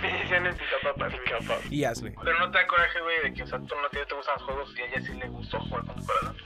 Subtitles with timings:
[0.00, 1.12] Me decían el pica papas.
[1.70, 2.14] y Ashley.
[2.22, 4.34] Pero no te da coraje, güey, de que, o sea, tú no te, te gustan
[4.36, 6.36] los juegos y a ella sí le gustó jugar con tu corazón.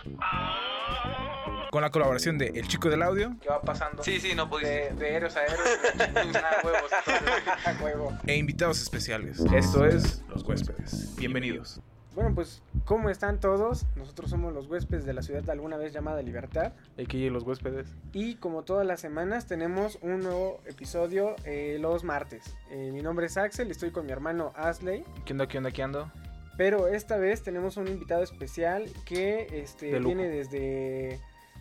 [1.70, 4.02] Con la colaboración de El Chico del Audio ¿Qué va pasando?
[4.02, 4.92] Sí, sí, no pudiste.
[4.92, 5.78] De, de héroes a héroes.
[6.36, 6.90] a huevos,
[7.80, 8.18] huevo.
[8.26, 9.38] e invitados especiales.
[9.54, 11.14] Esto es Los Huéspedes.
[11.16, 11.80] Bienvenidos.
[12.14, 13.86] Bueno, pues, ¿cómo están todos?
[13.94, 16.72] Nosotros somos los huéspedes de la ciudad de alguna vez llamada Libertad.
[17.00, 17.88] Aquí los huéspedes.
[18.12, 22.56] Y como todas las semanas, tenemos un nuevo episodio eh, los martes.
[22.70, 25.04] Eh, mi nombre es Axel y estoy con mi hermano Asley.
[25.24, 26.10] ¿Qué onda, qué onda, qué ando?
[26.56, 31.20] Pero esta vez tenemos un invitado especial que este, De viene desde,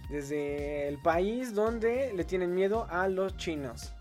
[0.10, 3.94] desde el país donde le tienen miedo a los chinos.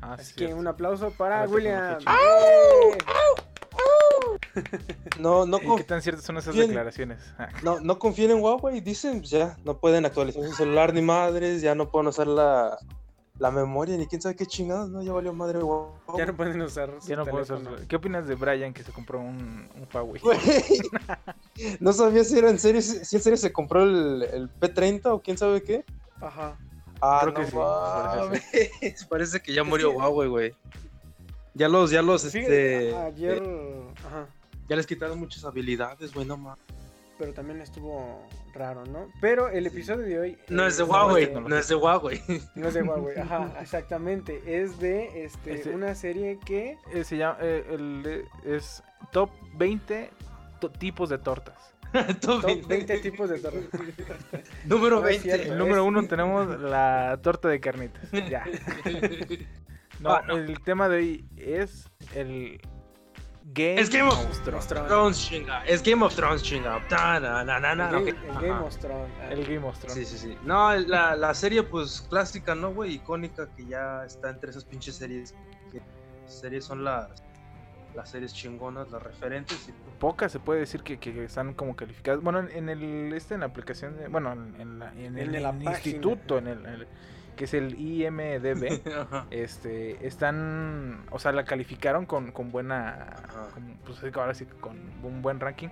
[0.00, 1.98] Ah, Así sí, que un aplauso para A la William.
[5.20, 6.66] No, no, ¿Y ¿Qué tan ciertas son esas Bien.
[6.68, 7.20] declaraciones?
[7.38, 11.02] Ah, no, no confíen en Huawei, dicen, pues ya no pueden actualizar su celular ni
[11.02, 12.78] madres, ya no pueden usar la,
[13.38, 15.94] la memoria ni quién sabe qué chingados, no, ya valió madre Huawei.
[16.18, 17.76] Ya no pueden usar su ya no puedo teléfono.
[17.76, 20.20] usar- ¿Qué opinas de Brian que se compró un, un Huawei?
[21.80, 25.20] No sabía si era en serio, si en serio se compró el, el P30 o
[25.22, 25.84] quién sabe qué.
[26.20, 26.58] Ajá.
[27.00, 30.54] Ah, Creo no que sí, mames, parece que ya murió Huawei, güey.
[31.54, 34.28] Ya los, ya los, este, ayer, eh, ajá,
[34.68, 36.64] ya les quitaron muchas habilidades, güey, no mames.
[37.18, 39.08] pero también estuvo raro, ¿no?
[39.22, 41.74] Pero el episodio de hoy No eh, es de no Huawei, de- no es de
[41.74, 42.20] Huawei.
[42.54, 44.42] No es de Huawei, ajá, exactamente.
[44.62, 49.30] Es de este, Este- una serie que Eh, se llama, eh, el, eh, es Top
[49.54, 50.10] 20
[50.60, 51.56] to- tipos de tortas.
[52.20, 53.62] Top 20 tipos de tortas.
[54.66, 55.22] Número No es 20.
[55.22, 55.52] cierto.
[55.52, 58.10] El número es- uno tenemos la torta de carnitas.
[58.28, 58.44] Ya.
[60.00, 60.36] No, Ah, no.
[60.36, 62.60] el tema de hoy es el
[63.52, 64.16] Game, Es Game of.
[64.24, 64.60] Monstruo.
[64.86, 65.64] Thrones, chinga.
[65.66, 66.80] Es Game of Thrones, chinga.
[66.88, 69.10] Ta, na, na, na, El na, Game, el of Thrones.
[69.22, 69.30] ah.
[69.30, 69.94] El Game Monstruo.
[69.94, 70.36] Sí, sí, sí.
[70.44, 72.94] No, la, la serie, pues, clásica, ¿no, güey?
[72.94, 75.34] Icónica que ya está entre esas pinches series.
[75.70, 75.80] Que
[76.26, 77.08] series son las,
[77.94, 79.68] las series chingonas, las referentes.
[79.68, 82.20] Y, Pocas se puede decir que, que están como calificadas.
[82.20, 85.28] Bueno, en- en el este en la aplicación, de- bueno, en, en la- en el,
[85.28, 85.70] En el página.
[85.70, 86.88] instituto, en el, en el-
[87.36, 88.80] que es el IMDB.
[89.30, 93.14] Este están o sea la calificaron con, con buena
[93.54, 95.68] con- pues ahora sí que con un buen ranking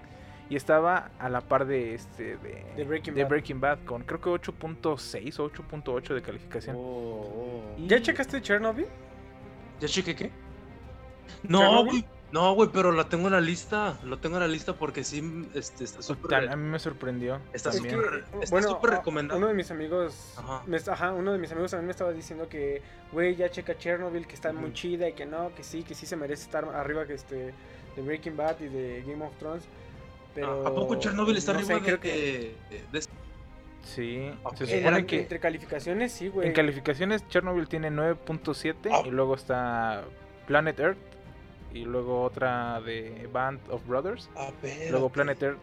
[0.51, 3.31] y estaba a la par de este de, De Breaking de Bad.
[3.31, 6.77] Breaking Bad con creo que 8.6 o 8.8 de calificación
[7.79, 8.87] Y- ¿Ya checaste Chernobyl?
[9.81, 10.31] ¿Ya chequé qué?
[11.43, 11.85] No.
[12.35, 13.97] No, güey, pero la tengo en la lista.
[14.03, 16.49] Lo tengo en la lista porque sí, este, está Tan- súper...
[16.51, 19.39] a mí me sorprendió Está Es súper- que, bueno, recomendado.
[19.39, 20.65] Uno de mis amigos, Ajá.
[20.67, 23.79] me est- ajá, uno de mis amigos también me estaba diciendo que, güey, ya checa
[23.79, 26.65] Chernobyl, que está muy chida y que no, que sí, que sí se merece estar
[26.65, 27.55] arriba que este
[27.95, 29.63] de Breaking Bad y de Game of Thrones.
[30.35, 32.57] Pero ¿A poco Chernobyl está no arriba sé, de, creo que
[32.91, 33.01] de-
[33.85, 34.33] sí
[34.65, 36.49] se supone que entre calificaciones sí, güey.
[36.49, 39.03] en calificaciones Chernobyl tiene 9.7 Ah.
[39.07, 40.03] y luego está
[40.49, 41.14] Planet Earth
[41.75, 44.91] y luego otra de Band of Brothers A ver.
[44.91, 45.59] luego Planet Earth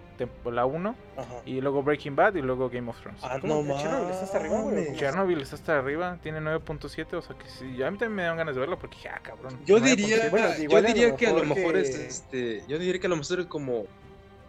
[0.45, 1.35] la 1 Ajá.
[1.45, 4.37] y luego Breaking Bad y luego Game of Thrones Ah, ¿Cómo no Chernobyl está hasta
[4.37, 4.95] arriba, güey?
[4.97, 8.23] Chernobyl está hasta arriba, tiene 9.7, o sea que sí, ya a mí también me
[8.23, 9.57] dan ganas de verlo porque dije, ah, cabrón.
[9.65, 9.95] Yo 9.7.
[9.95, 13.07] diría, Bueno, yo diría que a lo mejor mejor que- es este, yo diría que
[13.07, 13.85] a lo mejor es como,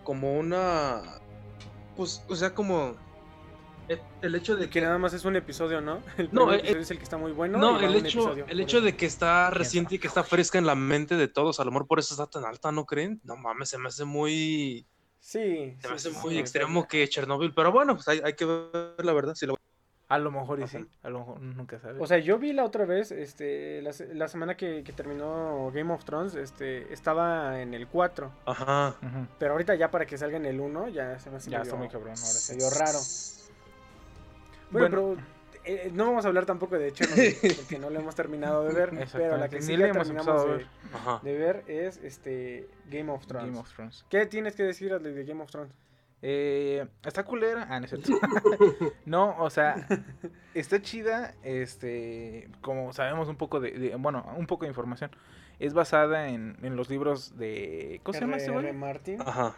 [0.05, 1.01] como una,
[1.97, 2.97] pues, o sea, como
[3.88, 6.00] el, el hecho de que que, nada más es un episodio, ¿no?
[6.19, 7.59] El No, eh, episodio es el que está muy bueno.
[7.59, 10.66] no, el hecho, episodio, el hecho de que está reciente y que está fresca en
[10.66, 13.21] la mente de todos, a lo mejor por eso está tan alta, ¿no creen?
[13.25, 14.87] No mames, se me hace muy,
[15.21, 15.76] Sí.
[15.81, 18.32] se me sí, hace sí, muy sí, extremo que Chernobyl, pero bueno, pues hay, hay
[18.34, 19.56] que ver la verdad, si lo
[20.09, 20.78] A lo mejor y Ajá.
[20.78, 21.97] sí, a lo mejor nunca sabes.
[22.03, 25.71] O sea, yo vi la otra vez, este, la, se- la semana que, que terminó
[25.72, 28.31] Game of Thrones, este, estaba en el 4.
[28.47, 28.97] Ajá.
[29.38, 31.62] Pero ahorita ya para que salga en el 1, ya se me hace Ya medio-
[31.71, 32.53] está muy cabrón ahora sí.
[32.53, 32.98] medio raro.
[34.72, 35.22] Bueno, Bueno.
[35.22, 35.33] pero
[35.65, 38.91] eh, no vamos a hablar tampoco de Chernobyl, porque no lo hemos terminado de ver.
[39.13, 40.47] pero la que sí hemos terminamos
[41.22, 43.48] de, de ver es este Game of Thrones.
[43.48, 44.04] Game of Thrones.
[44.09, 45.72] ¿Qué tienes que decir de Game of Thrones?
[46.24, 47.66] Eh, está culera.
[47.69, 48.13] Ah, no es cierto.
[49.07, 49.86] no, o sea,
[50.54, 51.34] está chida.
[51.42, 55.10] Este, como sabemos un poco de, de- bueno, un poco de información.
[55.59, 58.01] Es basada en, en los libros de.
[58.04, 58.72] ¿Cómo se llama güey?
[58.72, 59.21] Martin.
[59.21, 59.57] Ajá.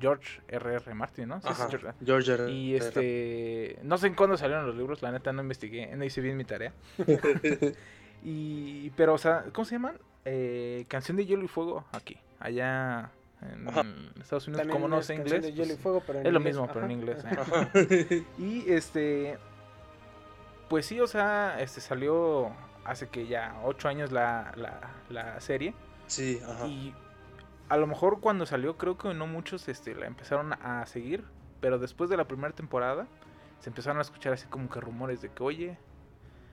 [0.00, 0.94] George R.R.
[0.94, 1.40] Martin, ¿no?
[1.40, 1.68] Sí, sí, Ajá.
[1.70, 2.50] George- George R.
[2.50, 2.84] Y R.
[2.86, 3.78] este.
[3.82, 6.44] No sé en cuándo salieron los libros, la neta no investigué, no hice bien mi
[6.44, 6.72] tarea.
[8.24, 8.90] y.
[8.90, 9.98] Pero, o sea, ¿cómo se llaman?
[10.24, 12.18] Eh, Canción de Hielo y Fuego, aquí.
[12.40, 13.10] Allá
[13.42, 13.82] en Ajá.
[14.20, 15.54] Estados Unidos, También como no es sé canción inglés.
[15.54, 17.24] de Hielo y pues, Fuego, pero en es lo mismo, pero en inglés.
[17.74, 18.24] ¿eh?
[18.38, 19.38] Y este.
[20.68, 22.50] Pues sí, o sea, este salió
[22.84, 24.80] hace que ya ocho años la, la,
[25.10, 25.74] la serie.
[26.06, 26.66] Sí, ajá.
[26.66, 26.94] Y
[27.68, 31.24] a lo mejor cuando salió, creo que no muchos este, la empezaron a seguir.
[31.60, 33.06] Pero después de la primera temporada,
[33.58, 35.78] se empezaron a escuchar así como que rumores de que, oye,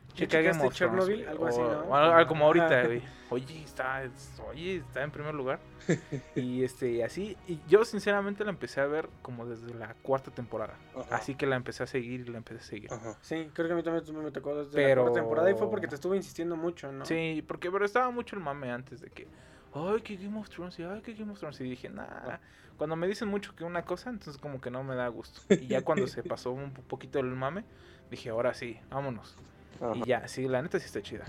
[0.09, 1.15] ¿Ya checa Game checaste of Thrones, Chernobyl?
[1.23, 1.79] güey", Algo así, ¿no?
[1.89, 3.01] o algo como ahorita, güey.
[3.29, 5.59] Oye, está, es- oye, está en primer lugar.
[6.35, 7.37] y este, así.
[7.47, 10.75] Y yo sinceramente la empecé a ver como desde la cuarta temporada.
[10.97, 11.15] Ajá.
[11.15, 12.93] Así que la empecé a seguir y la empecé a seguir.
[12.93, 13.17] Ajá.
[13.21, 15.69] Sí, creo que a mí también me tocó desde Pero- la cuarta temporada y fue
[15.69, 17.05] porque te estuve insistiendo mucho, ¿no?
[17.05, 19.27] Sí, porque pero estaba mucho el mame antes de que,
[19.73, 21.59] ay, que Game of Thrones, y ay, que Game of Thrones.
[21.61, 22.37] Y dije, nah,
[22.77, 25.41] cuando me dicen mucho que una cosa, entonces como que no me da gusto.
[25.49, 27.63] Y ya cuando se pasó un po- poquito el mame,
[28.09, 29.35] dije, ahora sí, vámonos.
[29.79, 29.93] Ajá.
[29.95, 31.25] Y ya, sí, la neta sí está chida.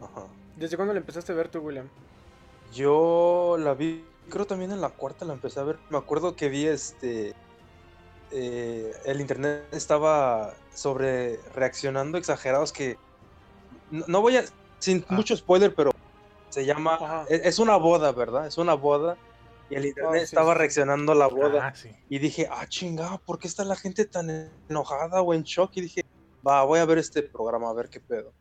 [0.00, 0.26] Ajá.
[0.56, 1.88] ¿Desde cuándo la empezaste a ver tú, William?
[2.72, 5.78] Yo la vi, creo también en la cuarta la empecé a ver.
[5.90, 7.34] Me acuerdo que vi este.
[8.30, 12.96] eh, el internet estaba sobre reaccionando exagerados que.
[13.90, 14.44] No, no voy a.
[14.78, 15.14] Sin Ah.
[15.14, 15.90] mucho spoiler, pero
[16.50, 16.94] se llama.
[16.94, 17.26] Ajá.
[17.28, 18.46] Es, una boda, ¿verdad?
[18.46, 19.16] Es una boda.
[19.70, 21.68] Y el internet sí, estaba sí, reaccionando a la boda.
[21.68, 21.90] Ah, sí.
[22.08, 25.70] Y dije, ah, chingada, ¿por qué está la gente tan enojada o en shock?
[25.76, 26.02] Y dije,
[26.46, 28.34] va, voy a ver este programa a ver qué pedo.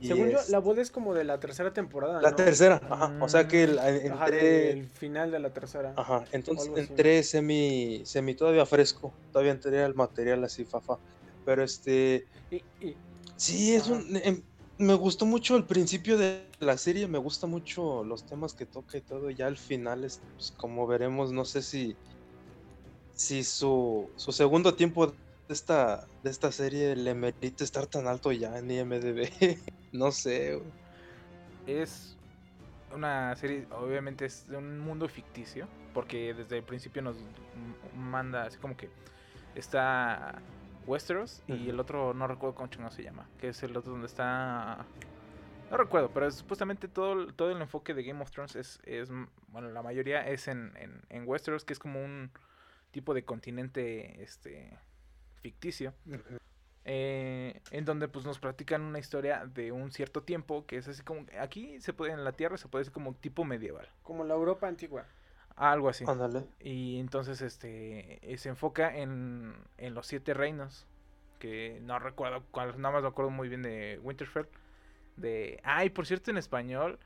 [0.00, 2.36] Y Según yo, la boda es como de la tercera temporada, la ¿no?
[2.36, 3.18] tercera, ajá.
[3.20, 4.70] O sea que el- Ajá, entré.
[4.70, 5.92] el final de la tercera.
[5.96, 6.80] Ajá, entonces así.
[6.80, 10.96] entré semi, semi todavía fresco, todavía entré al material así, fafa.
[11.44, 12.96] Pero este, Y, y-
[13.36, 13.94] sí, es Ajá.
[13.94, 14.42] un, em,
[14.80, 18.96] me gustó mucho el principio de la serie, me gusta mucho los temas que toca
[18.96, 21.94] y todo, ya al final, es, pues, como veremos, no sé si,
[23.12, 25.14] si su, su segundo tiempo de
[25.50, 29.28] esta, de esta serie le merita estar tan alto ya en IMDB,
[29.92, 30.58] no sé.
[31.66, 32.16] Es
[32.94, 37.16] una serie, obviamente es de un mundo ficticio, porque desde el principio nos
[37.94, 38.88] manda así como que
[39.54, 40.40] está
[40.86, 44.06] Westeros y el otro no recuerdo cómo chingados se llama, que es el otro donde
[44.06, 44.86] está...
[45.70, 49.08] No recuerdo, pero supuestamente todo, el- todo el enfoque de Game of Thrones es, es
[49.48, 52.30] bueno, la mayoría es en, en, en Westeros, que es como un
[52.90, 54.76] tipo de continente este
[55.42, 55.94] ficticio.
[56.84, 61.02] eh, en donde pues nos platican una historia de un cierto tiempo que es así
[61.02, 64.32] como aquí se puede en la tierra se puede decir como tipo medieval como la
[64.34, 65.04] Europa antigua.
[65.60, 66.44] Algo así Ándale.
[66.58, 70.86] y entonces este eh, se enfoca en, en los siete reinos
[71.38, 74.46] que no recuerdo cuál nada más me acuerdo muy bien de Winterfell
[75.16, 76.98] de ay por cierto en español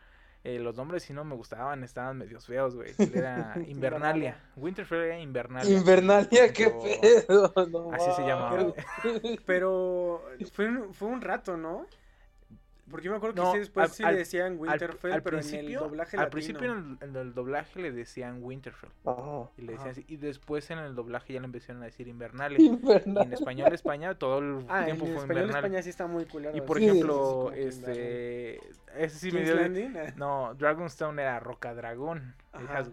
[0.44, 5.18] eh, los nombres sí no me gustaban estaban medios feos güey era Invernalia Winterfell era
[5.18, 7.52] Invernalia Invernalia, qué pedo.
[7.70, 8.74] no así se llama mames.
[9.46, 10.22] Pero
[10.52, 11.86] fue un, fue un rato, ¿no?
[12.90, 15.12] Porque yo me acuerdo que No, sí, después al- sí al- le decían al, Winterfell,
[15.12, 16.30] al pero en el principio, doblaje al latino.
[16.30, 18.90] principio en el, en el doblaje le decían Winterfell.
[19.06, 19.50] Ajá.
[19.56, 22.58] y le decían así, y después en el doblaje ya le empezaron a decir Invernalia
[22.60, 26.06] y en español España todo el Ah, en tiempo fue español Invernalia España sí está
[26.06, 26.56] muy culero.
[26.56, 28.60] y por Sí, ejemplo sí, este
[28.96, 30.12] ese sí me dio de- ah.
[30.16, 32.34] no Dragonstone era Roca Dragón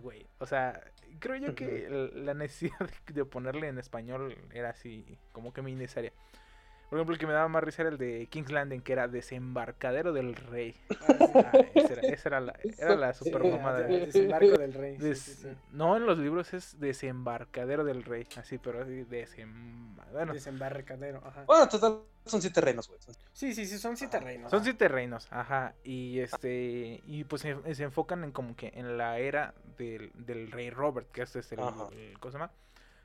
[0.01, 0.81] güey o sea
[1.19, 5.75] creo yo que la necesidad de, de ponerle en español era así como que muy
[5.75, 6.13] necesaria
[6.91, 9.07] por ejemplo el que me daba más risa era el de King's Landing que era
[9.07, 14.07] desembarcadero del rey Ah, esa era, esa era la, era la super ah, mamada de-
[14.07, 14.97] Desembarco del rey.
[14.97, 15.47] sí, Des- sí, sí.
[15.71, 19.95] No, en los libros es desembarcadero del rey, así, pero así desem...
[20.11, 21.45] Bueno, Desembarcadero, ajá.
[21.45, 22.99] Bueno, total, son siete reinos, güey.
[23.31, 24.51] Sí, sí, sí, son siete reinos.
[24.51, 28.97] son siete reinos, ajá, y este, y pues se, se enfocan en como que en
[28.97, 31.87] la era del, del rey Robert, que este es el, Ajá.
[31.93, 32.51] el- ¿cómo se llama?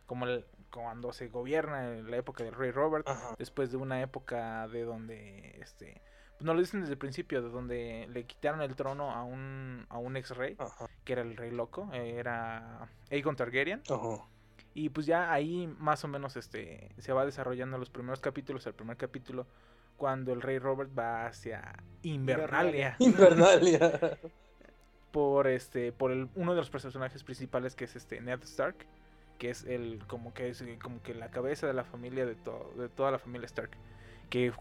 [0.07, 3.35] Como el, cuando se gobierna en la época del rey Robert, Ajá.
[3.39, 6.01] después de una época de donde, este,
[6.37, 9.87] pues no lo dicen desde el principio, de donde le quitaron el trono a un,
[9.89, 10.87] a un ex rey, Ajá.
[11.05, 14.25] que era el rey loco, eh, era Aegon Targaryen, Ajá.
[14.75, 18.75] Y pues ya ahí más o menos este se va desarrollando los primeros capítulos, el
[18.75, 19.47] primer capítulo
[19.97, 24.19] cuando el rey Robert va hacia Invernalia Invernalia.
[25.13, 28.87] por este por el, uno de los personajes principales que es este Ned Stark,
[29.39, 32.35] que es el como que es eh, como que la cabeza de la familia de
[32.35, 33.71] todo de toda la familia Stark,
[34.31, 34.53] que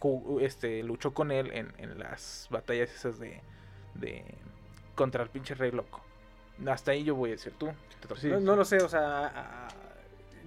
[0.41, 3.41] este luchó con él en, en las batallas esas de
[3.95, 4.23] de
[4.95, 6.01] contra el pinche rey loco.
[6.67, 7.69] Hasta ahí yo voy a decir tú.
[8.01, 8.21] te toca.
[8.27, 9.27] No, no lo sé, o sea.
[9.27, 9.67] a- a-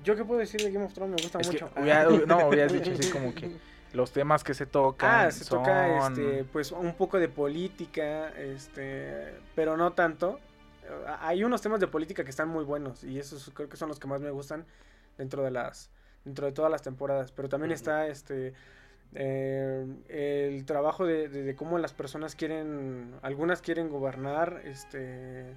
[0.05, 1.17] ¿Yo qué puedo decir de Game of Thrones?
[1.17, 1.71] Me gusta Es que mucho.
[1.81, 3.51] hubiera- no, hubieras dicho así como que
[3.93, 8.29] los temas que se tocan Ah, se toca son- este, pues un poco de política,
[8.39, 10.39] este, pero no tanto.
[11.21, 13.99] Hay unos temas de política que están muy buenos y esos creo que son los
[13.99, 14.65] que más me gustan
[15.17, 15.91] dentro de las
[16.25, 18.53] dentro de todas las temporadas, pero también está este
[19.15, 25.55] eh, el trabajo de, de- de cómo las personas quieren algunas quieren gobernar este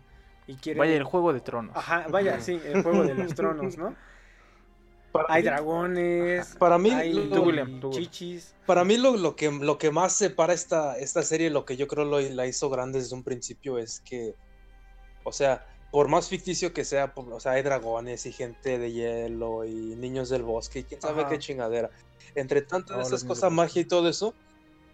[0.48, 0.80] y quieren...
[0.80, 1.76] Vaya, el Juego de Tronos.
[1.78, 3.96] Ajá, vaya, sí, el Juego de los Tronos, ¿no?
[5.12, 7.92] Para Hay mí- dragones, Para mí, hay Tú, William, tú, William.
[7.92, 8.56] chichis.
[8.66, 11.88] Para mí lo, lo, que, lo que más separa esta, esta serie, lo que yo
[11.88, 14.36] creo lo, la hizo grande desde un principio es que,
[15.24, 18.92] o sea, por más ficticio que sea, por- o sea, hay dragones y gente de
[18.92, 21.32] hielo y niños del bosque y quién sabe Ajá.
[21.32, 21.90] qué chingadera.
[22.36, 24.34] Entre tantas de esas cosas, magia y todo eso,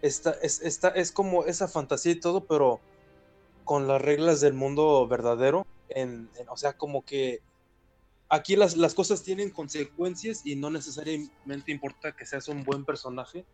[0.01, 2.81] está, es, está, es como esa fantasía y todo, pero
[3.63, 5.63] con las reglas del mundo verdadero.
[5.89, 7.39] En, en- o sea, como que
[8.29, 13.45] aquí las, las cosas tienen consecuencias y no necesariamente importa que seas un buen personaje.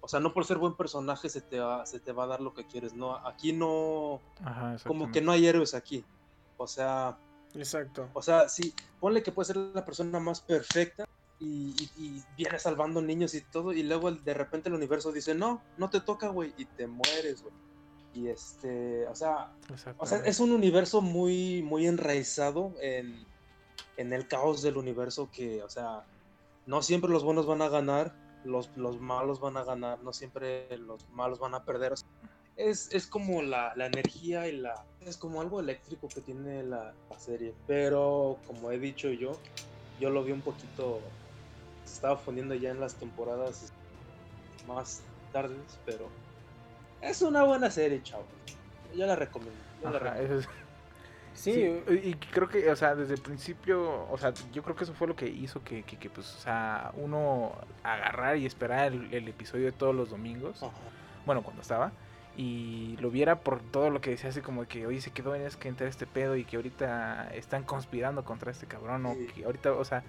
[0.00, 2.40] O sea, no por ser buen personaje se te va, se te va a dar
[2.40, 2.94] lo que quieres.
[2.94, 6.04] No, aquí no, Ajá, como que no hay héroes aquí.
[6.58, 7.18] O sea,
[7.54, 8.08] Exacto.
[8.12, 11.04] o sea, sí, ponle que puede ser la persona más perfecta
[11.38, 15.12] y, y- y viene salvando niños y todo, y luego el- de repente el universo
[15.12, 17.54] dice, no, no te toca, güey, y te mueres, güey.
[18.14, 19.52] Y este, o sea,
[19.98, 23.26] o sea, es un universo muy, muy enraizado en,
[23.98, 26.06] en el caos del universo que, o sea,
[26.64, 28.14] no siempre los buenos van a ganar,
[28.46, 31.92] los, los malos van a ganar, no siempre los malos van a perder.
[31.92, 32.08] o sea,
[32.56, 34.84] es, es como la, la energía y la...
[35.02, 37.54] Es como algo eléctrico que tiene la, la serie.
[37.66, 39.36] Pero, como he dicho yo,
[40.00, 41.00] yo lo vi un poquito...
[41.84, 43.72] Se estaba fundiendo ya en las temporadas
[44.66, 46.08] más tardes, pero...
[47.02, 48.26] Es una buena serie, chavos.
[48.94, 49.60] Yo la recomiendo.
[49.82, 50.48] yo la recomiendo.
[51.36, 54.84] Sí, Sí, y creo que, o sea, desde el principio, o sea, yo creo que
[54.84, 57.52] eso fue lo que hizo que, que, que, pues, o sea, uno
[57.82, 60.72] agarrar y esperar el, el episodio de todos los domingos, Ajá.
[61.26, 61.92] bueno, cuando estaba,
[62.38, 65.42] y lo viera por todo lo que decía, así como que, oye, se quedó en
[65.42, 69.26] es que entra este pedo y que ahorita están conspirando contra este cabrón, o Sí.
[69.34, 70.02] que ahorita, o sea,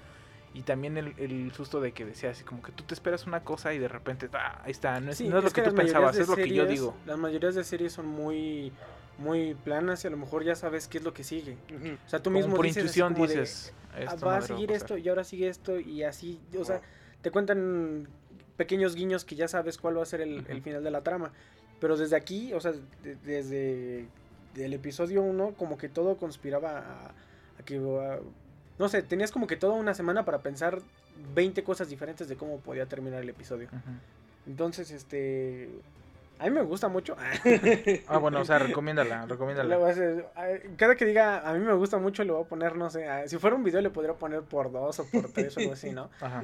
[0.54, 3.44] y también el, el susto de que decía así como que tú te esperas una
[3.44, 5.68] cosa y de repente, ah, ahí está, no es, Sí, no es lo que, tú
[5.68, 6.96] las mayorías pensabas, es lo que yo digo.
[7.06, 8.72] Las mayorías de series son muy
[9.18, 11.58] muy planas y a lo mejor ya sabes qué es lo que sigue.
[12.06, 14.82] O sea, tú mismo por dices intuición como dices, "Ah, "Esta va a seguir pasar".
[14.84, 16.82] esto y ahora sigue esto y así, o sea,
[17.22, 18.08] te cuentan
[18.58, 21.32] pequeños guiños que ya sabes cuál va a ser el, final de la trama.
[21.80, 24.08] Pero desde aquí, o sea, de- desde
[24.56, 27.08] el episodio 1, como que todo conspiraba a,
[27.60, 27.78] a que...
[27.78, 28.20] a-
[28.80, 30.80] no sé, tenías como que toda una semana para pensar
[31.34, 33.70] 20 cosas diferentes de cómo podía terminar el episodio.
[34.48, 35.70] Entonces, este...
[36.40, 37.16] A mí me gusta mucho.
[38.08, 39.78] Ah, bueno, o sea, recomiéndala, recomiéndala.
[40.78, 43.28] Cada que diga a mí me gusta mucho, le voy a poner, no sé, a-
[43.28, 45.92] si fuera un video le podría poner por dos o por tres o algo así,
[45.92, 46.10] ¿no?
[46.22, 46.44] Ajá.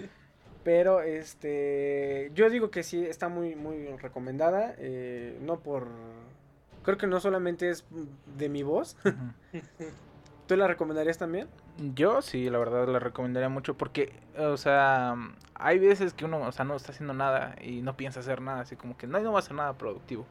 [0.63, 5.87] Pero este, yo digo que sí está muy, muy recomendada, eh, no por,
[6.83, 7.85] creo que no solamente es
[8.37, 8.95] de mi voz.
[10.47, 11.47] ¿Tú la recomendarías también?
[11.77, 15.15] Yo sí, la verdad la recomendaría mucho porque, o sea,
[15.55, 18.61] hay veces que uno, o sea, no está haciendo nada y no piensa hacer nada,
[18.61, 20.25] así como que no, no va a hacer nada productivo.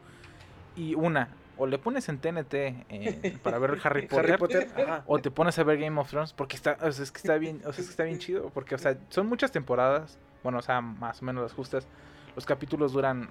[0.77, 4.69] Y una, o le pones en TNT eh, para ver Harry Potter, Harry Potter,
[5.07, 7.37] o te pones a ver Game of Thrones porque está, o sea, es que está
[7.39, 10.59] bien, o sea, es que está bien chido, porque, o sea, son muchas temporadas, bueno,
[10.59, 11.87] o sea, más o menos las justas.
[12.35, 13.29] Los capítulos duran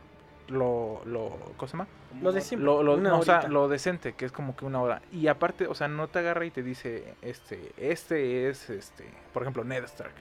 [0.51, 1.88] lo, lo, ¿cómo se llama?
[2.22, 2.65] Lo de siempre.
[2.65, 5.01] Lo, lo- no, o sea, lo decente, que es como que una hora.
[5.12, 9.41] Y aparte, o sea, no te agarra y te dice, este, este es, este, por
[9.43, 10.13] ejemplo, Ned Stark.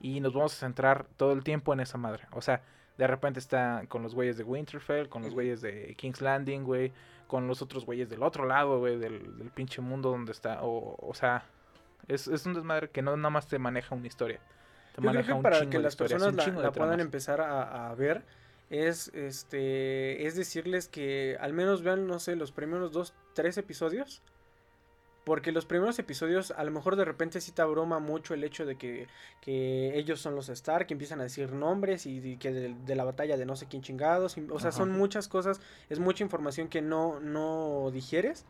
[0.00, 2.24] Y nos vamos a centrar todo el tiempo en esa madre.
[2.32, 2.62] O sea,
[2.96, 6.92] de repente está con los güeyes de Winterfell, con los güeyes de King's Landing, güey,
[7.26, 10.62] con los otros güeyes del otro lado, güey, del, del pinche mundo donde está.
[10.62, 11.44] O, o sea,
[12.08, 14.38] es, es un desmadre que no nada más te maneja una historia.
[14.94, 17.94] Te Yo creo maneja que un para que las personas la, puedan empezar a, a
[17.94, 18.22] ver
[18.70, 24.22] es este es decirles que al menos vean no sé los primeros dos tres episodios
[25.24, 28.64] porque los primeros episodios a lo mejor de repente sí te abruma mucho el hecho
[28.66, 29.06] de que,
[29.40, 32.94] que ellos son los Stark, que empiezan a decir nombres y, y que de, de
[32.96, 34.78] la batalla de no sé quién chingados, y- o sea, Ajá.
[34.78, 38.44] son muchas cosas, es mucha información que no, no digieres,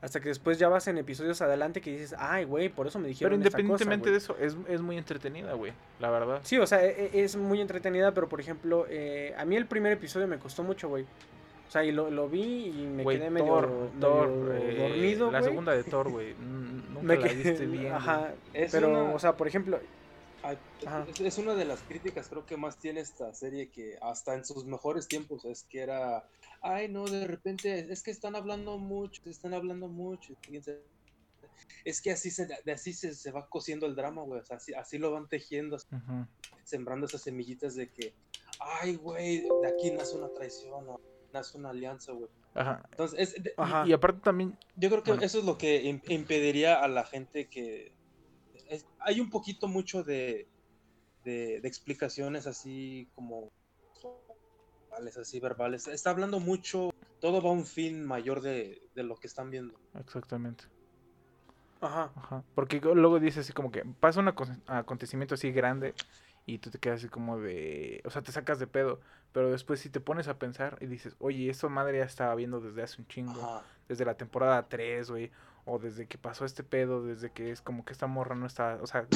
[0.00, 3.04] hasta que después ya vas en episodios adelante que dices, ay, güey, por eso me
[3.06, 4.12] Pero dijeron esta cosa, independientemente güey".
[4.12, 4.36] de eso,
[4.68, 6.40] es, es muy entretenida, güey, la verdad.
[6.44, 9.66] Sí, o sea, e- e- es muy entretenida, pero por ejemplo, eh, a mí el
[9.66, 11.04] primer episodio me costó mucho, güey.
[11.66, 15.30] O sea, y lo, lo vi y me quedé medio, Thor, medio Thor, eh, dormido,
[15.32, 16.34] La segunda de Thor, güey.
[16.38, 17.92] Nunca Me la quedé- viste bien.
[17.92, 19.78] Ajá, Es pero, una- o sea, por ejemplo,
[20.86, 21.04] Ajá.
[21.08, 24.44] es, es una de las críticas creo que más tiene esta serie que hasta en
[24.44, 26.24] sus mejores tiempos es que era,
[26.62, 30.34] ay no, de repente es que están hablando mucho, están hablando mucho.
[30.42, 30.82] fíjense.
[31.84, 34.40] Es que así se, de así se, se va cociendo el drama, güey.
[34.40, 35.78] O sea, así, así lo van tejiendo,
[36.64, 38.12] sembrando esas semillitas de que,
[38.60, 41.00] ay, güey, de aquí nace una traición, o
[41.36, 42.28] nace una alianza, güey.
[42.54, 42.82] Ajá.
[42.90, 43.84] Entonces, es, de- Ajá.
[43.86, 45.26] Y, y aparte también, yo creo que Bueno.
[45.26, 47.92] eso es lo que im- impediría a la gente que...
[48.68, 50.48] es- hay un poquito mucho de,
[51.24, 53.50] de, de explicaciones así como
[54.90, 55.86] verbales, así verbales.
[55.88, 56.90] Está hablando mucho,
[57.20, 59.74] todo va a un fin mayor de, de lo que están viendo.
[59.98, 60.64] exactamente.
[61.82, 62.10] Ajá.
[62.16, 62.42] Ajá.
[62.54, 65.92] Porque luego dices así como que pasa un acon- acontecimiento así grande
[66.46, 68.00] y tú te quedas así como de...
[68.04, 69.00] O sea, te sacas de pedo.
[69.32, 72.60] Pero después si te pones a pensar y dices, oye, eso madre ya estaba viendo
[72.60, 73.32] desde hace un chingo.
[73.42, 73.62] Ajá.
[73.88, 75.30] Desde la temporada 3, güey.
[75.64, 78.78] O desde que pasó este pedo, desde que es como que esta morra no está...
[78.80, 79.06] O sea,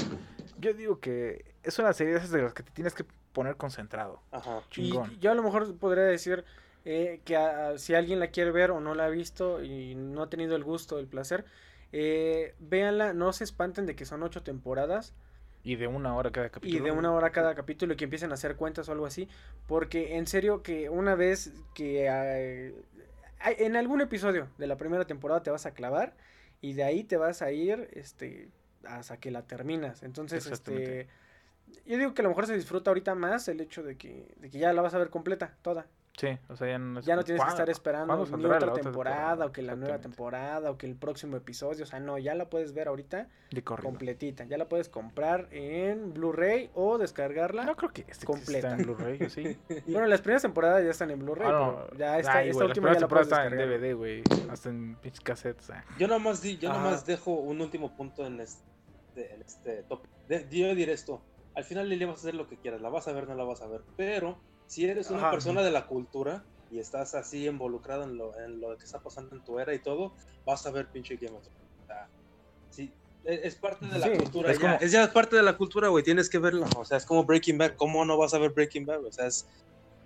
[0.58, 3.56] yo digo que es una serie de esas de las que te tienes que poner
[3.56, 4.20] concentrado.
[4.32, 4.60] Ajá.
[4.70, 5.12] Chingón.
[5.12, 6.44] Y yo a lo mejor podría decir
[6.84, 10.24] eh, que a- si alguien la quiere ver o no la ha visto y no
[10.24, 11.44] ha tenido el gusto, el placer,
[11.92, 15.14] eh, véanla, no se espanten de que son ocho temporadas
[15.62, 16.84] Y de una hora cada y capítulo.
[16.84, 16.98] de güey.
[16.98, 19.28] una hora cada capítulo y que empiecen a hacer cuentas o algo así,
[19.66, 22.74] porque en serio que una vez que eh,
[23.38, 26.14] hay- en algún episodio de la primera temporada te vas a clavar
[26.62, 28.48] y de ahí te vas a ir este
[28.84, 30.02] hasta que la terminas.
[30.02, 31.06] Entonces, este
[31.86, 34.50] yo digo que a lo mejor se disfruta ahorita más el hecho de que, de
[34.50, 35.86] que ya la vas a ver completa, toda.
[36.20, 38.60] Sí, o sea, ya no, es Ya no tienes que ¿cuándo- estar esperando ni otra
[38.66, 41.84] la temporada, o que la nueva temporada o que el próximo episodio.
[41.84, 44.44] O sea, no, ya la puedes ver ahorita De completita.
[44.44, 47.64] Ya la puedes comprar en Blu-ray o descargarla.
[47.64, 48.72] No creo que este completa.
[48.74, 49.56] en Blu-ray, ¿o sí.
[49.86, 51.48] Bueno, las primeras temporadas ya están en Blu-ray.
[51.48, 51.96] Ah, no.
[51.96, 53.58] ya esta, Ay, esta última ya la puedes estaban en.
[53.58, 54.22] DVD, güey.
[54.50, 55.70] Hasta en pinches cassettes.
[55.70, 55.82] ah.
[55.98, 58.60] Yo nomás, di- yo nomás dejo un último punto en este,
[59.34, 60.02] en este top.
[60.28, 61.22] De- yo diré esto.
[61.54, 62.82] Al final Lili vas a hacer lo que quieras.
[62.82, 63.80] La vas a ver, no la vas a ver.
[63.96, 64.38] Pero
[64.70, 65.30] si eres una Ajá.
[65.32, 69.34] persona de la cultura y estás así involucrado en lo, en lo que está pasando
[69.34, 70.12] en tu era y todo,
[70.46, 71.60] vas a ver pinche Game of Thrones.
[71.82, 72.08] O sea,
[72.70, 72.92] sí,
[73.24, 74.52] e- es parte de la Sí, cultura.
[74.52, 74.62] es ya.
[74.70, 76.04] como- Es ya parte de la cultura, güey.
[76.04, 76.68] Tienes que verla.
[76.76, 77.72] O sea, es como Breaking Bad.
[77.74, 79.04] ¿Cómo no vas a ver Breaking Bad?
[79.04, 79.48] O sea, es.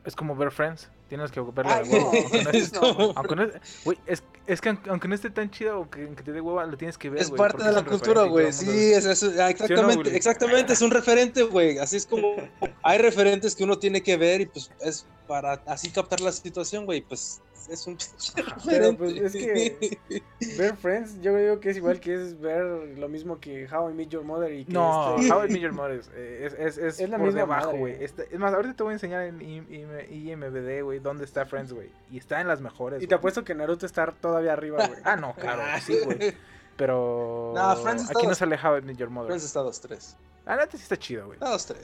[0.06, 0.88] Es como ver Friends.
[1.08, 2.12] Tienes que verla Ay, de huevo.
[2.12, 5.90] no, Aunque no, es no- güey, es, es que aunque, no esté tan chido o
[5.90, 7.22] que, que te dé hueva, lo tienes que ver.
[7.22, 8.52] Es parte de la cultura, güey.
[8.52, 11.78] Sí, es, es- exactamente, exactamente, es un referente, güey.
[11.78, 12.36] Así es como
[12.82, 16.84] hay referentes que uno tiene que ver y pues es para así captar la situación,
[16.84, 17.00] güey.
[17.02, 18.32] Pues es un pinche
[18.66, 19.98] Pero pues es que
[20.58, 22.64] ver Friends, yo digo que es igual que es ver
[22.98, 25.62] lo mismo que How I Met Your Mother y que No, este- How I Met
[25.62, 27.96] Your Mother es, es, es, es Es la por misma debajo, güey.
[28.02, 31.90] Es más, ahorita te voy a enseñar en IMBD, güey, dónde está Friends, güey.
[32.10, 33.02] Y está en las mejores.
[33.02, 33.18] Y te güey.
[33.18, 34.98] apuesto que Naruto está todavía arriba, güey.
[35.04, 36.18] Ah, no, claro, sí, güey.
[36.76, 38.34] Pero No, Friends está aquí no
[38.68, 39.28] How I Met Your Mother.
[39.28, 40.16] Friends está 2-3.
[40.46, 41.38] La neta sí está chido, güey.
[41.38, 41.76] 2-3.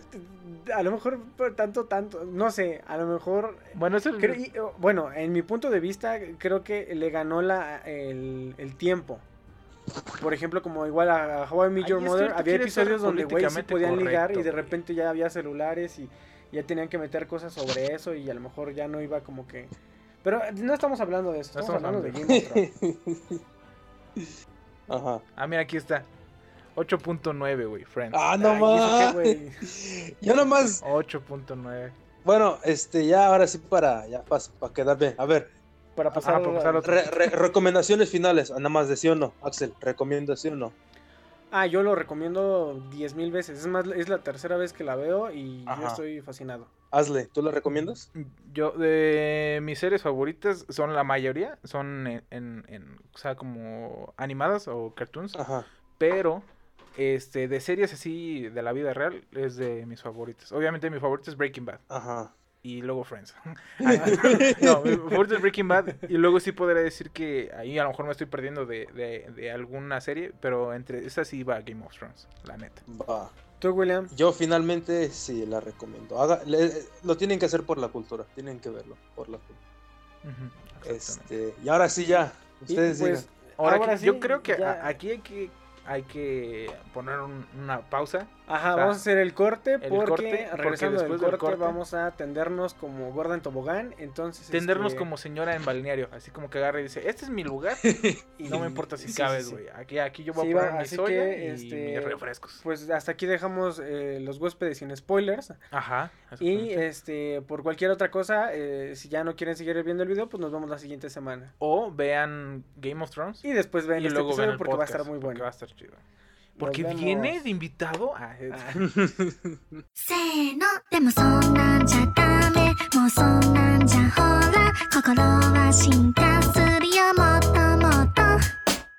[0.74, 4.34] A lo mejor por tanto, tanto, no sé, a lo mejor Bueno, eso es Creo-
[4.34, 8.76] y, oh, bueno, en mi punto de vista, creo que le ganó la, el, el
[8.76, 9.18] tiempo.
[10.20, 13.00] Por ejemplo, como igual a How I Met Ay, Your es que Mother, había episodios
[13.00, 16.08] donde, güey, sí políticamente podían ligar y de repente ya había celulares y
[16.52, 19.46] ya tenían que meter cosas sobre eso y a lo mejor ya no iba como
[19.46, 19.68] que...
[20.22, 23.40] Pero no estamos hablando de eso, No estamos, estamos hablando de Game of Thrones.
[24.90, 25.20] Ajá.
[25.36, 26.02] Ah, mira, aquí está.
[26.76, 28.16] 8.9, güey, Friends.
[28.18, 29.14] Ah, no Ay, ¿y eso qué, más.
[29.14, 30.16] güey?
[30.20, 30.82] Yo nomás.
[30.84, 31.90] 8.9.
[32.24, 35.14] Bueno, este, ya ahora sí para, ya para, para quedar bien.
[35.18, 35.50] A ver,
[35.96, 36.92] Para pasar, para pasar a otro.
[36.94, 38.50] re- re- recomendaciones finales.
[38.50, 39.32] Nada más de sí o no.
[39.42, 40.72] Axel, recomiendo sí o no.
[41.50, 43.58] Ah, yo lo recomiendo 10 mil veces.
[43.58, 45.88] Es más, es la tercera vez que la veo y yo Ajá.
[45.88, 46.66] estoy fascinado.
[46.92, 48.10] Hazle, ¿tú la recomiendas?
[48.52, 54.12] Yo, de mis series favoritas, son la mayoría, son en, en, en, o sea, como
[54.16, 55.66] animadas o cartoons, Ajá.
[55.98, 56.42] pero,
[56.96, 60.50] este, de series así de la vida real, es de mis favoritas.
[60.50, 62.34] Obviamente mi favorito es Breaking Bad, Ajá.
[62.62, 63.36] y luego Friends.
[64.60, 67.90] no, mi favorito es Breaking Bad, y luego sí podría decir que ahí a lo
[67.90, 71.84] mejor me estoy perdiendo de, de, de alguna serie, pero entre esas sí va Game
[71.86, 72.82] of Thrones, la neta.
[73.08, 73.30] Va.
[73.60, 74.08] ¿Tú, William?
[74.16, 76.20] Yo finalmente sí la recomiendo.
[76.20, 78.24] Haga, le- lo tienen que hacer por la cultura.
[78.34, 80.50] Tienen que verlo por la cultura.
[80.86, 82.32] Este, y ahora sí ya.
[82.62, 83.34] Y, Ustedes pues, digan.
[83.58, 85.50] Ahora, sí, yo creo que ya- aquí hay que,
[85.86, 88.26] hay que poner un- una pausa.
[88.50, 91.56] Ajá, O sea, vamos a hacer el corte el porque regresando del corte, del corte-
[91.56, 96.30] vamos a tendernos como gorda en tobogán, entonces Tendernos este, como señora en balneario, así
[96.30, 97.76] como que agarra y dice, este es mi lugar,
[98.38, 99.54] y no me importa si sí, cabes, sí, sí.
[99.54, 99.68] güey.
[99.74, 102.60] Aquí, aquí yo voy a poner va, mi soya que, y este, mis refrescos.
[102.62, 106.10] Pues hasta aquí dejamos eh, los huéspedes sin spoilers Ajá.
[106.40, 110.28] y este por cualquier otra cosa, eh, si ya no quieren seguir viendo el video,
[110.28, 111.54] pues nos vemos la siguiente semana.
[111.58, 114.82] O vean Game of Thrones Y después ven y este luego episodio el porque va
[114.82, 115.40] a estar muy bueno.
[115.40, 115.92] va a estar chido.
[116.60, 118.36] Porque viene de invitado a...
[118.52, 118.72] Ah.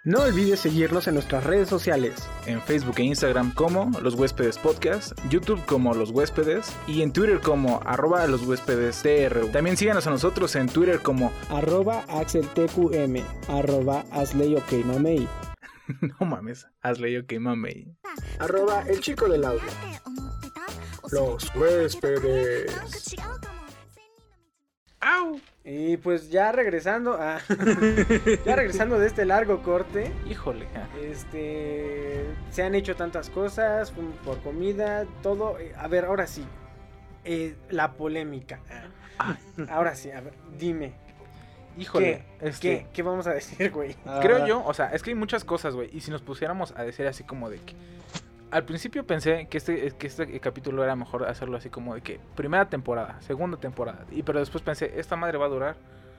[0.04, 2.28] No olvides seguirnos en nuestras redes sociales.
[2.48, 7.40] En Facebook e Instagram como Los Huéspedes Podcast, YouTube como Los Huéspedes y en Twitter
[7.40, 9.50] como arroba Los Huéspedes TRU.
[9.50, 14.04] También síganos a nosotros en Twitter como arroba AxelTQM, arroba
[16.20, 17.88] No mames, hazle yo que mame.
[18.40, 19.62] arroba El Chico del Audio.
[21.12, 22.72] Los huéspedes.
[25.04, 25.40] ¡Au!
[25.64, 27.40] Y pues ya regresando a
[28.46, 30.68] ya regresando de este largo corte, Híjole.
[31.02, 33.92] este se han hecho tantas cosas
[34.24, 35.58] por comida, todo.
[35.60, 36.46] eh, A ver, ahora sí.
[37.24, 38.60] eh, la polémica.
[39.18, 39.36] Ah.
[39.70, 40.94] Ahora sí, a ver, dime.
[41.78, 42.24] Híjole.
[42.40, 43.96] ¿Qué, este, ¿Qué, qué vamos a decir, güey?
[44.22, 45.90] Creo yo, o sea, es que hay muchas cosas, güey.
[45.96, 47.76] Y si nos pusiéramos a decir así como de que.
[48.52, 52.20] Al principio pensé que este, que este capítulo era mejor hacerlo así como de que
[52.36, 54.06] primera temporada, segunda temporada.
[54.12, 55.76] Y pero después pensé, esta madre va a durar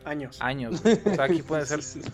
[0.07, 0.41] Años.
[0.41, 0.83] años.
[0.83, 0.99] güey.
[1.05, 2.11] O sea, aquí puede ser Sí, sí.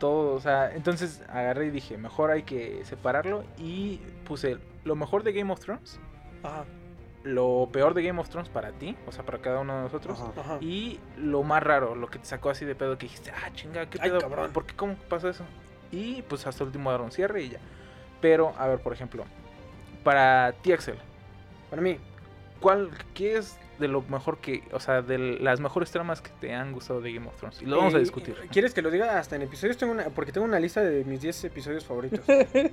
[0.00, 0.34] todo.
[0.34, 3.44] O sea, entonces agarré y dije, mejor hay que separarlo.
[3.58, 6.00] Y puse lo mejor de Game of Thrones,
[6.42, 6.64] Ajá,
[7.24, 10.20] lo peor de Game of Thrones para ti, o sea, para cada uno de nosotros.
[10.20, 10.32] Ajá.
[10.40, 10.58] ajá.
[10.60, 13.86] Y lo más raro, lo que te sacó así de pedo, que dijiste, ah, chinga,
[13.86, 14.20] ¿qué Ay, pedo?
[14.20, 14.52] cabrón.
[14.52, 14.74] ¿Por qué?
[14.74, 15.44] ¿Cómo pasó eso?
[15.90, 17.58] Y pues hasta el último dar un cierre y ya.
[18.20, 19.24] Pero, a ver, por ejemplo,
[20.04, 20.98] para ti, Axel,
[21.70, 21.98] Para mí,
[22.60, 26.54] ¿cuál, ¿qué es de lo mejor que, o sea, de las mejores tramas que te
[26.54, 27.62] han gustado de Game of Thrones?
[27.62, 28.36] Y lo vamos a discutir.
[28.50, 29.76] ¿Quieres que lo diga hasta en episodios?
[29.76, 32.20] Tengo una, porque tengo una lista de mis 10 episodios favoritos.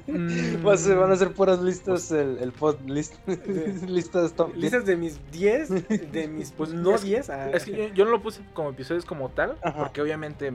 [0.07, 3.15] Mm, ser- van a ser puras listas, el, el pod list,
[3.87, 4.57] listas top 10.
[4.63, 7.29] Listas de mis 10, de mis, pues no es que- 10.
[7.29, 9.77] ah, Es que yo, yo no lo puse como episodios como tal, Ajá.
[9.77, 10.53] porque obviamente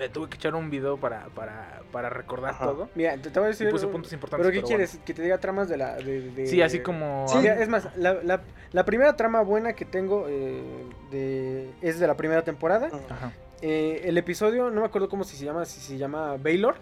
[0.00, 2.64] me, me tuve que echar un video para, para, para recordar Ajá.
[2.66, 2.88] todo.
[2.94, 3.70] Mira, te, te voy a Y decir.
[3.70, 4.46] puse puntos importantes.
[4.50, 4.98] ¿Pero qué quieres?
[5.04, 5.94] ¿Que te diga tramas de la.
[5.96, 7.26] De, de- Sí, así como...
[7.28, 7.46] Sí.
[7.46, 8.40] Es más, la, la-
[8.72, 10.62] la primera trama buena que tengo eh,
[11.10, 12.88] de, es de la primera temporada.
[13.08, 13.32] Ajá.
[13.62, 16.76] Eh, el episodio, no me acuerdo cómo si se llama, si se llama Baylor.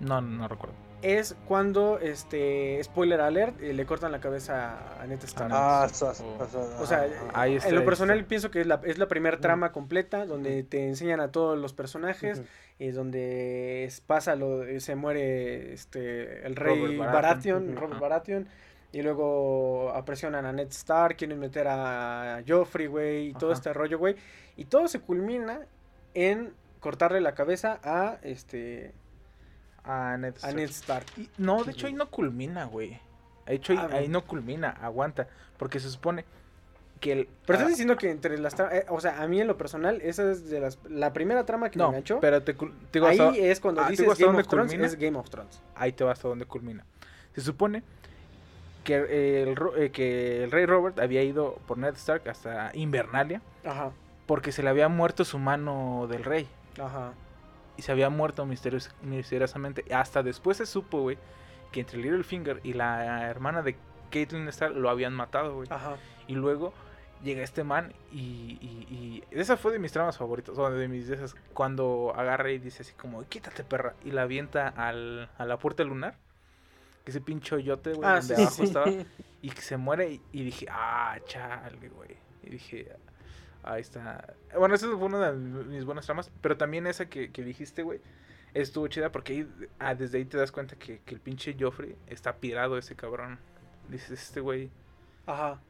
[0.00, 0.74] No, no recuerdo.
[1.04, 5.50] Es cuando, este, spoiler alert, eh, le cortan la cabeza a Ned Stark.
[5.54, 5.94] Ah, sí.
[5.96, 6.82] sa- sa- Oh.
[6.82, 7.30] O sea, ajá.
[7.34, 8.28] Ahí está, en lo personal está.
[8.28, 11.74] pienso que es la, es la primera trama completa donde te enseñan a todos los
[11.74, 12.48] personajes, Ujú.
[12.78, 18.00] eh, donde es- pasa lo, eh, se muere este el rey Robert Baratheon, Robert.
[18.00, 18.48] Baratheon,
[18.92, 23.58] y luego apresionan a Ned Stark, quieren meter a Joffrey, güey, y todo Ajá.
[23.58, 24.16] este rollo, güey,
[24.56, 25.60] y todo se culmina
[26.14, 28.94] en cortarle la cabeza a este
[29.84, 30.56] A Ned a Stark.
[30.56, 31.06] Ned Stark.
[31.16, 32.98] Y- no, de hecho ahí no culmina, güey.
[33.46, 34.20] De hecho ahí, Ah, ahí no.
[34.20, 35.28] no culmina, aguanta.
[35.58, 36.24] Porque se supone
[37.00, 37.28] que el...
[37.46, 40.00] Pero ah, estás diciendo que entre las tramas, o sea, a mí en lo personal,
[40.02, 42.20] esa es de las, la primera trama que no, me enganchó.
[42.20, 42.56] pero te,
[43.00, 44.86] Ahí hasta- es cuando ah, dices Game of Thrones, culmina.
[44.86, 45.60] es Game of Thrones.
[45.74, 46.84] ahí te va hasta donde culmina.
[47.34, 47.82] Se supone
[48.84, 53.92] que el, eh, que el rey Robert había ido por Ned Stark hasta Invernalia Ajá,
[54.26, 56.48] porque se le había muerto su mano del rey.
[56.80, 57.12] ajá.
[57.76, 59.84] Y se había muerto misterios- misteriosamente.
[59.94, 61.18] Hasta después se supo, güey,
[61.72, 63.76] que entre Littlefinger y la hermana de
[64.10, 65.68] Caitlyn Stark lo habían matado, güey.
[65.70, 65.96] Ajá.
[66.28, 66.72] Y luego
[67.22, 71.08] llega este man y, y, y esa fue de mis tramas favoritas, o de mis
[71.08, 75.46] de esas, cuando agarra y dice así como, quítate perra, y la avienta al, a
[75.46, 76.16] la puerta lunar,
[77.04, 78.62] que ese pincho yote, güey, Ah, donde sí, abajo sí.
[78.64, 78.86] estaba,
[79.42, 82.10] y que se muere, y, y dije, ah, chale, güey,
[82.42, 82.92] y dije,
[83.64, 87.42] ahí está, bueno, esa fue una de mis buenas tramas, pero también esa que, que
[87.42, 88.00] dijiste, güey,
[88.54, 89.48] estuvo chida porque ahí,
[89.78, 93.38] ah, desde ahí te das cuenta que, que el pinche Joffrey está pirado ese cabrón,
[93.88, 94.70] dices, este güey
[95.26, 95.60] Ajá.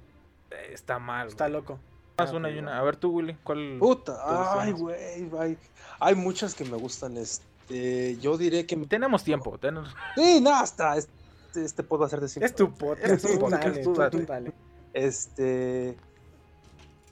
[0.71, 1.79] está mal, Está loco.
[2.19, 2.79] Más Ah, una y una.
[2.79, 3.77] A ver tú, Willy, ¿cuál?
[3.81, 4.17] Puta,
[4.61, 5.59] ay, güey, hay,
[5.99, 7.17] hay muchas que me gustan.
[7.17, 8.77] Este, yo diré que.
[8.77, 9.59] Tenemos tiempo.
[9.59, 10.97] tenemos- Sí, no, hasta.
[10.97, 11.11] Este,
[11.65, 12.47] este puedo hacer de cinco.
[12.47, 13.13] Es tu podcast.
[13.15, 13.23] Es
[13.83, 14.49] tu podcast.
[14.93, 15.97] Este.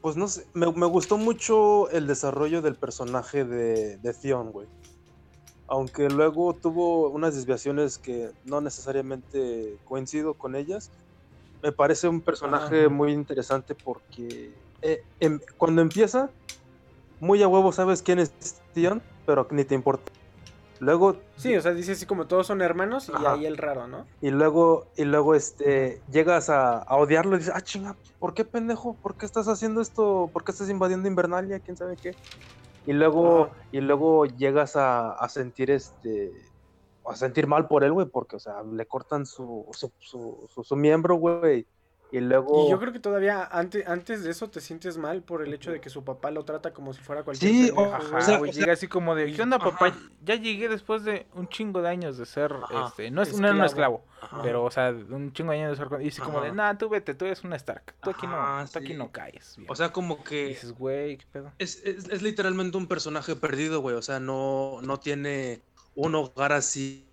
[0.02, 4.68] Pues no sé, me, me gustó mucho el desarrollo del personaje de, de Theon, güey.
[5.68, 10.90] Aunque luego tuvo unas desviaciones que no necesariamente coincido con ellas,
[11.62, 16.30] me parece un personaje muy interesante porque eh, em- cuando empieza,
[17.20, 18.32] muy a huevo sabes quién es
[18.74, 20.10] Theon, pero ni te importa.
[20.82, 23.34] Luego Sí, o sea, dice así como todos son hermanos y Ajá.
[23.34, 24.06] ahí el raro, ¿no?
[24.20, 28.44] y luego, y luego este, llegas a, a odiarlo y dices, ah, chinga, ¿por qué
[28.44, 28.96] pendejo?
[29.00, 30.30] ¿Por qué estás haciendo esto?
[30.32, 31.60] ¿Por qué estás invadiendo Invernalia?
[31.60, 32.16] ¿Quién sabe qué?
[32.84, 33.56] Y luego, Ajá.
[33.70, 36.32] y luego llegas a, a sentir este,
[37.04, 40.64] a sentir mal por él, güey, porque, o sea, le cortan su, su, su, su-
[40.64, 41.66] su miembro, güey,
[42.12, 42.66] y luego...
[42.66, 45.72] Y yo creo que todavía antes, antes de eso te sientes mal por el hecho
[45.72, 48.38] de que su papá lo trata como si fuera cualquier Sí, o- Ajá, o sea,
[48.38, 49.86] güey, o sea- llega así como de, ¿qué onda, papá?
[49.88, 49.98] Ajá.
[50.22, 52.88] Ya llegué después de un chingo de años de ser, Ajá.
[52.88, 54.40] este, no es no era un esclavo, Ajá.
[54.42, 56.88] pero, o sea, un chingo de años de ser, y así como de, nah, tú
[56.88, 59.54] vete, tú eres un Stark, tú aquí no, Ajá, tú aquí no caes.
[59.56, 59.70] bien".
[59.70, 60.46] O sea, como Y que...
[60.48, 61.50] dices, güey, qué pedo.
[61.58, 63.96] Es, es- es literalmente un personaje perdido, güey.
[63.96, 65.62] O sea, no, no tiene
[65.94, 67.06] un hogar así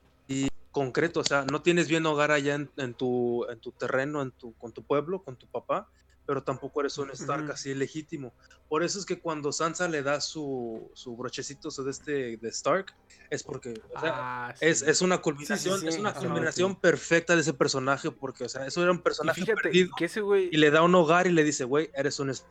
[0.80, 1.20] concreto.
[1.20, 4.54] O sea, no tienes bien hogar allá en, en tu, en tu terreno, en tu,
[4.54, 5.90] con tu pueblo, con tu papá,
[6.26, 7.52] pero tampoco eres un Stark Ujú.
[7.52, 8.34] así legítimo.
[8.70, 12.94] Por eso es que cuando Sansa le da su, su brochecito de este de Stark,
[13.30, 14.86] es porque o sea, Ah, es, sí.
[14.88, 18.82] es una culminación, sí, es una culminación perfecta de ese personaje, porque, o sea, eso
[18.82, 21.32] era un Y personaje fíjate perdido que ese güey, y le da un hogar y
[21.32, 22.46] le dice, güey, eres un eres-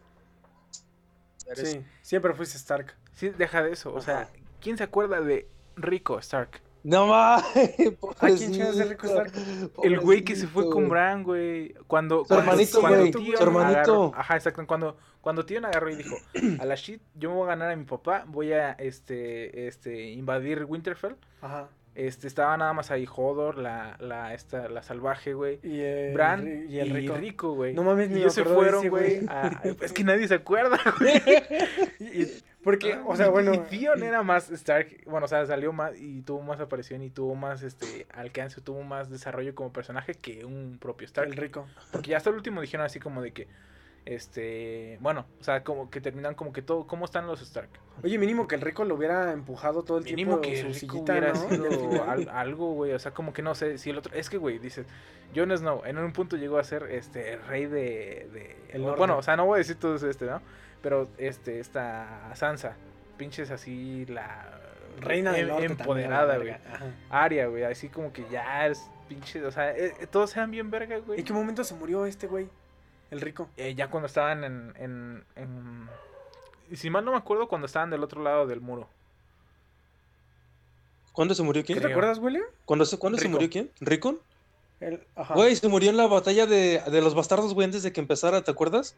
[1.55, 2.95] Sí, siempre fuiste Stark.
[3.15, 3.95] Sí, deja de eso.
[3.95, 4.29] O sea.
[4.61, 6.61] ¿quién se acuerda de Rico Stark?
[6.89, 7.45] No mames,
[8.21, 9.33] ¿A quién chingas de Rico Stark?
[9.83, 11.75] El güey que se fue con Bran, güey.
[11.87, 13.79] Cuando, Su cuando- hermanito, cuando güey, Tion su hermanito.
[13.79, 14.67] agarró- ajá, exacto.
[14.67, 16.17] Cuando, cuando Tion agarró y dijo,
[16.61, 20.11] a la shit, yo me voy a ganar a mi papá, voy a este, este,
[20.13, 21.17] invadir Winterfell.
[21.43, 21.69] Ajá.
[21.95, 25.59] Este, estaba nada más ahí Hodor, la, la, esta, la salvaje, güey.
[25.65, 27.75] Y el, Bran y el rico, güey.
[27.75, 29.17] No mames, ni y ellos se fueron, güey.
[29.19, 29.27] güey.
[29.29, 31.21] a- Es que nadie se acuerda, güey.
[31.99, 32.29] Y-
[32.65, 33.55] porque, o sea, bueno.
[33.55, 37.11] Y Theon era más Stark, bueno, o sea, salió más y tuvo más aparición y
[37.11, 41.29] tuvo más este alcance, tuvo más desarrollo como personaje que un propio Stark.
[41.31, 41.67] El rico.
[41.93, 43.49] Porque ya hasta el último dijeron así como de que
[44.09, 47.69] este, bueno, o sea, como que terminan como que todo, ¿cómo están los Stark?
[48.03, 50.95] Oye, mínimo que el rico lo hubiera empujado todo el Mínimo tiempo que su rico
[50.95, 51.49] sillita, hubiera ¿no?
[51.51, 54.39] Sido al- algo, güey, o sea, como que no sé, si el otro, es que,
[54.39, 54.87] güey, dices,
[55.37, 59.23] Jon Snow en un punto llegó a ser, este, rey de, de El bueno, o
[59.23, 60.41] sea, no voy a decir todo eso, este, ¿no?
[60.83, 62.77] Pero, este, esta Sansa,
[63.17, 64.61] pinches así, la
[65.01, 66.55] Reina del em- norte empoderada, güey.
[67.11, 70.71] Aria, güey, así como que ya es pinche, o sea, eh, eh, todos eran bien
[70.71, 71.21] verga, güey.
[71.21, 72.49] ¿En qué momento se murió este güey?
[73.11, 73.49] El rico.
[73.57, 75.89] Eh, ya cuando estaban en, en,
[76.75, 78.89] si mal no me acuerdo, cuando estaban del otro lado del muro.
[81.13, 81.81] ¿Cuándo se murió ¿Qué quién?
[81.81, 82.45] te acuerdas, William?
[82.65, 83.71] ¿Cuándo se, ¿cuándo se murió quién?
[83.81, 84.21] ¿Ricon?
[84.81, 85.35] El, ajá.
[85.35, 88.43] Güey, se murió en la batalla de, de los bastardos, güey, antes de que empezara,
[88.43, 88.95] ¿te acuerdas?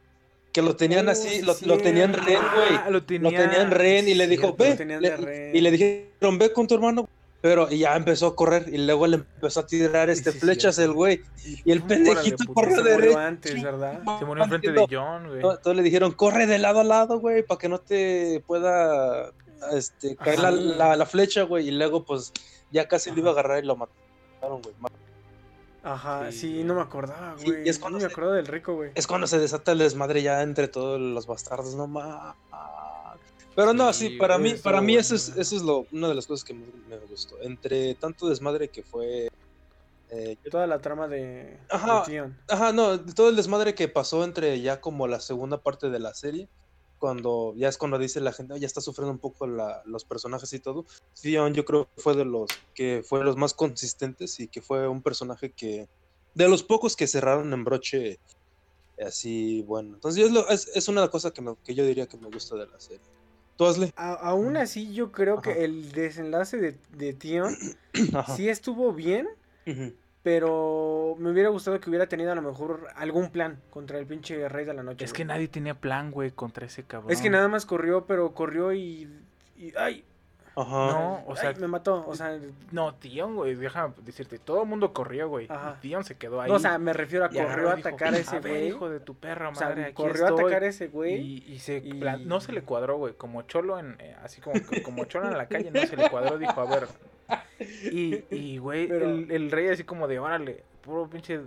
[0.53, 2.69] Que lo tenían Oh, así, sí, lo, tenían rehén, güey.
[2.73, 4.85] Ah, lo Lo tenía, tenían rehén y le dijo, cierto.
[4.85, 5.01] ve.
[5.01, 7.09] Le- y le dijeron, ve con tu hermano.
[7.43, 10.79] Pero y ya empezó a correr y luego le empezó a tirar este sí, flechas
[10.79, 11.23] el güey.
[11.65, 13.27] Y el pendejito corre se de murió derecha.
[13.27, 14.01] antes, ¿verdad?
[14.19, 15.37] Se murió enfrente de John, güey.
[15.39, 19.33] Entonces le dijeron, corre de lado a lado, güey, para que no te pueda
[19.73, 21.69] este, caer la, la- la flecha, güey.
[21.69, 22.31] Y luego, pues,
[22.73, 24.75] ya casi lo iba a agarrar y lo mataron, güey.
[25.83, 27.67] Ajá, Sí, no me acordaba, Sí, güey.
[27.67, 28.91] y es no cuando me se- acuerdo del rico, güey.
[28.95, 32.37] Es cuando se desata el desmadre ya entre todos los bastardos, no más.
[33.57, 36.09] Pero no, sí, Sí, para güey, mí, para mí eso es, eso es lo, una
[36.09, 37.41] de las cosas que más me gustó.
[37.43, 39.29] Entre tanto desmadre que fue.
[40.09, 42.05] eh, Toda la trama de, Ajá.
[42.07, 42.33] de.
[42.49, 46.15] Ajá, no, todo el desmadre que pasó entre ya como la segunda parte de la
[46.15, 46.49] serie,
[47.01, 50.05] cuando ya es cuando dice la gente, "Ah, ya está sufriendo un poco la- los
[50.05, 50.85] personajes y todo.
[51.21, 54.61] Theon yo creo que fue de los que fue de los más consistentes y que
[54.63, 55.89] fue un personaje que
[56.35, 58.21] de los pocos que cerraron en broche
[58.99, 59.95] así bueno.
[59.95, 62.55] Entonces es, lo- es, es una cosa que, me- que yo diría que me gusta
[62.57, 63.01] de la serie.
[63.57, 63.91] ¿Tú hazle?
[63.97, 65.43] A- aún así, yo creo Ajá.
[65.43, 67.57] que el desenlace de, de Tion
[68.15, 68.37] Ajá.
[68.37, 69.29] sí estuvo bien,
[69.67, 69.95] Ujú.
[70.23, 74.49] Pero me hubiera gustado que hubiera tenido a lo mejor algún plan contra el pinche
[74.49, 75.05] Rey de la Noche.
[75.05, 75.17] Es güey.
[75.19, 77.11] que nadie tenía plan, güey, contra ese cabrón.
[77.11, 79.09] Es que nada más corrió, pero corrió y.
[79.57, 80.05] y- ¡Ay!
[80.57, 80.69] Ajá.
[80.93, 82.05] No, o sea, ay, me mató.
[82.07, 82.37] O sea,
[82.73, 85.47] No, Tion, güey, déjame decirte, todo el mundo corrió, güey.
[85.49, 85.77] Ajá.
[85.79, 86.51] Y Tion se quedó ahí.
[86.51, 88.69] no, o sea, me refiero a corrió a atacar a ese ver, güey.
[88.69, 90.45] hijo de tu perra O sea, madre, aquí corrió a estoy".
[90.45, 91.15] atacar a ese güey.
[91.15, 94.41] Y, y se y- plan- no se le cuadró, güey, como cholo en eh, así
[94.43, 96.89] como como cholo en la calle, no se le cuadró, dijo, a ver.
[97.91, 101.41] Y y güey, Pero- el, el rey así como de, "Órale, puro pinche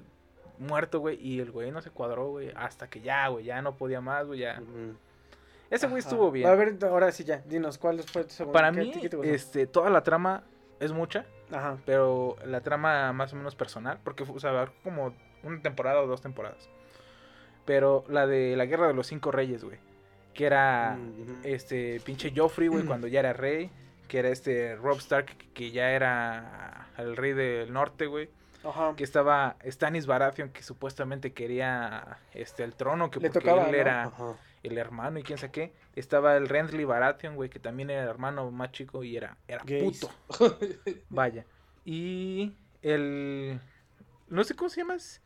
[0.59, 3.75] muerto, güey", y el güey no se cuadró, güey, hasta que ya, güey, ya no
[3.75, 4.61] podía más, güey, ya.
[5.69, 6.47] Ese güey estuvo bien.
[6.47, 8.53] A ver, ahora sí ya, dinos, ¿cuál fue tu segundo?
[8.53, 8.93] Para ¿Qué- mí
[9.23, 10.43] este toda la trama
[10.79, 11.77] es mucha, Ajá.
[11.85, 16.21] pero la trama más o menos personal, porque o sea, como una temporada o dos
[16.21, 16.69] temporadas.
[17.65, 19.77] Pero la de la Guerra de los Cinco Reyes, güey,
[20.33, 21.37] que era Ujú.
[21.43, 23.71] este pinche Joffrey, güey, cuando ya era rey,
[24.07, 28.29] que era este Rob Stark, que- ya era el rey del norte, güey,
[28.63, 28.93] Ajá.
[28.95, 33.71] que estaba Stannis Baratheon, que supuestamente quería este el trono, que Le porque tocaba, él
[33.71, 33.77] ¿no?
[33.77, 34.35] era Ajá.
[34.63, 35.73] el hermano y quién sabe qué.
[35.95, 39.61] Estaba el Renly Baratheon, güey, que también era el hermano más chico y era, era
[39.65, 39.99] Gays.
[39.99, 40.13] puto.
[41.09, 41.45] Vaya.
[41.85, 43.59] Y el...
[44.29, 44.95] No sé cómo se llama.
[44.95, 45.21] es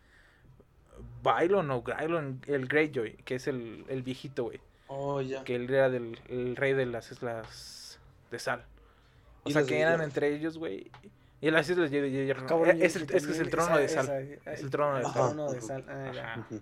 [1.24, 4.60] Bylon o Grylon, el Greyjoy, que es el, el viejito, güey.
[4.88, 5.44] Oh, ya.
[5.44, 7.77] Que él era del, el rey de las islas
[8.32, 8.66] de sal.
[9.44, 10.92] O sea, que eran entre ellos, güey.
[11.40, 12.46] Y las islas de de hierro.
[12.48, 14.06] Cabrón, es, es que es el trono de sal.
[14.06, 15.14] esa- Es el trono de sal.
[15.14, 15.86] trono de sal.
[15.88, 16.48] Ah.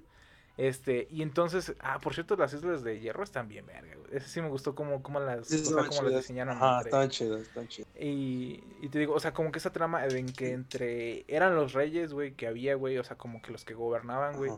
[0.57, 4.15] Este, y entonces, ah, por cierto, las islas de hierro están bien verga, güey.
[4.15, 6.57] Ese sí me gustó cómo, cómo las, Sí, o sea, estaban cómo las diseñaron.
[7.09, 7.89] Chidas, estaban chidas.
[7.99, 11.73] y, y te digo, o sea, como que esa trama en que entre eran los
[11.73, 14.49] reyes, güey, que había, güey, o sea, como que los que gobernaban, güey,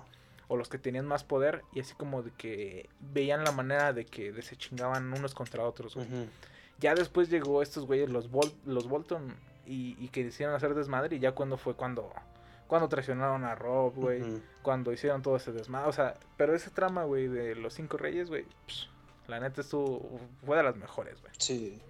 [0.49, 4.05] o los que tenían más poder, y así como de que veían la manera de
[4.05, 6.07] que de se chingaban unos contra otros, güey.
[6.79, 9.35] Ya después llegó estos güeyes, los, Bolton,
[9.65, 12.11] y, y que hicieron hacer desmadre, y ya cuando fue cuando,
[12.67, 14.21] cuando traicionaron a Rob, güey,
[14.61, 18.29] cuando hicieron todo ese desmadre, o sea, pero esa trama, güey, de los cinco reyes,
[18.29, 18.45] güey,
[19.27, 21.33] la neta estuvo, fue de las mejores, güey.
[21.37, 21.81] Sí.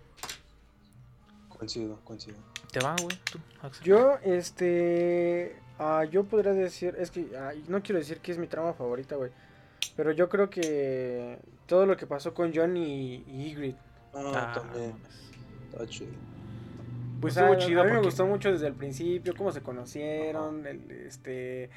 [1.50, 2.38] Coincido, coincido.
[2.71, 3.17] ¿Te va, güey?
[3.32, 3.84] ¿Tú, Axel?
[3.84, 5.56] Yo, este.
[5.80, 6.95] ah, yo podría decir.
[6.97, 9.32] Es que ah, no quiero decir que es mi trama favorita, güey.
[9.95, 13.80] Pero yo creo que todo lo que pasó con John y, y Ygritte.
[14.34, 14.93] Ah, también.
[15.71, 16.12] Está chido.
[17.21, 19.62] Pues O sea, estuvo chido A mí me gustó mucho desde el principio, cómo se
[19.62, 21.69] conocieron, el, este,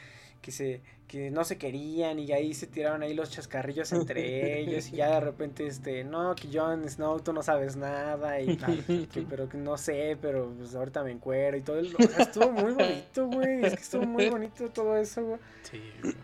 [0.43, 4.89] que se, que no se querían y ahí se tiraron ahí los chascarrillos entre ellos
[4.91, 8.57] y ya de repente, este, no, que Jon Snow, tú no sabes nada y
[9.13, 11.79] que, pero que no sé, pero pues ahorita me encuero y todo.
[11.79, 15.41] el- o sea, estuvo muy bonito, güey, es que estuvo muy bonito todo eso, güey.
[15.63, 15.81] Sí.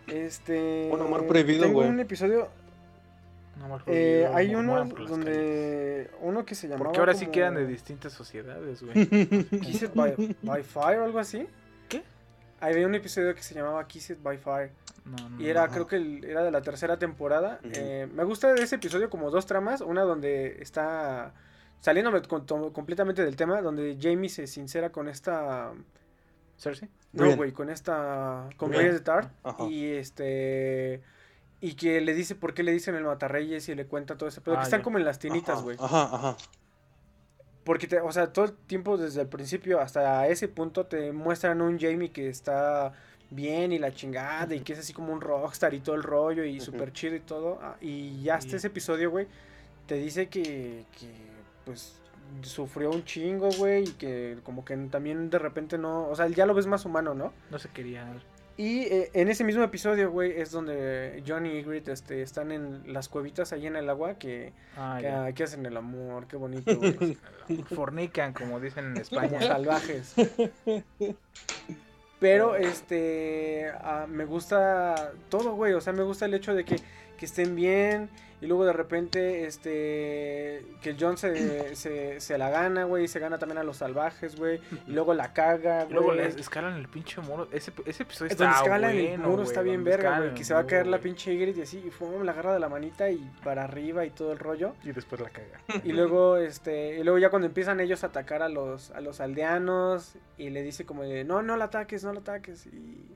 [0.07, 0.89] Este.
[0.91, 1.89] Un amor prohibido, tengo güey.
[1.89, 2.49] un episodio.
[3.59, 5.09] No, eh, hay uno calles.
[5.09, 6.11] donde.
[6.21, 6.85] Uno que se llamaba.
[6.85, 9.07] Porque ahora sí quedan de distintas sociedades, güey.
[9.61, 11.47] Kissed by, by Fire o algo así.
[11.89, 12.03] ¿Qué?
[12.59, 14.71] Había un episodio que se llamaba Kissed by Fire.
[15.05, 17.59] No, no, Y era, creo que el- era de la tercera temporada.
[17.63, 19.81] Eh, me gusta de ese episodio como dos tramas.
[19.81, 21.33] Una donde está.
[21.79, 23.61] Saliéndome con- to- completamente del tema.
[23.61, 25.71] Donde Jamie se sincera con esta.
[26.59, 26.89] ¿Cersei?
[27.13, 28.49] No, güey, con esta.
[28.57, 28.69] Con.
[28.69, 29.31] Brienne de Tart.
[29.69, 31.01] Y este.
[31.59, 34.41] Y que le dice por qué le dicen el matarreyes y le cuenta todo ese
[34.41, 34.55] pedo.
[34.55, 34.83] Ah, que están ya.
[34.83, 35.75] como en las tinitas, güey.
[35.79, 36.37] Ajá, ajá.
[37.63, 41.61] Porque, te- o sea, todo el tiempo desde el principio hasta ese punto te muestran
[41.61, 42.93] un Jamie que está
[43.29, 46.45] bien y la chingada y que es así como un rockstar y todo el rollo
[46.45, 46.65] y Ujú.
[46.65, 47.59] súper chido y todo.
[47.61, 48.55] ah, Y ya hasta Sí.
[48.57, 49.27] ese episodio, güey,
[49.85, 51.11] te dice que, que,
[51.65, 51.95] pues,
[52.43, 56.45] sufrió un chingo, güey, y que como que también de repente no, o sea, ya
[56.45, 57.33] lo ves más humano, ¿no?
[57.51, 58.05] No se quería.
[58.59, 62.91] Y eh, en ese mismo episodio, güey, es donde John y Ygritte este, están en
[62.91, 65.31] las cuevitas ahí en el agua que, Ah, que, ya.
[65.33, 67.17] que hacen el amor, qué bonito, güey.
[67.75, 69.41] Fornican, como dicen en como España.
[69.41, 70.15] salvajes.
[72.19, 75.73] Pero, este, ah, me gusta todo, güey.
[75.73, 76.77] O sea, me gusta el hecho de que,
[77.17, 78.09] que estén bien.
[78.39, 83.05] Y luego de repente, este, que el John se, se, se la gana, güey.
[83.05, 84.59] Y se gana también a los salvajes, güey.
[84.85, 85.93] Y luego la caga, güey.
[85.93, 87.47] Luego les escalan el pinche muro.
[87.51, 90.33] Ese, ese episodio Es donde está escalan bueno, el muro, está bien verga, güey.
[90.35, 91.83] Que se va a caer la pinche Ygritte y así.
[91.85, 94.75] Y fum, la agarra de la manita y para arriba y todo el rollo.
[94.83, 95.59] Y después la caga.
[95.83, 99.21] Y luego, este, y luego ya cuando empiezan ellos a atacar a los, a los
[99.21, 103.15] aldeanos, y le dice como de, no, no la ataques, no la ataques, y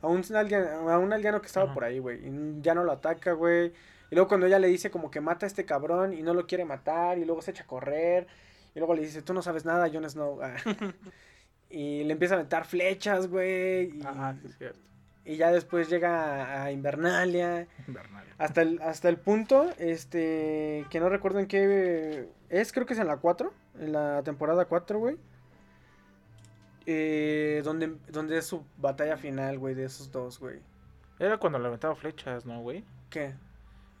[0.00, 1.74] a un aldeano, a un aldeano que estaba Ajá.
[1.74, 3.72] por ahí, güey, y ya no lo ataca, güey.
[4.10, 6.46] Y luego cuando ella le dice como que mata a este cabrón y no lo
[6.46, 8.26] quiere matar, y luego se echa a correr,
[8.74, 10.40] y luego le dice, tú no sabes nada, Jon Snow.
[10.42, 10.56] ah.
[11.70, 14.80] y le empieza a aventar flechas, güey, y, sí, es cierto.
[15.24, 17.66] y ya después llega a, Invernalia.
[17.86, 18.24] Invernal.
[18.38, 23.00] Hasta el, hasta el punto, este, que no recuerdo en qué es, creo que es
[23.00, 25.16] en la 4, en la temporada 4, güey.
[26.86, 30.60] Eh, donde, donde es su batalla final, güey, de esos dos, güey.
[31.18, 32.82] Era cuando le aventaba flechas, ¿no, güey?
[33.10, 33.34] ¿Qué?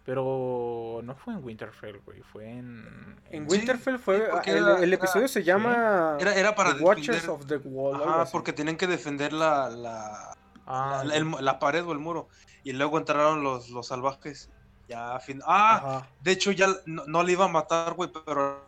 [0.08, 2.22] Pero no fue en Winterfell, güey.
[2.22, 3.20] Fue en.
[3.30, 6.54] En Sí, Winterfell fue, sí, ah, el, era- el era- episodio se llama Era, era
[6.54, 8.02] para The Watchers defender- of the Wall.
[8.22, 8.32] así.
[8.32, 10.34] porque tenían que defender la, la,
[10.66, 12.28] Ah, la, el- la pared o el muro.
[12.64, 14.48] Y luego entraron los, los salvajes.
[14.88, 15.42] Ya, a fin.
[15.46, 16.08] Ah, Ajá.
[16.22, 18.64] de hecho ya no, no le iba a matar, güey, pero...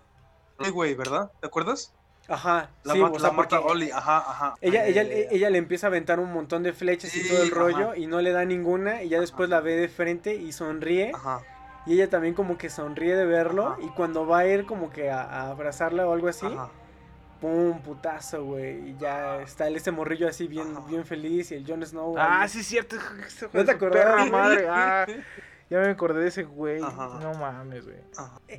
[0.63, 1.33] Sí, güey, ¿verdad?
[1.41, 1.95] ¿Te acuerdas?
[2.31, 4.55] Ajá, La, sí, la mata Oli, ajá, ajá.
[4.61, 5.37] ella, Ay, ella, ay, ay, ay.
[5.37, 7.97] ella le empieza a aventar un montón de flechas y todo el rollo ajá.
[7.99, 11.11] y no le da ninguna y ya después la ve de frente y sonríe.
[11.15, 11.41] Ajá,
[11.87, 13.77] Y ella también como que sonríe de verlo.
[13.83, 16.47] Y cuando va a ir como que a, a abrazarla o algo así,
[17.41, 18.91] pum, putazo, güey.
[18.91, 21.51] Y ya está el este morrillo así bien, bien feliz.
[21.51, 22.17] Y el Jon Snow.
[22.19, 22.49] Ah, ahí.
[22.49, 22.97] sí, es cierto.
[23.27, 24.31] ese ¿No te güey?
[24.31, 24.67] madre.
[24.71, 25.07] Ah,
[25.71, 26.83] ya me acordé de ese güey.
[26.83, 27.19] Ajá.
[27.23, 27.97] No mames, güey.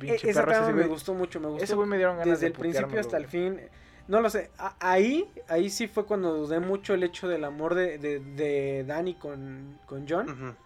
[0.00, 1.62] pinche e- perro, ese me güey- gustó mucho, me gustó.
[1.64, 3.60] Ese güey me dieron ganas desde de el principio hasta el fin.
[4.08, 4.50] No lo sé.
[4.58, 8.84] a- ahí, ahí sí fue cuando dudé mucho el hecho del amor de, de, de
[8.84, 10.56] Dani con, con John.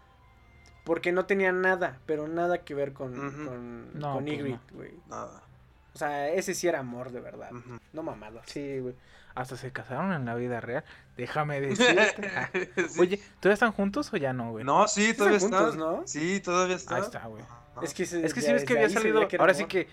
[0.85, 3.45] Porque no tenía nada, pero nada que ver con, Ujú.
[3.45, 4.93] con, No, con pues Ygritte, güey.
[5.09, 5.43] Nada.
[5.95, 7.51] O sea, ese sí era amor de verdad.
[7.93, 8.45] No mamadas.
[8.47, 8.95] Sí, güey.
[9.35, 10.85] Hasta se casaron en la vida real.
[11.17, 12.31] Déjame decirte.
[12.37, 13.01] Ah, Sí.
[13.01, 14.65] Oye, ¿todavía están juntos o ya no, güey?
[14.65, 15.71] No, sí, todavía Están está.
[15.71, 16.07] juntos, ¿no?
[16.07, 16.97] Sí, todavía está.
[16.97, 17.43] Ahí está, güey.
[17.83, 19.27] Es que, ese- Es que ya sí que había se salido.
[19.29, 19.89] que Ahora sí que.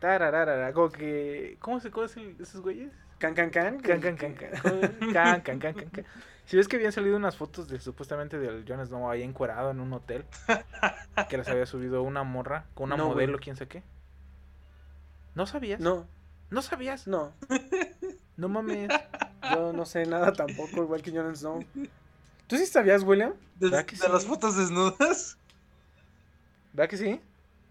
[0.00, 1.56] Tarararara, como que.
[1.60, 2.92] ¿Cómo se el, esos güeyes?
[3.18, 3.80] Can, can, can.
[3.80, 4.50] Can, can, can, can.
[5.12, 6.04] Can, can, can, can, can.
[6.44, 9.80] Si ves que habían salido unas fotos de supuestamente del Jon Snow ahí encuerado en
[9.80, 10.24] un hotel.
[11.28, 13.14] Que les había subido una morra con una No, güey.
[13.26, 13.82] modelo, quién sé qué.
[15.34, 15.80] ¿No sabías?
[15.80, 16.06] No,
[16.50, 17.06] ¿No sabías?
[17.06, 17.32] no.
[18.36, 18.90] No mames.
[19.52, 21.64] Yo no sé nada tampoco, igual que Jon Snow.
[22.46, 23.32] ¿Tú sí sabías, William?
[23.56, 25.36] ¿De, ¿Verdad que de las fotos desnudas?
[26.72, 27.20] ¿Verdad que sí?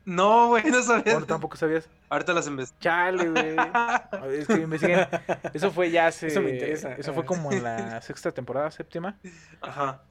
[0.04, 1.18] No, güey, no sabía.
[1.18, 1.88] ¿O tampoco sabías?
[2.10, 2.80] Ahorita las investigo.
[2.82, 3.56] Chale, güey.
[4.40, 5.08] Es que investiguen.
[5.54, 6.28] Eso fue ya hace.
[6.28, 6.94] Eso me interesa.
[6.94, 9.18] Eso fue como en la sexta temporada, séptima.
[9.62, 10.02] Ajá.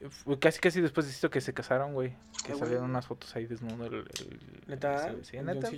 [0.40, 2.10] Casi, casi después de esto que se casaron, güey.
[2.44, 3.86] Que Qué salieron unas fotos ahí desnudo.
[3.86, 5.08] El, el- ¿Neta?
[5.08, 5.70] el- sí, ¿El neta.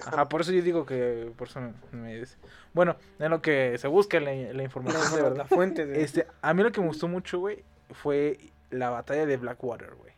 [0.00, 0.14] Joncillo?
[0.16, 1.30] Ajá, por eso yo digo que.
[1.36, 2.36] Por eso me, me dice.
[2.74, 5.46] Bueno, en lo que se busca la, la La, información de la verdad.
[5.46, 6.02] fuente de...
[6.02, 8.38] Este, a mí lo que me gustó mucho, güey, fue
[8.70, 10.12] la batalla de Blackwater, güey.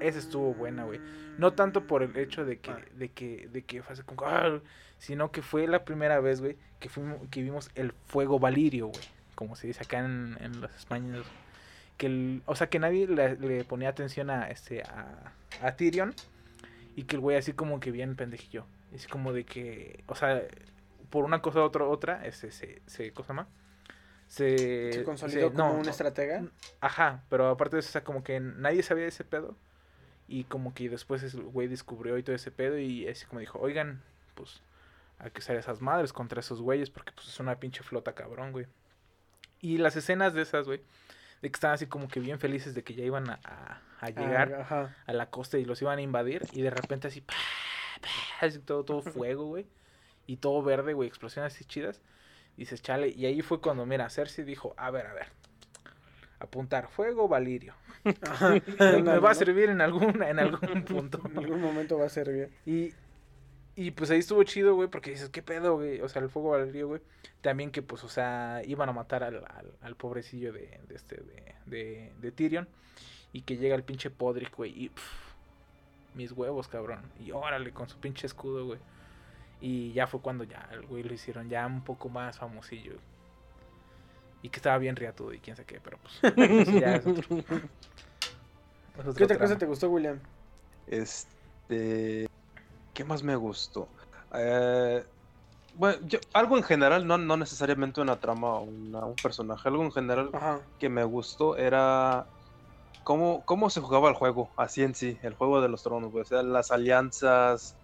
[0.00, 1.00] esa estuvo buena, güey.
[1.38, 2.78] No tanto por el hecho de que, Ah.
[2.94, 4.58] de que, de que fue así como, "Ah",
[4.98, 9.04] sino que fue la primera vez, güey, que fuimos, que vimos el fuego valirio, güey.
[9.34, 11.26] Como se dice acá en, en los españoles.
[11.96, 15.32] Que el, o sea, que nadie le, le ponía atención a este, a,
[15.62, 16.14] a Tyrion.
[16.96, 18.66] Y que el güey así como que bien pendejillo.
[18.94, 20.42] Así como de que, o sea,
[21.10, 23.48] por una cosa u otra, otra, este, se, se, ¿cómo se llama?
[24.28, 26.44] Se, Se consolidó se- como no, un no, estratega.
[26.80, 29.56] Ajá, pero aparte de eso, o sea, como que nadie sabía de ese pedo.
[30.28, 32.78] Y como que después el güey descubrió y todo ese pedo.
[32.78, 34.02] Y así como dijo, oigan,
[34.34, 34.62] pues
[35.18, 36.88] hay que usar esas madres contra esos güeyes.
[36.88, 38.66] Porque pues es una pinche flota cabrón, güey.
[39.60, 40.80] Y las escenas de esas, güey.
[41.42, 44.08] De que estaban así como que bien felices de que ya iban a, a- a
[44.10, 46.42] llegar Ah, a la costa y los iban a invadir.
[46.52, 47.38] Y de repente así, pa, pa,
[48.40, 49.66] así todo, todo fuego, güey.
[50.26, 52.00] Y todo verde, güey, explosiones así chidas.
[52.56, 53.08] Dices, chale.
[53.08, 55.26] Y ahí fue cuando, mira, Cersei dijo, a ver, a ver.
[56.38, 57.74] Apuntar fuego, Valirio.
[58.22, 58.50] Ajá.
[58.78, 61.20] Me, va a servir en algún, en algún punto.
[61.24, 62.50] En algún momento va a servir.
[62.66, 62.92] Y,
[63.74, 66.00] y pues ahí estuvo chido, güey, porque dices, ¿qué pedo, güey?
[66.00, 67.00] O sea, el fuego Valirio, güey.
[67.40, 71.16] También que, pues, o sea, iban a matar al, al, al pobrecillo de, de este,
[71.16, 72.68] de, de, de Tyrion.
[73.32, 74.90] Y que llega el pinche Podrick, güey, y
[76.14, 77.00] mis huevos, cabrón.
[77.18, 78.78] Y órale, con su pinche escudo, güey.
[79.60, 82.94] Y ya fue cuando ya el güey lo hicieron ya un poco más famosillo.
[84.42, 86.34] Y que estaba bien riatudo y quién sabe qué, pero pues.
[86.60, 87.44] eso ya es otro- es
[88.98, 90.18] otro ¿Qué otra cosa te gustó, William?
[90.86, 92.28] Este.
[92.92, 93.88] ¿Qué más me gustó?
[94.34, 95.04] Eh,
[95.76, 99.84] bueno, yo- algo en general, no, no necesariamente una trama o una- un personaje, algo
[99.84, 100.60] en general Ajá.
[100.78, 102.26] que me gustó era
[103.04, 106.22] cómo, cómo se jugaba el juego, así en sí, el juego de los tronos, güey,
[106.22, 107.76] O sea, las alianzas,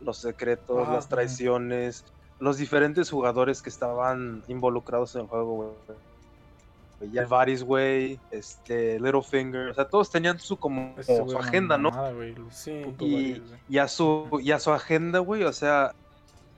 [0.00, 0.94] los secretos, Ajá.
[0.94, 2.04] las traiciones,
[2.38, 7.12] los diferentes jugadores que estaban involucrados en el juego, güey.
[7.12, 11.90] Ya Varys, güey, este, Littlefinger, o sea, todos tenían su como su agenda, ¿no?
[12.08, 12.84] el Sí.
[12.96, 15.94] Varys, y a su y a su agenda, güey, o sea,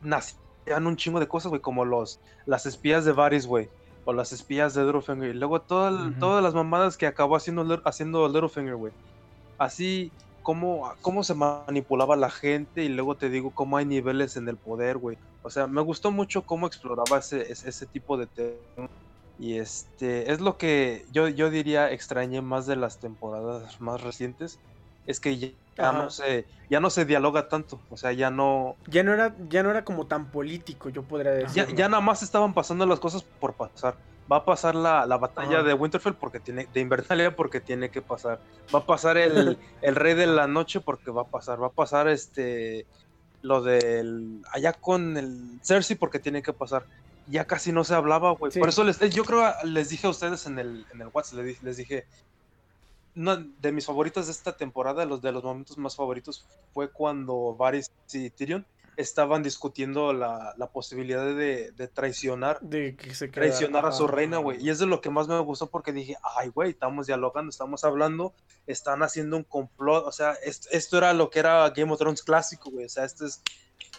[0.03, 3.71] nacían un chingo de cosas, güey, como los las espías de Varys, güey,
[4.05, 5.57] o las espías de Littlefinger, y luego
[5.89, 6.19] el- Ujú.
[6.21, 8.93] todas las mamadas que acabó haciendo haciendo Littlefinger, güey.
[9.59, 14.49] Así cómo cómo se manipulaba la gente y luego te digo cómo hay niveles en
[14.49, 15.19] el poder, güey.
[15.43, 18.91] O sea, me gustó mucho cómo exploraba ese ese, ese tipo de temas.
[19.39, 24.61] Y este es lo que yo, yo diría extrañé más de las temporadas más recientes.
[25.07, 27.81] Es que ya, ya no se, ya no se dialoga tanto.
[27.91, 28.77] O sea, ya no.
[28.87, 31.67] Ya no era, ya no era como tan político, yo podría decir.
[31.67, 33.97] Ya, ya nada más estaban pasando las cosas por pasar.
[34.31, 35.63] Va a pasar la, la batalla Ajá.
[35.69, 38.41] de Winterfell porque tiene, de Invernalia porque tiene que pasar.
[38.75, 41.63] Va a pasar el, el Rey de la Noche porque va a pasar.
[41.63, 42.87] Va a pasar este
[43.43, 46.87] lo del allá con el Cersei porque tiene que pasar.
[47.27, 48.51] Ya casi no se hablaba, güey.
[48.51, 48.59] Sí.
[48.59, 51.63] Por eso les, yo creo les dije a ustedes en el, en el WhatsApp, les,
[51.63, 52.07] les dije,
[53.15, 57.55] no, de mis favoritos de esta temporada, los de los momentos más favoritos fue cuando
[57.57, 63.33] Varys y Tyrion estaban discutiendo la, la posibilidad de, de traicionar De que se queda-
[63.47, 64.65] traicionar a su reina, güey.
[64.65, 67.83] Y es de lo que más me gustó porque dije, ay, güey, estamos dialogando, estamos
[67.83, 68.35] hablando,
[68.69, 70.07] están haciendo un complot.
[70.07, 72.85] O sea, esto, esto era lo que era Game of Thrones clásico, güey.
[72.87, 73.43] O sea, esto es,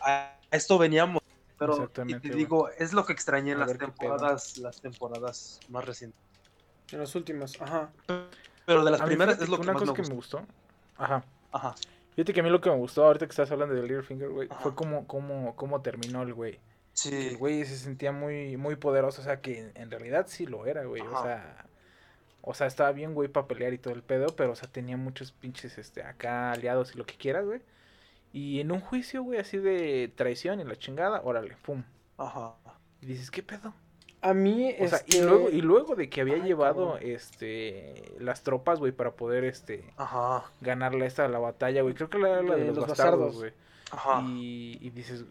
[0.01, 1.21] a a esto veníamos.
[1.57, 6.19] Pero, y te digo, es lo que extrañé en las temporadas, las temporadas más recientes.
[6.91, 7.91] En las últimas, ajá.
[8.65, 10.45] Pero de las A primeras es lo que una más cosa me que me gustó.
[10.97, 11.23] Ajá.
[11.51, 11.75] Ajá.
[12.15, 14.47] Fíjate que a mí lo que me gustó ahorita que estás hablando de Littlefinger, güey,
[14.61, 16.53] fue como, como, cómo terminó el güey.
[16.53, 16.59] Que
[16.93, 17.27] Sí.
[17.29, 20.85] el güey se sentía muy, muy poderoso, o sea que en realidad sí lo era,
[20.85, 21.01] güey.
[21.01, 21.65] O sea,
[22.41, 24.95] o sea, estaba bien, güey, para pelear y todo el pedo, pero, o sea, tenía
[24.95, 27.61] muchos pinches, este, acá aliados y lo que quieras, güey.
[28.31, 31.83] Y en un juicio, güey, así de traición y la chingada, órale, pum.
[32.17, 32.53] Ajá.
[33.01, 33.73] Y dices, ¿qué pedo?
[34.29, 36.99] A mí, O sea, y luego, y luego de que había Ay, llevado, cabrón.
[37.11, 40.43] este, las tropas, güey, para poder, este, Ajá.
[40.61, 41.93] ganarle esta la batalla, güey.
[41.93, 43.51] Creo que la, la de, De los, los bastardos, güey.
[43.91, 44.21] Ajá.
[44.27, 45.25] Y, y dices,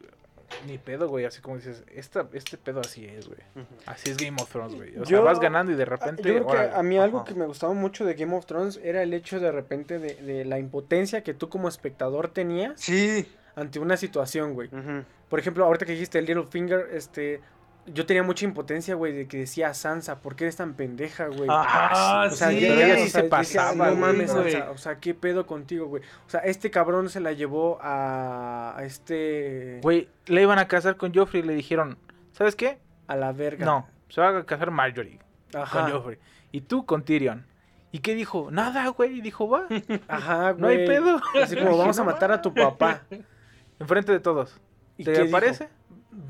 [0.68, 3.40] ni pedo, güey, así como dices, esta, este pedo así es, güey.
[3.86, 4.96] Así es Game of Thrones, güey.
[4.98, 6.22] O sea, vas ganando y de repente.
[6.22, 7.26] Yo creo que a mí algo Ajá.
[7.26, 10.44] que me gustaba mucho de Game of Thrones era el hecho de repente de, de
[10.44, 13.26] la impotencia que tú como espectador tenías Sí.
[13.56, 14.68] ante una situación, güey.
[14.68, 15.02] Ujú.
[15.28, 17.40] Por ejemplo, ahorita que dijiste el Littlefinger, este,
[17.86, 21.46] yo tenía mucha impotencia, güey, de que decía Sansa, ¿por qué eres tan pendeja, güey?
[21.50, 24.52] Ah, O sea, sí, ella o sí sea, se decía, pasaba, no güey, mames, güey.
[24.52, 26.02] Sansa, o sea, ¿qué pedo contigo, güey?
[26.26, 30.96] O sea, este cabrón se la llevó a, a este, Güey, le iban a casar
[30.96, 31.98] con Joffrey y le dijeron,
[32.32, 32.78] ¿sabes qué?
[33.06, 33.66] a la verga.
[33.66, 35.18] No, se va a casar Marjorie
[35.52, 36.18] Ajá, con Joffrey.
[36.52, 37.46] Y tú con Tyrion.
[37.92, 38.50] ¿Y qué dijo?
[38.50, 39.20] Nada, güey.
[39.20, 39.66] Dijo, va,
[40.08, 40.86] ajá, no hay güey.
[40.86, 41.20] pedo.
[41.42, 43.02] Así como vamos a matar a tu papá.
[43.78, 44.58] Enfrente de todos.
[44.96, 45.38] ¿Y ¿Te qué dijo?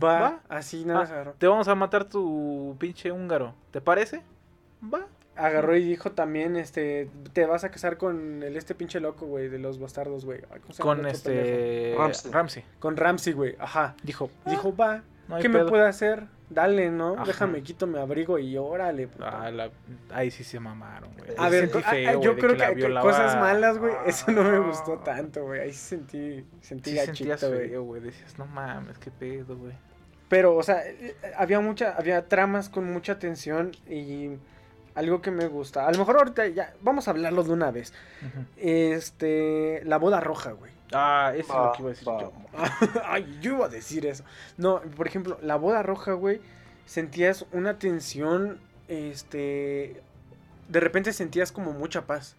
[0.02, 0.40] Va, ¿Va?
[0.48, 1.32] así nada Ah, más agarró.
[1.38, 3.54] Te vamos a matar tu pinche húngaro.
[3.70, 4.22] ¿Te parece?
[4.92, 5.06] Va.
[5.36, 9.48] agarró y dijo también, este, te vas a casar con el este pinche loco, güey,
[9.48, 10.40] de los bastardos, güey.
[10.52, 11.94] Ay, ¿cómo se llama Con este.
[11.98, 12.30] Ramsey.
[12.32, 12.64] Ramsey.
[12.78, 13.96] Con Ramsey, güey, ajá.
[14.04, 14.30] Dijo.
[14.46, 15.68] Dijo, va, no hay ¿qué me pedo".
[15.70, 16.24] puede hacer?
[16.54, 17.14] Dale, ¿no?
[17.14, 17.24] Ajá.
[17.24, 19.08] Déjame, quito mi abrigo y órale.
[19.08, 19.24] puto".
[19.26, 19.70] Ah, la-
[20.10, 21.30] Ahí sí se mamaron, güey.
[21.36, 24.42] A ver, co- ah, feo, ah, yo creo que, que cosas malas, güey, eso no
[24.44, 24.60] me Ah.
[24.60, 25.60] gustó tanto, güey.
[25.60, 27.50] Ahí sí sentí, sentí Sí gachito,
[27.84, 28.00] güey.
[28.00, 29.74] Decías, no mames, qué pedo, güey.
[30.28, 34.30] Pero, o sea, eh, había mucha, había tramas con mucha tensión y
[34.94, 35.86] algo que me gusta.
[35.86, 37.92] A lo mejor ahorita ya, vamos a hablarlo de una vez.
[38.56, 40.72] Este, la boda roja, güey.
[40.94, 42.32] Ah, eso es lo que iba a decir yo.
[43.04, 44.24] Ay, yo iba a decir eso.
[44.56, 46.40] No, por ejemplo, la boda roja, güey,
[46.86, 50.02] sentías una tensión, este,
[50.68, 52.36] de repente sentías como mucha paz.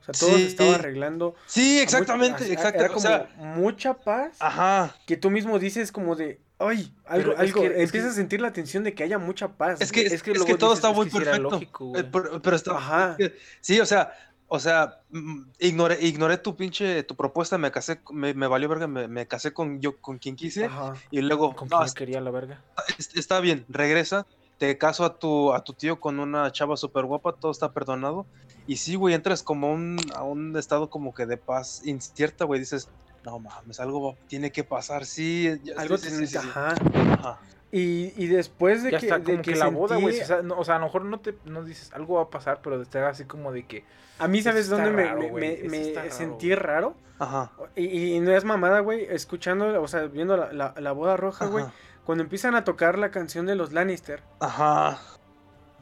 [0.00, 1.34] O sea, todo se estaba arreglando.
[1.46, 2.80] Sí, exactamente, mucha- exacto.
[2.80, 4.94] Era o como sea, mucha paz ajá.
[5.06, 8.14] que tú mismo dices como de, ay, algo, es algo, que- es empiezas que- a
[8.14, 9.78] sentir la tensión de que haya mucha paz.
[9.80, 11.38] Es que, es, es que todo está muy perfecto.
[11.50, 13.16] lógico, Eh, pero, pero está, Ajá.
[13.18, 14.12] es que- sí, o sea,
[14.52, 18.88] o sea, mm, ignoré, ignoré tu pinche, tu propuesta, me casé, me, me valió verga,
[18.88, 20.94] me, me casé con yo, con quien quise, Ajá.
[21.10, 22.64] y luego, Con no, quería la verga.
[22.98, 24.26] es- está bien, regresa,
[24.58, 28.28] te caso a tu, a tu tío con una chava súper guapa, todo está perdonado,
[28.66, 32.44] y sí, güey, entras como a un, a un estado como que de paz incierta,
[32.44, 32.90] güey, dices,
[33.22, 36.36] no mames, algo tiene que pasar, sí, Algo sí, sí, sí.
[36.36, 36.74] ajá.
[36.74, 37.40] Ajá.
[37.72, 40.20] Y, y después de Ya que, está, de como que, que la boda, güey.
[40.20, 42.30] O sea, no, o sea, a lo mejor no te no dices algo va a
[42.30, 43.84] pasar, pero te así como de que.
[44.18, 46.94] a mí, ¿sabes dónde me- raro, me, sentí raro?
[47.20, 47.52] Ajá.
[47.76, 51.46] Y, y no es mamada, güey, escuchando, o sea, viendo la, la, la boda roja,
[51.46, 51.64] güey,
[52.04, 54.22] cuando empiezan a tocar la canción de los Lannister.
[54.40, 54.98] Ajá.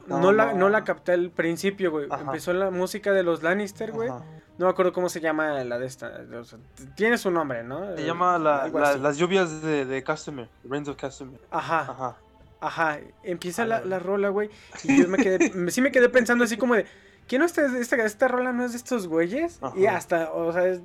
[0.05, 0.69] No, No, la, no.
[0.69, 2.07] la capté al principio, güey.
[2.19, 4.09] Empezó la música de los Lannister, güey.
[4.09, 4.23] Ajá.
[4.59, 6.11] No me acuerdo cómo se llama la de esta.
[6.39, 7.95] o sea, t- tiene su nombre, ¿no?
[7.95, 11.39] Se llama la- las lluvias de, de Castamere, Rains of Castamere.
[11.49, 12.17] Ajá, Ajá.
[12.59, 12.99] ajá.
[13.23, 14.49] Empieza la, la- la rola, güey.
[14.83, 15.39] Y yo me quedé,
[15.71, 16.85] sí me quedé pensando así como de,
[17.27, 19.59] ¿quién no está, esta, esta rola no es de estos güeyes?
[19.75, 20.81] Y hasta, o sea, es-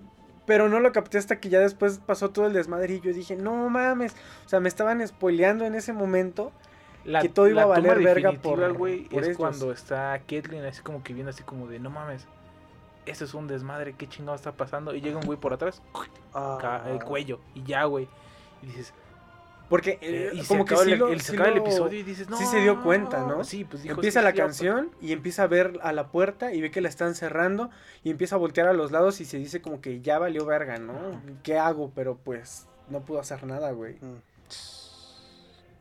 [0.47, 3.35] pero no lo capté hasta que ya después pasó todo el desmadre y yo dije,
[3.35, 4.15] no mames.
[4.47, 6.53] O sea, me estaban spoileando en ese momento.
[7.05, 9.37] La, Que todo iba a valer verga por- güey, por es ellos.
[9.39, 12.27] cuando está Caitlyn así como que viendo así como de, no mames,
[13.07, 14.95] esto es un desmadre, qué chingado está pasando.
[14.95, 15.83] Y llega un güey por atrás,
[16.33, 17.05] ca- el Ah.
[17.05, 18.09] cuello, y ya, güey.
[18.63, 18.93] Y dices,
[19.69, 21.49] Porque eh, eh, y se como que acaba sí el, lo- el- se sí acaba
[21.49, 22.37] el lo- episodio y dices, no.
[22.37, 23.45] sí se dio cuenta, ¿no?
[23.45, 26.61] Sí, pues dijo, Empieza sí, la canción y empieza a ver a la puerta y
[26.61, 27.71] ve que la están cerrando
[28.03, 30.79] y empieza a voltear a los lados y se dice como que ya valió verga,
[30.79, 30.95] ¿no?
[31.43, 31.91] ¿Qué hago?
[31.95, 33.95] Pero pues no pudo hacer nada, güey.
[33.95, 34.17] Mm.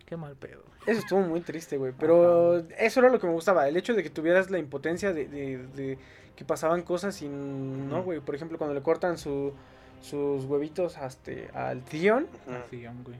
[0.05, 0.63] Qué mal pedo.
[0.85, 1.93] Eso estuvo muy triste, güey.
[1.97, 3.67] Pero eso era lo que me gustaba.
[3.67, 5.97] El hecho de que tuvieras la impotencia de, de- de
[6.35, 8.19] que pasaban cosas y no, güey.
[8.19, 9.53] Por ejemplo, cuando le cortan su,
[10.01, 12.55] sus huevitos hasta, al Theon, Ujú.
[12.65, 13.17] Así, güey.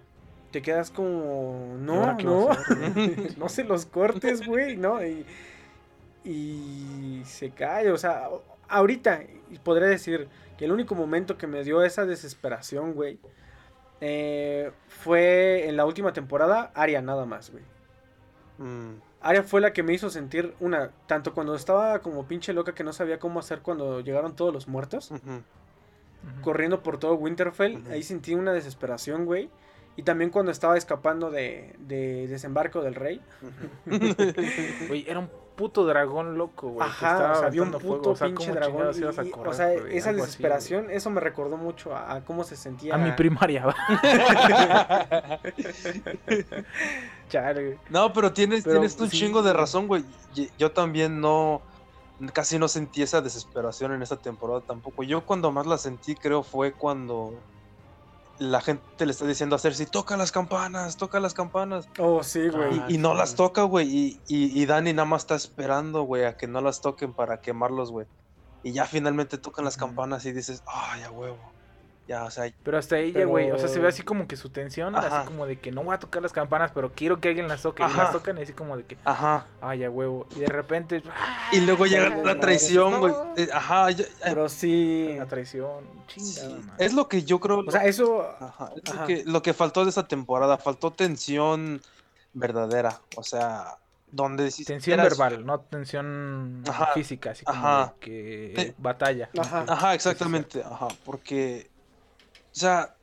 [0.52, 2.50] te quedas como, ¿Y no, no,
[3.38, 5.06] no se los cortes, güey, ¿no?
[5.06, 5.26] Y,
[6.26, 8.30] y se cae, o sea,
[8.68, 9.22] ahorita
[9.64, 13.20] podré decir que el único momento que me dio esa desesperación, güey,
[14.06, 17.64] eh, fue en la última temporada, Aria nada más, güey.
[18.58, 19.00] Mm.
[19.22, 22.84] Aria fue la que me hizo sentir una, tanto cuando estaba como pinche loca que
[22.84, 25.10] no sabía cómo hacer cuando llegaron todos los muertos,
[26.42, 29.50] corriendo por todo Winterfell, ahí sentí una desesperación, güey.
[29.96, 33.22] Y también cuando estaba escapando de, de desembarco del rey.
[34.88, 36.88] Güey, era un puto dragón loco, güey.
[36.88, 38.74] que Ajá, estaba o sea, había un aventando fuego, puto o sea, pinche ¿cómo dragón.
[38.76, 41.96] chingados y- ibas a y, correr, o sea, esa así, desesperación, eso me recordó mucho
[41.96, 42.96] a, a cómo se sentía.
[42.96, 43.76] A mi primaria, va.
[47.30, 47.78] Chale, güey.
[47.90, 50.04] No, pero tienes, Pero, tienes un sí, chingo de razón, güey.
[50.58, 51.62] Yo también no,
[52.34, 55.04] casi no sentí esa desesperación en esta temporada tampoco.
[55.04, 57.34] Yo cuando más la sentí creo fue cuando
[58.52, 61.88] la gente le está diciendo a Cersei, toca las campanas, toca las campanas.
[62.00, 62.80] Oh, sí, güey.
[62.80, 63.88] Ah, Y, y no las toca, güey.
[63.88, 67.42] Y, y, y Dani nada más está esperando, güey, a que no las toquen para
[67.42, 68.08] quemarlos, güey.
[68.64, 71.53] Y ya finalmente tocan las campanas y dices, ay, a huevo.
[72.06, 74.36] Ya, o sea, Pero hasta ella, Pero- güey, o sea, se ve así como que
[74.36, 75.22] su tensión, Ajá.
[75.22, 77.62] así como de que no voy a tocar las campanas, pero quiero que alguien las
[77.62, 77.82] toque.
[77.84, 79.46] Y las tocan y así como de que, ajá.
[79.62, 80.28] ay, a huevo.
[80.36, 81.02] Y de repente.
[81.54, 83.14] Y luego llega madre, la traición, güey.
[83.14, 83.34] no.
[83.38, 85.16] Eh, Ajá, ya- Pero sí.
[85.18, 86.62] la traición, chingada, sí.
[86.78, 87.60] Es lo que yo creo.
[87.66, 88.28] O sea, eso.
[88.40, 89.02] Ajá, es Ajá.
[89.02, 91.82] Lo, que, lo que faltó de esta temporada, faltó tensión
[92.34, 93.78] verdadera, o sea,
[94.12, 97.94] donde si Tensión eras- verbal, no tensión Ajá, física, así como ajá.
[97.94, 99.30] de que Te- batalla.
[99.40, 99.66] Ajá.
[99.68, 101.70] Ajá, exactamente, ajá, porque,
[102.56, 102.96] o sea,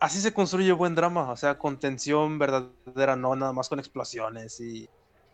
[0.00, 4.60] así se construye buen drama, o sea, con tensión verdadera, no nada más con explosiones
[4.60, 4.88] y,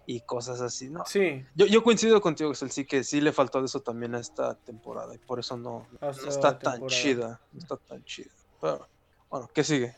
[0.06, 1.04] y cosas así, ¿no?
[1.06, 1.44] Sí.
[1.54, 4.54] Yo, yo coincido contigo, Axel, sí que sí le faltó de eso también a esta
[4.54, 5.88] temporada y por eso no,
[6.26, 8.30] está tan chida, no está tan chida.
[8.60, 8.88] Pero,
[9.30, 9.94] bueno, ¿qué sigue?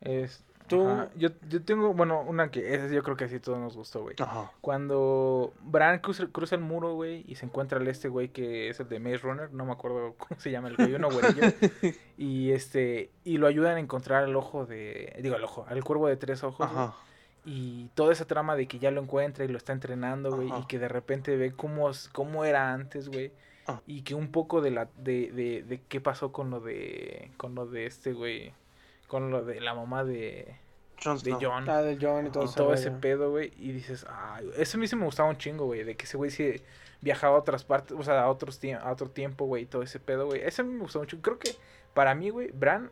[0.00, 0.42] Es-
[0.76, 4.02] Tú, Yo, yo tengo, bueno, una que esa yo creo que así todos nos gustó,
[4.02, 4.16] güey.
[4.18, 4.52] Ajá.
[4.60, 8.80] Cuando Bran cruza, cruza el muro, güey, y se encuentra el este güey que es
[8.80, 11.42] el de Maze Runner, no me acuerdo cómo se llama el güey, uno güerillo.
[12.16, 16.08] y este, y lo ayudan a encontrar el ojo de, digo el ojo, al cuervo
[16.08, 16.70] de tres ojos.
[17.44, 20.66] Y toda esa trama de que ya lo encuentra y lo está entrenando, güey, y
[20.66, 23.32] que de repente ve cómo, cómo era antes, güey.
[23.66, 23.80] Ah.
[23.86, 27.54] Y que un poco de la, de, de, de qué pasó con lo de, con
[27.54, 28.52] lo de este güey,
[29.06, 30.56] con lo de la mamá de,
[31.04, 31.36] De.
[31.40, 31.68] John.
[31.68, 33.52] ah, del John y todo, Y ese todo ese pedo, güey.
[33.58, 35.84] Y dices, ay, eso a mí sí me gustaba un chingo, güey.
[35.84, 36.62] De que ese güey sí
[37.00, 39.64] viajaba a otras partes, o sea, a, otros tie- a otro tiempo, güey.
[39.64, 40.40] y Todo ese pedo, güey.
[40.42, 41.18] Eso a mí me gustaba mucho.
[41.20, 41.50] Creo que
[41.94, 42.90] para mí, güey, Bran,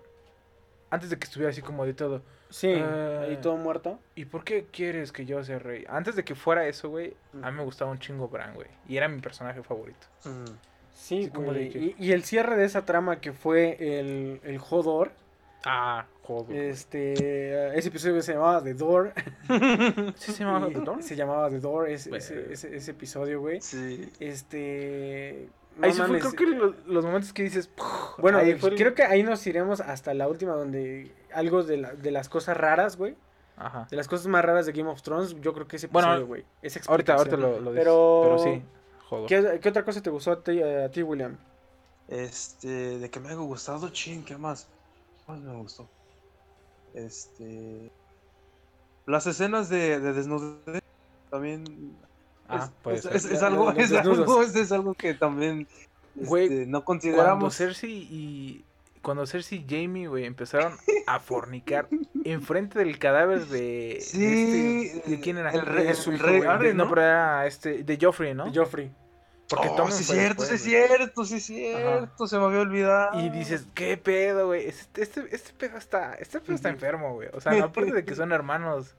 [0.90, 3.26] antes de que estuviera así como de todo, Sí, Ah.
[3.28, 4.00] ahí todo muerto.
[4.16, 5.84] ¿y por qué quieres que yo sea rey?
[5.88, 8.66] Antes de que fuera eso, güey, a mí me gustaba un chingo Bran, güey.
[8.88, 10.08] Y era mi personaje favorito.
[10.24, 10.44] Mm.
[10.92, 15.12] Sí, güey, y, y el cierre de esa trama que fue el, el Hodor,
[15.64, 16.56] Ah, joder.
[16.70, 19.12] este, ese episodio se llamaba The Door.
[20.16, 21.02] ¿Sí se llamaba The Door?
[21.02, 23.60] Se llamaba The Door, ese, ese, ese- ese episodio, güey.
[23.60, 24.10] Sí.
[24.20, 25.48] Este...
[25.76, 27.70] no Ahí fue, creo que lo- los momentos que dices,
[28.18, 31.62] Bueno, ahí eh, fue el- creo que ahí nos iremos hasta la última donde algo
[31.62, 33.14] de, la- de las cosas raras, güey.
[33.56, 33.86] Ajá.
[33.90, 36.26] De las cosas más raras de Game of Thrones, yo creo que ese Bueno, episodio,
[36.26, 36.44] güey.
[36.62, 38.62] esa Ahorita, ahorita lo, lo dices, Pero- Pero sí,
[39.08, 39.26] joder.
[39.26, 41.36] ¿Qué, qué otra cosa te gustó a ti, a ti, William?
[42.08, 44.66] Este, de que me haya gustado, ching, ¿qué más?
[45.34, 45.88] ¿Qué más me gustó?
[46.94, 47.90] Este.
[49.06, 50.82] Las escenas de, de desnudez
[51.30, 51.96] también.
[52.48, 55.66] Ah, es, puede es- es- es algo, es, algo, es, es algo que también
[56.16, 57.56] Güey, este, no Cuando consideramos.
[57.56, 58.64] Cersei y
[59.02, 60.74] cuando Cersei y Jamie, güey, empezaron
[61.06, 61.88] a fornicar
[62.24, 65.50] enfrente del cadáver de de Sí, este- ¿de quién era?
[65.52, 66.10] el rey- el hijo,
[66.58, 66.88] rey ¿no?
[66.88, 68.50] pero era este de Joffrey, ¿no?
[68.50, 68.90] De Joffrey.
[69.50, 70.86] Porque oh, Tommen sí, cierto, sí, después, es güey.
[70.86, 73.20] cierto, sí, es cierto, se me había olvidado.
[73.20, 74.68] Y dices, ¿qué pedo, güey?
[74.68, 77.28] Este, este, este pedo está, este pedo está enfermo, güey.
[77.32, 78.94] O sea, no, aparte de que son hermanos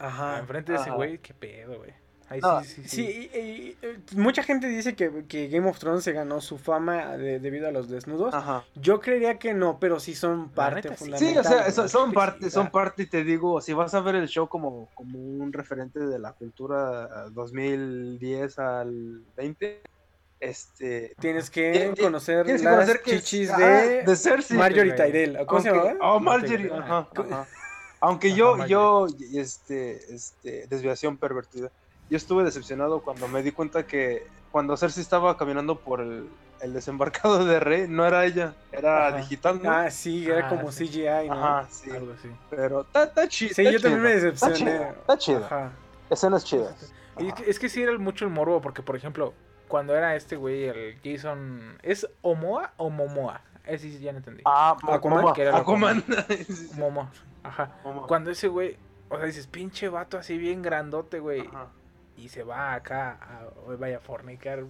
[0.00, 0.40] Ajá.
[0.40, 1.94] enfrente de ese güey, qué pedo, güey.
[2.30, 2.88] Ahí No, sí, sí, sí.
[2.88, 3.76] Sí, y- y-
[4.12, 7.68] y mucha gente dice que, que Game of Thrones se ganó su fama de- debido
[7.68, 8.32] a los desnudos.
[8.34, 8.64] Ajá.
[8.74, 11.36] Yo creería que no, pero sí son parte neta, sí.
[11.36, 12.72] O sea, son, parte, son ya.
[12.72, 16.18] parte, y te digo, si vas a ver el show como, como un referente de
[16.18, 19.82] la cultura eh, 2010 al 20,
[20.40, 21.14] este...
[21.20, 24.56] Tienes que conocer Tienes que las conocer que chichis ah, de, de Cersei.
[24.56, 24.92] Marjorie.
[24.94, 25.36] Tyrell.
[25.38, 25.98] ¿o ¿Cómo se Aunque-?
[26.00, 26.78] Oh, Marjorie, Marjorie.
[26.82, 27.08] ajá,
[27.42, 27.46] ajá.
[28.00, 28.68] Aunque Ajá, yo, Marjorie.
[29.32, 31.70] yo, este, este, desviación pervertida.
[32.10, 36.28] Yo estuve decepcionado cuando me di cuenta que cuando Cersei estaba caminando por el,
[36.60, 39.16] el desembarcado de Rey, no era ella, era Ajá.
[39.18, 39.70] digital, ¿no?
[39.70, 40.86] Ah, sí, era Ah, como sí.
[40.88, 41.32] CGI, ¿no?
[41.34, 41.90] Ajá, sí.
[41.90, 42.30] Algo así.
[42.50, 43.54] Pero está, chido.
[43.54, 44.28] Sí, está yo también me chido.
[44.28, 44.78] Está decepcioné.
[44.78, 45.44] chido, Está chido.
[45.46, 45.72] Ajá.
[46.10, 46.92] Escenas chidas.
[47.18, 49.32] Y es que, es que sí era el- mucho el morbo, porque por ejemplo,
[49.68, 51.78] cuando era este güey, el Jason.
[51.82, 53.40] ¿Es Omoa o Momoa?
[53.64, 54.42] Ese sí ya no entendí.
[54.44, 56.04] Ah, Aquaman, Momoa, que era Aquaman.
[56.76, 57.10] Momoa.
[57.42, 57.76] Ajá.
[57.82, 58.06] Momoa.
[58.06, 58.76] Cuando ese güey,
[59.08, 61.40] o sea, dices, pinche vato así bien grandote, güey.
[61.46, 61.68] Ajá.
[62.16, 64.64] Y se va acá, a, vaya a fornicar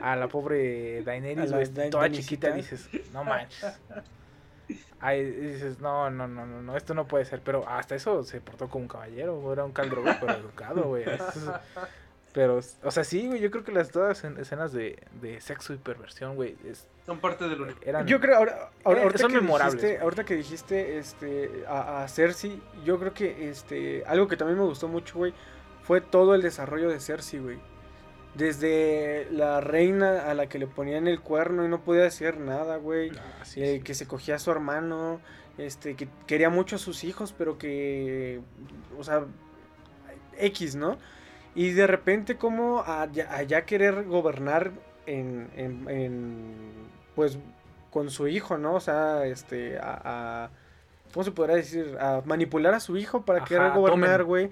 [0.00, 3.78] a la pobre A Daenerys, la Da- toda chiquita, dices, no manches.
[4.98, 7.40] Ahí dices, no, no, no, no, no, esto no puede ser.
[7.42, 11.04] Pero hasta eso se portó como un caballero, era un caldro, pero educado, güey.
[12.32, 15.72] Pero, o sea, sí, güey, yo creo que las todas en- escenas de, de sexo
[15.72, 17.80] y perversión, güey, es- Son parte del único.
[17.82, 18.06] eran...
[18.06, 20.02] Yo creo, ahora, ahora- Eh, ahorita, son que memorables, dijiste, güey.
[20.04, 24.64] ahorita que dijiste este, a, a Cersei, yo creo que este, algo que también me
[24.66, 25.32] gustó mucho, güey,
[25.86, 27.58] fue todo el desarrollo de Cersei, güey.
[28.34, 32.76] Desde la reina a la que le ponían el cuerno y no podía hacer nada,
[32.76, 33.10] güey.
[33.10, 33.80] Ah, sí, eh, sí.
[33.82, 35.20] que se cogía a su hermano,
[35.56, 38.40] este, que quería mucho a sus hijos, pero que,
[38.98, 39.24] o sea,
[40.38, 40.98] X, ¿no?
[41.54, 44.72] Y de repente como a, ya- a ya querer gobernar
[45.06, 46.54] en, en- en,
[47.14, 47.38] pues,
[47.90, 48.74] con su hijo, ¿no?
[48.74, 50.00] O sea, este, a,
[50.44, 50.50] a-
[51.14, 51.96] ¿cómo se podrá decir?
[51.98, 54.50] A manipular a su hijo para Ajá, querer gobernar, güey.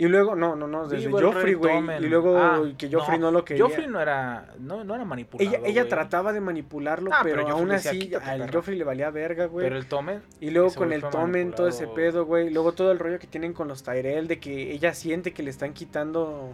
[0.00, 2.04] Y luego, no, no, no, desde Joffrey, rey, güey.
[2.04, 3.64] Y luego Ah, que Joffrey no, lo quería.
[3.64, 7.56] Joffrey no era, no, no era manipulado, Ella, ella trataba de manipularlo, Ah, pero, pero
[7.56, 8.52] aún así "Quítate, al perra".
[8.52, 9.66] Joffrey le valía verga, güey.
[9.66, 12.48] Pero el Tomen, Y luego con el Tomen, todo ese pedo, güey.
[12.50, 15.50] Luego todo el rollo que tienen con los Tyrell, de que ella siente que le
[15.50, 16.52] están quitando.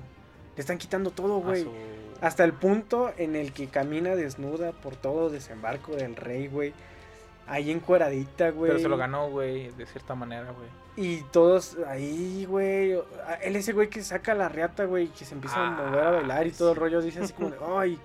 [0.56, 1.64] Le están quitando todo, güey.
[1.64, 1.72] su-
[2.22, 6.72] Hasta el punto en el que camina desnuda por todo desembarco del rey, güey.
[7.46, 8.70] Ahí encueradita, güey.
[8.70, 10.68] Pero se lo ganó, güey, de cierta manera, güey.
[10.96, 12.92] Y todos ahí, güey.
[13.42, 16.46] Él ese güey que saca la reata, güey, que se empieza a mover a bailar
[16.46, 17.02] y todo el rollo.
[17.02, 17.98] Dice así como de, ay,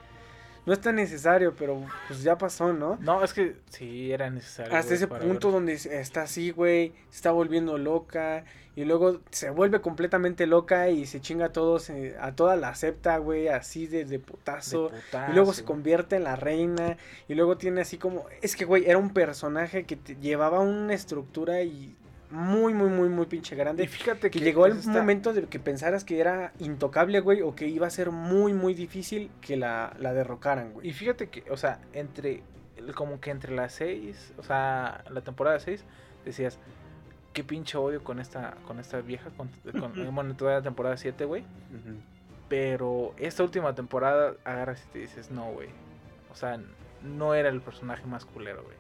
[0.66, 2.98] no es tan necesario, pero pues ya pasó, ¿no?
[3.02, 4.76] No, es que sí era necesario.
[4.76, 5.54] Hasta ese punto ver.
[5.54, 8.44] donde está así, güey, se está volviendo loca
[8.76, 12.70] y luego se vuelve completamente loca y se chinga a todos, eh, a toda la
[12.70, 14.92] acepta, güey, así de, de De putazo.
[15.30, 16.98] Y luego se convierte en la reina.
[17.28, 18.26] Y luego tiene así como.
[18.42, 21.96] Es que, güey, era un personaje que te- llevaba una estructura y
[22.32, 23.88] muy, muy, muy, muy pinche Y grande.
[23.88, 27.56] fíjate Que que llegó el está- momento de que pensaras que era intocable, güey, o
[27.56, 30.94] que iba a ser muy, muy difícil que la, la derrocaran, Y güey.
[30.94, 32.44] fíjate que, o sea, entre.
[32.96, 35.84] Como que entre las seis, o sea, la temporada 6,
[36.24, 36.58] decías,
[37.34, 39.50] qué pinche odio con esta con esta vieja, con,
[39.80, 41.44] con bueno, toda la temporada 7, güey.
[42.48, 45.70] Pero esta última temporada agarras y te dices, no, güey.
[46.32, 46.60] O sea,
[47.04, 48.78] no era el personaje más culero, güey.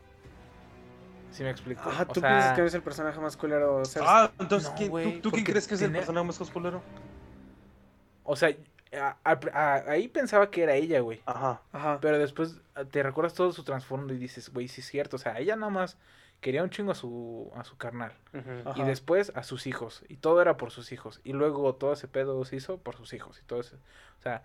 [1.31, 1.81] ¿Sí me explico?
[1.87, 3.77] Ajá, o tú sea, piensas que no es el personaje más culero.
[3.77, 6.37] O sea, Ah, entonces, No, ¿quién- ¿tú, tú quién crees que es el personaje más
[6.37, 6.81] cosculero?
[8.23, 8.55] o sea,
[8.93, 11.21] a- a- a- ahí pensaba que era ella, güey.
[11.25, 11.61] Ajá.
[11.71, 11.97] Ajá.
[12.01, 15.15] Pero después ah, te recuerdas todo su trasfondo y dices, güey, sí es cierto.
[15.15, 15.97] O sea, ella nada más
[16.41, 18.13] quería un chingo a su, a su carnal.
[18.65, 18.73] Ajá.
[18.79, 20.03] Y después a sus hijos.
[20.09, 21.21] Y todo era por sus hijos.
[21.23, 23.39] Y luego todo ese pedo se hizo por sus hijos.
[23.39, 24.43] Y todo ese, o sea,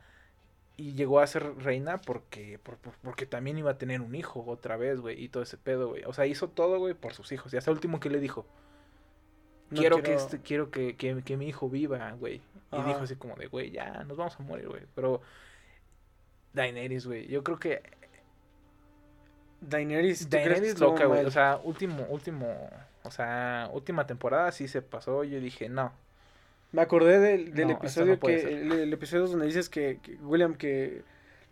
[0.76, 4.44] y llegó a ser reina porque, por- por- porque también iba a tener un hijo
[4.46, 5.22] otra vez, güey.
[5.22, 6.02] Y todo ese pedo, güey.
[6.04, 7.52] O sea, hizo todo, güey, por sus hijos.
[7.54, 8.44] Y hasta el último que le dijo,
[9.70, 12.40] No quiero, que este, quiero que, que, que mi hijo viva, güey.
[12.72, 12.88] Y Ajá.
[12.88, 14.82] dijo así como de, güey, ya, nos vamos a morir, güey.
[14.96, 15.20] Pero
[16.52, 17.26] Daenerys, güey.
[17.28, 17.82] Yo creo que
[19.60, 21.24] Daenerys, ¿tú crees que Daenerys loca, güey.
[21.24, 22.68] O sea, último, último,
[23.02, 25.24] o sea, última temporada sí se pasó.
[25.24, 25.92] Yo dije, no.
[26.74, 30.00] Me acordé del, del No, esto episodio no que el, el episodio donde dices que,
[30.02, 31.04] que, William que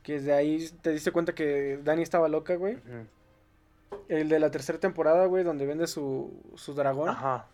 [0.03, 2.79] que de ahí te diste cuenta que Dani estaba loca, güey.
[4.09, 7.47] El de la tercera temporada, güey, donde vende su, su dragón Ajá.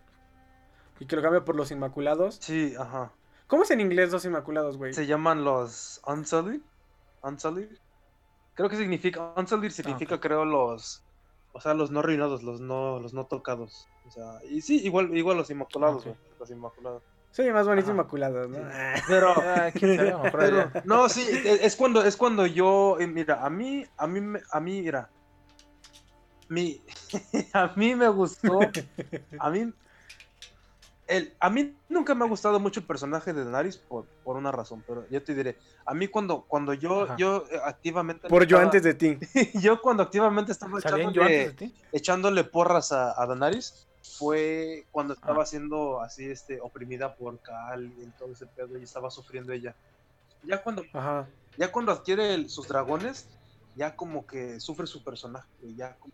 [0.98, 2.38] y que lo cambia por los Inmaculados.
[2.40, 3.12] Sí, ajá.
[3.48, 4.94] ¿Cómo es en inglés los Inmaculados, güey?
[4.94, 6.60] Se llaman los Unsullied.
[7.22, 7.68] Unsullied.
[8.54, 9.32] Creo que significa.
[9.36, 10.22] Unsullied significa, ok.
[10.22, 11.02] creo, los.
[11.52, 13.88] O sea, los no reinados, los no, los no tocados.
[14.06, 16.04] O sea, y sí, igual, igual los inmaculados, Ok.
[16.04, 16.16] güey.
[16.38, 17.02] Los inmaculados.
[17.38, 17.92] Oye más bonito Ajá.
[17.92, 18.56] Inmaculados, ¿no?
[18.58, 18.62] Sí.
[18.72, 18.94] Ah.
[19.06, 19.28] Pero.
[19.30, 23.84] Ah, sabe, Pero, no, sí, e- es cuando, es cuando yo, eh, mira, a mí,
[23.96, 25.10] a mí, me- a mí, mira,
[26.48, 26.82] mi,
[27.52, 28.58] a mí me gustó,
[29.38, 29.72] a mí,
[31.06, 34.50] el, a mí nunca me ha gustado mucho el personaje de Daenerys por, por una
[34.52, 37.16] razón, pero yo te diré, a mí cuando, cuando yo, Ajá.
[37.16, 39.18] yo eh, activamente, Por yo antes de ti.
[39.60, 41.74] yo cuando activamente estaba ¿Salían yo echándole, antes de ti?
[41.92, 45.46] echándole porras a, a Daenerys fue cuando estaba Ah.
[45.46, 49.74] siendo así, este, oprimida por Cal y todo ese pedo y estaba sufriendo ella.
[50.44, 51.26] Ya cuando Ajá.
[51.56, 53.28] ya cuando adquiere el- sus dragones,
[53.76, 56.12] ya como que sufre su personaje, ya como...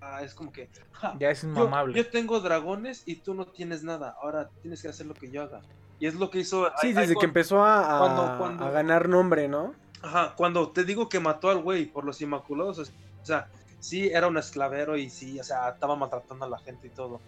[0.00, 0.68] Ah, es como que...
[0.92, 1.94] ja, Ya es yo, inmamable.
[1.94, 5.42] yo tengo dragones y tú no tienes nada, ahora tienes que hacer lo que yo
[5.42, 5.62] haga.
[5.98, 6.66] Y es lo que hizo...
[6.80, 9.74] Sí, ahí desde que empezó a, a- cuando- cuando- a ganar nombre, ¿no?
[10.02, 13.48] Ajá, cuando te digo que mató al güey por los Inmaculados, o sea,
[13.84, 17.20] sí era un esclavero y sí, o sea, estaba maltratando a la gente y todo.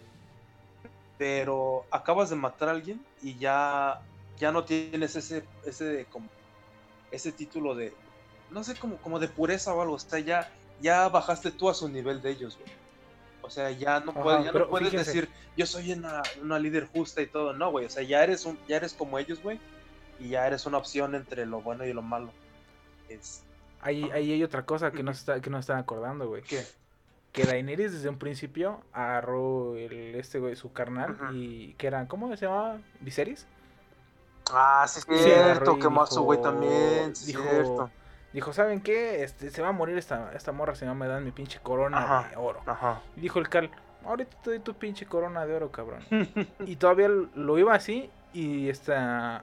[1.19, 4.01] Pero acabas de matar a alguien y ya,
[4.39, 6.29] ya no tienes ese, ese, como,
[7.11, 7.93] ese título de,
[8.51, 9.95] no sé, como, como de pureza o algo.
[9.95, 10.51] O sea, ya,
[10.81, 12.73] ya bajaste tú a su nivel de ellos, güey.
[13.43, 15.13] O sea, ya no Ajá, puedes, ya no puedes fíjense.
[15.13, 17.53] decir, yo soy una, una líder justa y todo.
[17.53, 17.85] No, güey.
[17.85, 19.61] O sea, ya eres un, ya eres como ellos, güey.
[20.19, 22.31] Y ya eres una opción entre lo bueno y lo malo.
[23.09, 23.43] Es,
[23.87, 26.43] Ahí, ahí hay otra cosa que no está, que no están acordando, güey.
[26.43, 26.65] ¿Qué?
[27.33, 32.35] Que Daenerys desde un principio agarró el, este güey, su carnal, y que eran, ¿cómo
[32.37, 32.79] se llamaba?
[33.01, 33.47] ¿Viserys?
[34.53, 37.91] Ah, sí, Sí, cierto, agarró y que más su güey también, sí, dijo- cierto.
[38.33, 39.23] Dijo, ¿saben qué?
[39.23, 41.99] Este, se va a morir esta, esta morra si no me dan mi pinche corona
[41.99, 42.29] Ajá.
[42.31, 42.61] de oro.
[42.67, 43.01] Ajá.
[43.17, 43.71] Y dijo el Cal,
[44.05, 46.01] ahorita te doy tu pinche corona de oro, cabrón.
[46.67, 49.43] y todavía lo iba así, y esta,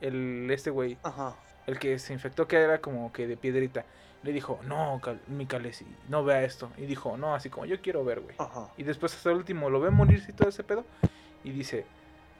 [0.00, 1.34] el, este güey, Ajá.
[1.70, 3.84] El que se infectó que era como que de piedrita,
[4.22, 6.70] le dijo, no, Cal, mi Calesi, no vea esto.
[6.76, 8.36] Y dijo, no, así como yo quiero ver, güey.
[8.76, 10.84] Y después hasta el último lo ve morirse y todo ese pedo.
[11.42, 11.86] Y dice,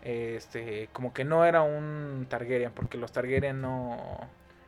[0.03, 3.97] este, como que no era un Targaryen, porque los Targaryen no...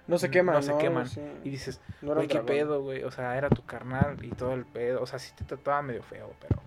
[0.09, 0.79] No se No queman, se ¿no?
[0.79, 1.07] queman.
[1.07, 1.21] Sí.
[1.45, 2.47] Y dices, No güey, qué dragón.
[2.47, 3.05] pedo, güey.
[3.05, 5.01] O sea, era tu carnal y todo el pedo.
[5.03, 6.61] O sea, sí te trataba medio feo, pero...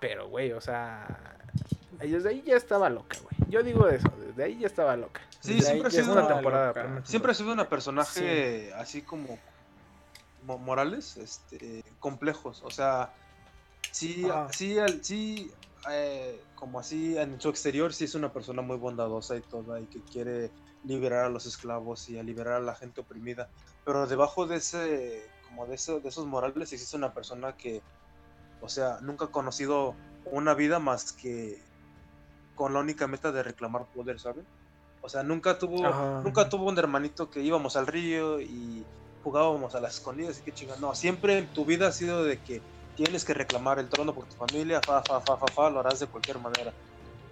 [0.00, 1.06] Pero, güey, o sea...
[2.10, 3.36] Desde ahí ya estaba loca, güey.
[3.48, 5.20] Yo digo eso, desde ahí ya estaba loca.
[5.40, 6.66] Sí, Desde siempre ha sido una temporada.
[6.68, 7.02] loca.
[7.06, 9.38] Siempre ha sido una personaje así como
[10.42, 12.62] mo- morales, este, complejos.
[12.64, 13.14] O sea,
[13.90, 15.52] sí, sí, sí,
[15.90, 19.86] eh, como así en su exterior sí es una persona muy bondadosa y toda y
[19.86, 20.52] que quiere
[20.84, 23.50] liberar a los esclavos y a liberar a la gente oprimida.
[23.84, 27.82] Pero debajo de ese, como de, eso, de esos morales existe una persona que,
[28.60, 31.62] o sea, nunca ha conocido una vida más que
[32.54, 34.46] con la única meta de reclamar poder, ¿saben?
[35.00, 36.22] O sea, nunca tuvo, Ajá.
[36.22, 38.86] nunca tuvo un hermanito que íbamos al río y
[39.22, 40.80] jugábamos a las escondidas y qué chingada.
[40.80, 42.62] No, siempre en tu vida ha sido de que
[42.96, 46.00] tienes que reclamar el trono por tu familia, fa, fa, fa, fa, fa, lo harás
[46.00, 46.72] de cualquier manera.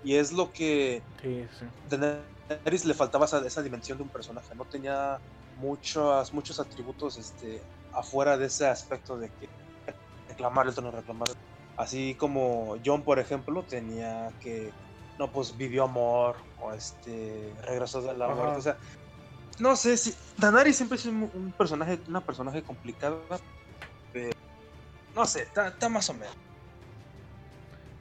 [0.02, 1.66] Y es lo que Sí, sí.
[1.88, 4.54] Daenerys le faltaba esa, esa dimensión de un personaje.
[4.54, 5.20] No tenía
[5.56, 7.62] muchos, muchos atributos este,
[7.92, 9.48] afuera de ese aspecto de que
[10.28, 11.28] reclamar el trono, reclamar.
[11.76, 14.72] Así como John, por ejemplo, tenía que,
[15.20, 18.34] no, pues vivió amor, o este, regresó de la Ajá.
[18.34, 18.78] muerte, o sea,
[19.58, 23.20] no sé si, Danari siempre es un, un personaje, una personaje complicada,
[24.10, 24.30] pero,
[25.14, 26.34] no sé, está, más o menos.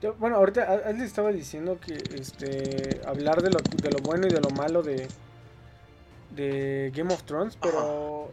[0.02, 4.32] Yo- bueno, ahorita Alex estaba diciendo que este hablar de lo, de lo bueno y
[4.32, 5.10] de lo malo de,
[6.30, 8.32] de Game of Thrones, pero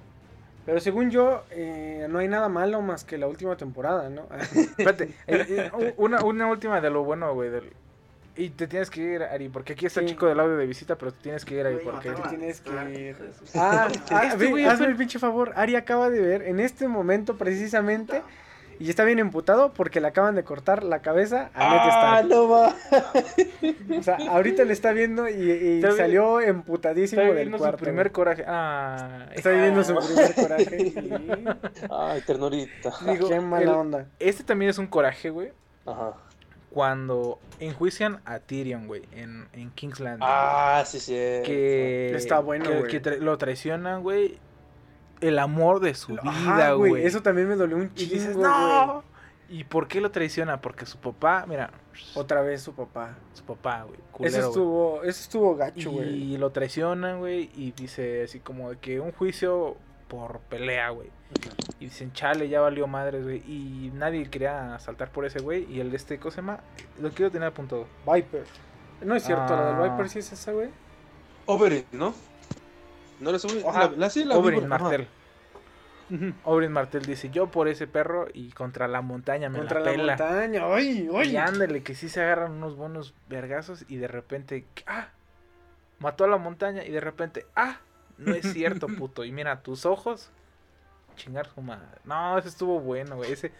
[0.64, 4.28] pero según yo eh, no hay nada malo más que la última temporada, ¿no?
[4.78, 7.50] Espérate, eh, eh, una, una última de lo bueno, güey.
[8.38, 10.96] Y te tienes que ir, Ari, porque aquí está el chico del audio de visita,
[10.96, 12.10] pero te tienes que ir, Ari, porque...
[12.10, 13.16] a- tienes que Ah, ir.
[13.54, 15.52] Ah, ah, Este ve, hazme apenas- el pinche favor.
[15.56, 18.22] Ari acaba de ver en este momento precisamente
[18.78, 22.28] y está bien emputado porque le acaban de cortar la cabeza a Ned Ah, Stark.
[22.28, 22.74] no va.
[23.98, 27.78] O sea, ahorita le está viendo y, y Está vi- salió emputadísimo Está del cuarto.
[27.78, 28.44] su primer coraje.
[28.46, 30.76] Ah, Está viviendo su primer coraje.
[30.88, 30.94] y-
[31.90, 32.92] Ay, ternurita.
[33.10, 34.06] Digo, Qué mala el- onda.
[34.18, 35.52] Este también es un coraje, güey.
[35.86, 36.12] Ajá.
[36.76, 40.28] Cuando enjuician a Tyrion, güey, en, en King's Landing.
[40.30, 41.12] Ah, sí, sí.
[41.14, 42.90] que Está bueno, güey.
[42.90, 44.38] que tra- lo traicionan, güey.
[45.22, 47.06] El amor de su Ajá, vida, güey.
[47.06, 48.46] Eso también me dolió un y chingo, dices, güey.
[48.46, 49.02] no.
[49.48, 50.60] ¿Y por qué lo traiciona?
[50.60, 51.70] Porque su papá, mira,
[52.14, 53.16] Otra vez su papá.
[53.32, 53.94] su papá, güey.
[53.98, 56.34] Eso culero, estuvo, eso estuvo gacho, güey.
[56.34, 59.78] Y lo traicionan, güey, y dice así como de que un juicio
[60.08, 61.10] por pelea, güey.
[61.80, 63.38] Y dicen, chale, ya valió madres, güey.
[63.46, 65.64] Y nadie quería saltar por ese güey.
[65.72, 66.60] Y el de este, ¿cómo se llama?
[67.00, 67.86] Lo quiero tener apuntado.
[68.10, 68.44] Viper.
[69.02, 69.88] No es cierto, la del Ah.
[69.92, 70.70] Viper sí es esa, güey.
[71.46, 72.14] Oberyn, ¿no?
[73.20, 73.66] No Oberyn.
[73.68, 74.66] Ajá, La, la, sí, la Oberyn.
[74.68, 75.06] Martel.
[76.44, 79.92] Oberyn Martel dice, yo por ese perro y contra la montaña me Contra la la,
[79.92, 80.16] pela.
[80.16, 80.62] montaña.
[80.72, 81.30] ¡Ay, ay!
[81.30, 85.08] Y ándale, que sí se agarran unos buenos vergazos y de repente, ¡ah!
[85.98, 87.78] Mató a la montaña y de repente, ¡ah!
[88.18, 89.24] No es cierto, puto.
[89.24, 90.30] Y mira, tus ojos,
[91.16, 91.98] chingar su madre.
[92.04, 93.32] No, ese estuvo bueno, güey.
[93.32, 93.52] Ese,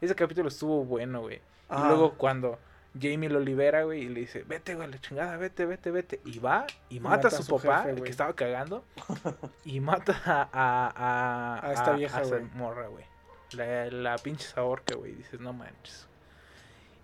[0.00, 1.40] ese capítulo estuvo bueno, güey.
[1.68, 1.82] Ah.
[1.84, 2.58] Y luego cuando
[2.98, 6.20] Jamie lo libera, güey, y le dice, vete, güey, la chingada, vete, vete, vete.
[6.24, 8.84] Y va y mata, a su, papá, jefe, el que estaba cagando.
[9.64, 12.42] y mata a, a, a, A esta vieja, güey.
[12.54, 13.04] morra, güey.
[13.52, 15.14] La, la pinche Saorca, güey.
[15.14, 16.06] Dices, no manches.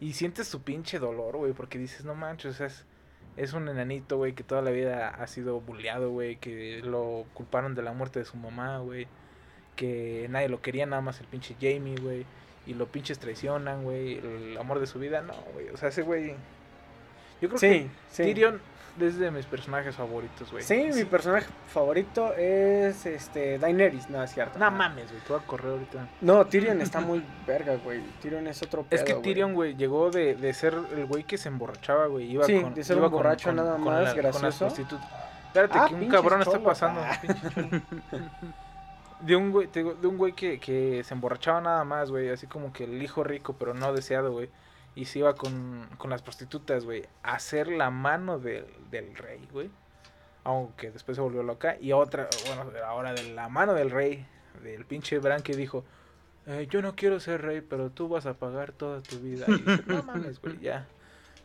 [0.01, 2.85] Y sientes su pinche dolor, güey, porque dices, no manches, o sea, es,
[3.37, 7.75] es un enanito, güey, que toda la vida ha sido bulleado, güey, que lo culparon
[7.75, 9.07] de la muerte de su mamá, güey,
[9.77, 12.25] que nadie lo quería, nada más el pinche Jamie, güey,
[12.67, 16.03] y lo pinches traicionan, güey, el amor de su vida, no, güey, o sea, ese
[16.03, 16.35] güey...
[17.41, 18.23] Yo creo Sí, que sí.
[18.23, 18.61] Tyrion
[19.01, 20.63] es de mis personajes favoritos, güey.
[20.65, 24.59] Sí, mi personaje favorito es este Daenerys, no es cierto.
[24.59, 26.09] No mames, güey, te voy a correr ahorita.
[26.21, 28.01] No, Tyrion está muy verga, güey.
[28.23, 29.15] Tyrion es otro pedo, Es que.
[29.21, 32.31] Tyrion, güey, llegó de, de ser el güey que se emborrachaba, güey.
[32.31, 34.67] Iba Sí, con, de ser iba un borracho nada más las gracioso.
[34.67, 37.01] Espérate, Ah, que un cabrón está pasando.
[37.03, 37.19] ah.
[39.21, 42.29] De un güey, te digo, de un güey que, que se emborrachaba nada más, güey.
[42.29, 44.51] Así como que el hijo rico, pero no deseado, güey.
[44.97, 47.05] Y se iba con, con las prostitutas, güey.
[47.23, 49.71] A hacer la mano del, del rey, güey.
[50.43, 51.77] Aunque después se volvió loca.
[51.81, 54.27] Y otra, bueno, ahora de la mano del rey.
[54.65, 55.85] Del pinche Bran que dijo.
[56.47, 59.45] "Eh, yo no quiero ser rey, pero tú vas a pagar toda tu vida.
[59.49, 60.87] Y no mames, güey, ya.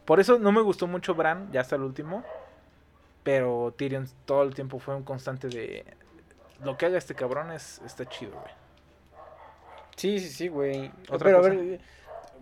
[0.05, 2.23] Por eso no me gustó mucho Bran, ya hasta el último.
[3.23, 5.85] Pero Tyrion todo el tiempo fue un constante de.
[6.63, 8.53] Lo que haga este cabrón es, está chido, güey.
[9.95, 10.91] Sí, sí, sí, güey.
[11.09, 11.51] Otra Pero cosa.
[11.51, 11.81] a ver,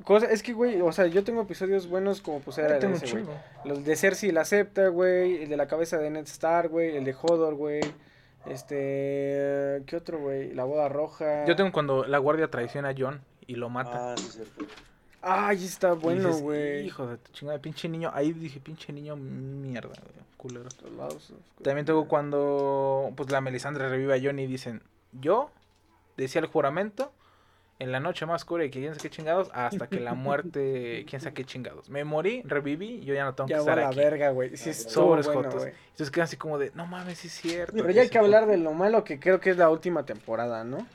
[0.04, 3.24] cosa, es que, güey, o sea, yo tengo episodios buenos como pues era tengo ese.
[3.66, 5.43] Los de Cersei la acepta, güey.
[5.43, 6.95] El de la cabeza de Ned Stark, güey.
[6.97, 7.82] El de Hodor, güey.
[8.74, 9.84] Este.
[9.86, 10.54] ¿Qué otro, güey?
[10.54, 11.45] La boda roja.
[11.45, 14.14] Yo tengo cuando la guardia traiciona a John y lo mata.
[14.14, 14.66] Ah, sí, cierto.
[15.22, 16.86] Ay, está bueno, güey.
[16.86, 18.12] Hijo de tu chingada, pinche niño.
[18.14, 20.70] Ahí dije, pinche niño, mierda, güey, culero.
[20.97, 24.82] Lados- También tengo cuando pues la Melisandre revive a John y dicen,
[25.12, 25.52] yo
[26.16, 27.12] decía el juramento
[27.80, 31.06] en la noche más oscura y que quién sabe qué chingados, hasta que la muerte,
[31.10, 31.90] quién sabe qué chingados.
[31.90, 33.98] Me morí, reviví, yo ya no tengo Ya que estar la aquí.
[34.00, 34.56] verga, güey.
[34.58, 35.66] Sí, bueno, jotos.
[35.66, 37.74] Entonces quedan así como de, no mames, sí es cierto.
[37.78, 38.26] Pero ya hay que fue".
[38.28, 40.86] hablar de lo malo que creo que es la última temporada, ¿no?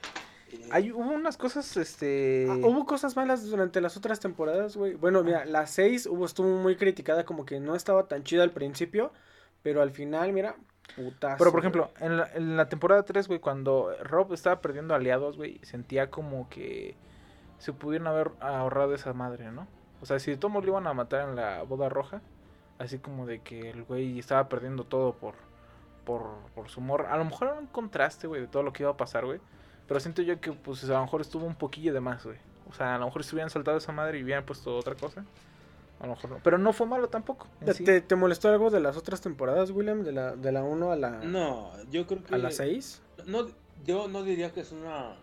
[0.70, 2.46] Hay, hubo unas cosas, este...
[2.48, 4.94] Ah, hubo cosas malas durante las otras temporadas, güey.
[4.94, 8.52] Bueno, mira, la 6 hubo, estuvo muy criticada, como que no estaba tan chida al
[8.52, 9.12] principio,
[9.62, 10.54] pero al final, mira,
[10.96, 11.36] putazo.
[11.38, 15.36] Pero por ejemplo, en la, en la temporada 3, güey, cuando Rob estaba perdiendo aliados,
[15.36, 16.96] güey, sentía como que
[17.58, 19.66] se pudieron haber ahorrado esa madre, ¿no?
[20.00, 22.20] O sea, si todos lo iban a matar en la boda roja,
[22.78, 25.34] así como de que el güey estaba perdiendo todo por,
[26.04, 26.22] por,
[26.54, 27.12] por su morra.
[27.12, 29.40] A lo mejor era un contraste, güey, de todo lo que iba a pasar, güey.
[29.86, 32.38] Pero siento yo que, pues, a lo mejor estuvo un poquillo de más, güey.
[32.68, 35.24] O sea, a lo mejor si hubieran saltado esa madre y hubieran puesto otra cosa.
[36.00, 36.38] A lo mejor no.
[36.42, 37.46] Pero no fue malo tampoco.
[37.64, 37.84] ¿Te, sí.
[37.84, 40.02] te- molestó algo de las otras temporadas, William?
[40.02, 42.34] De la, de la 1 a la, No, yo creo que.
[42.34, 43.02] a la 6.
[43.26, 43.46] No,
[43.84, 45.16] yo no diría que es una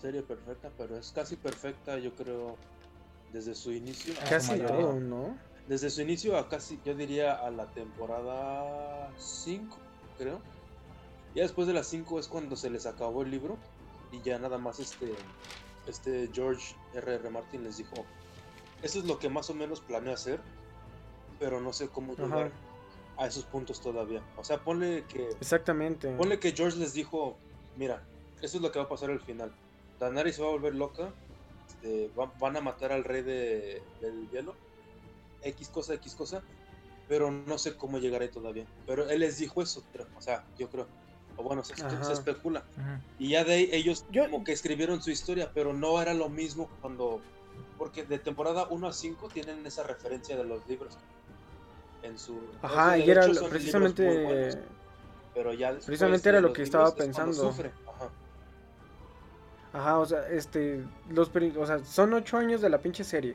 [0.00, 2.56] serie perfecta, pero es casi perfecta, yo creo.
[3.32, 4.12] Desde su inicio.
[4.20, 5.38] A Casi todo, ¿no?
[5.68, 9.76] Desde su inicio a casi, yo diría a la temporada 5,
[10.18, 10.40] creo.
[11.34, 13.56] Ya después de las 5 es cuando se les acabó el libro
[14.10, 15.12] y ya nada más este,
[15.86, 17.14] este George R.R.
[17.20, 17.30] R.
[17.30, 17.94] Martin les dijo,
[18.82, 20.40] eso es lo que más o menos planeo hacer,
[21.38, 22.22] pero no sé cómo Ajá.
[22.24, 22.52] llegar
[23.16, 24.22] a esos puntos todavía.
[24.36, 26.10] O sea, ponle que, Exactamente.
[26.16, 27.36] ponle que George les dijo,
[27.76, 28.02] mira,
[28.40, 29.52] eso es lo que va a pasar al final.
[29.98, 31.12] Daenerys se va a volver loca,
[31.68, 34.54] este, va- van a matar al rey de- del hielo,
[35.42, 36.42] X cosa, X cosa,
[37.08, 38.66] pero no sé cómo llegar ahí todavía.
[38.86, 40.86] Pero él les dijo eso, creo, o sea, yo creo.
[41.36, 41.72] O bueno, se,
[42.12, 42.64] especula.
[43.18, 46.28] Y ya de ahí ellos Yo- como que escribieron su historia, pero no era lo
[46.28, 47.20] mismo cuando...
[47.78, 50.96] Porque de temporada 1 a 5 tienen esa referencia de los libros.
[52.02, 52.38] En su...
[52.62, 54.58] Ajá, y era precisamente muy buenos,
[55.34, 57.32] pero ya después precisamente era lo que estaba es pensando.
[57.34, 57.70] sufre.
[57.86, 58.08] Ajá.
[59.72, 63.34] Ajá, o sea, este, los, o sea, son ocho años de la pinche serie.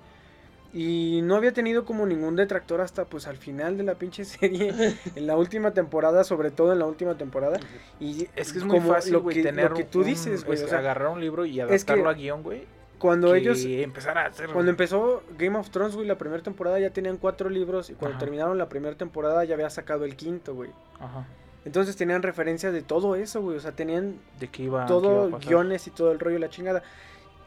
[0.74, 4.74] Y no había tenido como ningún detractor hasta pues al final de la pinche serie,
[5.16, 7.60] en la última temporada, sobre todo en la última temporada.
[8.00, 10.44] Y Es que es muy como fácil, lo que, tener lo que tú un- dices,
[10.44, 10.58] güey.
[10.58, 12.66] es o sea, agarrar un libro y es adaptarlo que a guion, güey.
[13.00, 14.50] Cuando que ellos, empezar a hacer...
[14.50, 18.18] cuando empezó Game of Thrones, güey, la primera temporada ya tenían cuatro libros y cuando
[18.18, 18.26] Ajá.
[18.26, 20.72] terminaron la primera temporada ya había sacado el quinto, güey.
[21.00, 21.26] Ajá.
[21.66, 23.58] Entonces tenían referencias de todo eso, güey.
[23.58, 25.50] O sea, tenían De que iba, iba todo pasar.
[25.50, 26.84] guiones y todo el rollo y la chingada.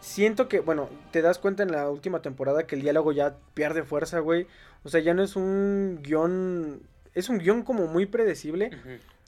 [0.01, 3.83] Siento que, bueno, te das cuenta en la última temporada que el diálogo ya pierde
[3.83, 4.47] fuerza, güey.
[4.85, 6.81] O sea, ya no es un guion.
[7.15, 8.71] Es un guion como muy predecible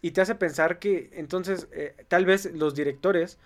[0.00, 3.38] y te hace pensar que entonces eh, tal vez los directores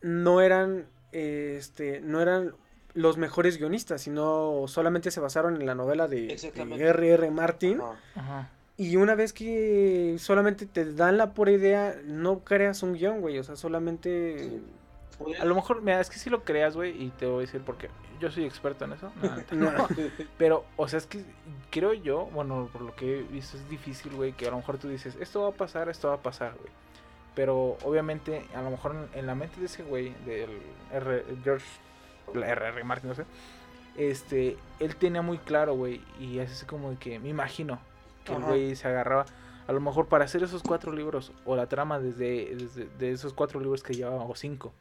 [0.00, 2.54] no eran, este, no eran
[2.92, 7.30] los mejores guionistas, sino solamente se basaron en la novela de, R.R.
[7.30, 7.80] Martin.
[7.80, 7.98] Ajá.
[8.14, 8.50] Ajá.
[8.76, 13.38] Y una vez que solamente te dan la pura idea, no creas un guion, güey.
[13.38, 14.38] O sea, solamente...
[14.38, 14.62] Sí.
[15.38, 17.62] A lo mejor, mira, es que si lo creas, güey, y te voy a decir
[17.64, 17.88] porque
[18.18, 19.12] yo soy experto en eso.
[19.52, 19.88] No, No.
[20.38, 21.24] Pero, o sea, es que
[21.70, 24.78] creo yo, bueno, por lo que he visto es difícil, güey, que a lo mejor
[24.78, 26.72] tú dices, esto va a pasar, esto va a pasar, güey.
[27.34, 30.50] Pero obviamente, a lo mejor en, en la mente de ese güey, del
[30.92, 31.66] R, George,
[32.32, 33.24] la RR Martin, no sé,
[33.96, 37.78] este, él tenía muy claro, güey, y es así como de que me imagino
[38.24, 39.26] que el güey se agarraba,
[39.66, 43.32] a lo mejor para hacer esos cuatro libros, o la trama desde, desde de esos
[43.32, 44.72] cuatro libros que llevaba, o cinco.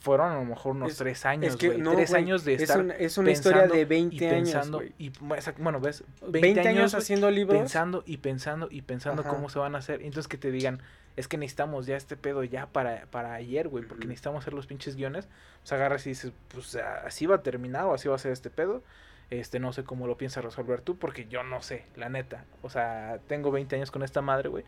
[0.00, 2.62] Fueron a lo mejor unos Es- tres años, es que no, tres años de es,
[2.62, 4.92] estar una, es una historia de y 20 años, pensando güey.
[4.96, 5.10] y
[5.58, 7.58] bueno ves 20, años haciendo libros.
[7.58, 9.30] pensando y pensando y pensando Ajá.
[9.30, 10.80] cómo se van a hacer entonces que te digan
[11.18, 14.66] es que necesitamos ya este pedo ya para, para ayer güey porque necesitamos hacer los
[14.66, 15.28] pinches guiones
[15.60, 18.50] pues agarras y dices pues así va a terminar o así va a ser este
[18.50, 18.84] pedo
[19.28, 22.70] este no sé cómo lo piensas resolver tú porque yo no sé la neta o
[22.70, 24.64] sea tengo 20 años con esta madre güey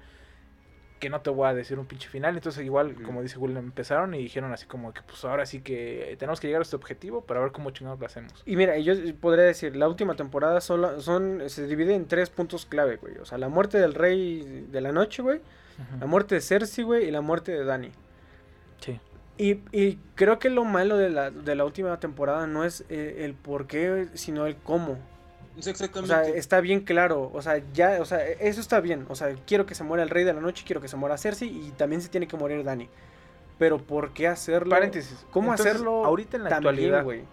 [0.98, 2.34] que no te voy a decir un pinche final.
[2.36, 6.14] Entonces, igual, como dice William, empezaron y dijeron así como que, pues ahora sí que
[6.18, 8.42] tenemos que llegar a este objetivo para ver cómo chingados lo hacemos.
[8.44, 12.66] Y mira, yo podría decir, la última temporada solo, son, se divide en tres puntos
[12.66, 13.16] clave, güey.
[13.16, 15.40] O sea, la muerte del rey de la noche, güey.
[15.98, 17.90] La muerte de Cersei, güey, y la muerte de Dani.
[18.80, 19.00] Sí.
[19.38, 23.24] Y, y creo que lo malo de la, de la última temporada no es eh,
[23.24, 24.98] el por qué, sino el cómo.
[25.56, 26.14] Es O exactamente.
[26.14, 27.30] sea, está bien claro.
[27.32, 29.06] O sea, ya, o sea, eso está bien.
[29.08, 31.16] O sea, quiero que se muera el rey de la noche, quiero que se muera
[31.18, 32.88] Cersei y también se tiene que morir Dani.
[33.58, 34.70] Pero ¿por qué hacerlo?
[34.70, 35.26] Paréntesis.
[35.30, 37.24] ¿Cómo Entonces, hacerlo Ahorita en la también, actualidad, güey?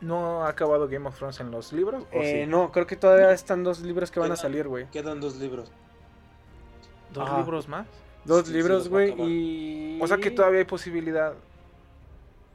[0.00, 2.04] ¿no ha acabado Game of Thrones en los libros?
[2.12, 2.50] ¿o Eh, sí?
[2.50, 4.86] No, creo que todavía están dos libros que van a salir, güey.
[4.90, 5.70] Quedan dos libros.
[7.12, 7.38] ¿Dos Ajá.
[7.38, 7.86] libros más?
[8.24, 9.98] Dos Sí, libros, güey, y...
[10.00, 11.32] O sea que todavía hay posibilidad.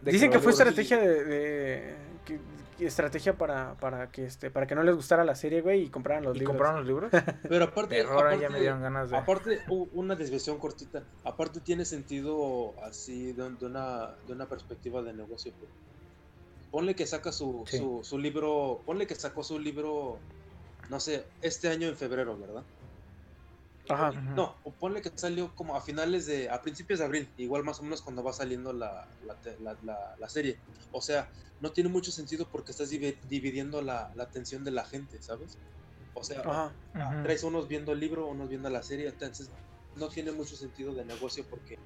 [0.01, 1.23] de Dicen que fue estrategia de...
[1.25, 1.95] de-
[2.25, 2.39] que-
[2.77, 5.89] que estrategia para, para que este para que no les gustara la serie, güey, y
[5.89, 6.57] compraran los ¿Y libros.
[6.57, 7.09] compraron los libros?
[7.49, 9.15] Pero aparte, Pero ahora ya aparte- me dieron ganas de...
[9.17, 9.61] Aparte,
[9.93, 11.01] una desviación cortita.
[11.23, 15.53] Aparte tiene sentido así de, un- de una, de una perspectiva de negocio.
[15.57, 15.71] pues.
[16.69, 17.77] Ponle que saca su, Sí.
[17.77, 20.17] su, su libro, ponle que sacó su libro,
[20.89, 22.63] no sé, este año en febrero, ¿verdad?
[23.87, 24.19] Ajá.
[24.33, 27.79] No, o ponle que salió como a finales de, a principios de abril, igual más
[27.79, 30.61] o menos cuando va saliendo la, la, la- la- la serie.
[30.91, 31.29] O sea,
[31.59, 35.61] no tiene mucho sentido porque estás divi- dividiendo la, la atención de la gente, ¿sabes?
[36.13, 36.79] O sea, Ajá.
[36.93, 39.53] Ah, traes unos viendo el libro, unos viendo la serie, entonces
[39.93, 41.83] no tiene mucho sentido de negocio porque,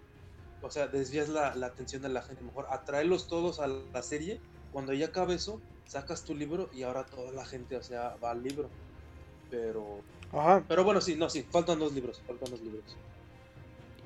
[0.62, 2.44] o sea, desvías la, la atención de la gente.
[2.44, 7.06] Mejor atraerlos todos a la serie, cuando ya acabe eso, sacas tu libro y ahora
[7.06, 8.76] toda la gente, o sea, va al libro.
[9.50, 10.64] Pero, Ajá.
[10.68, 12.96] pero bueno, sí, no, sí, faltan dos libros, faltan dos libros.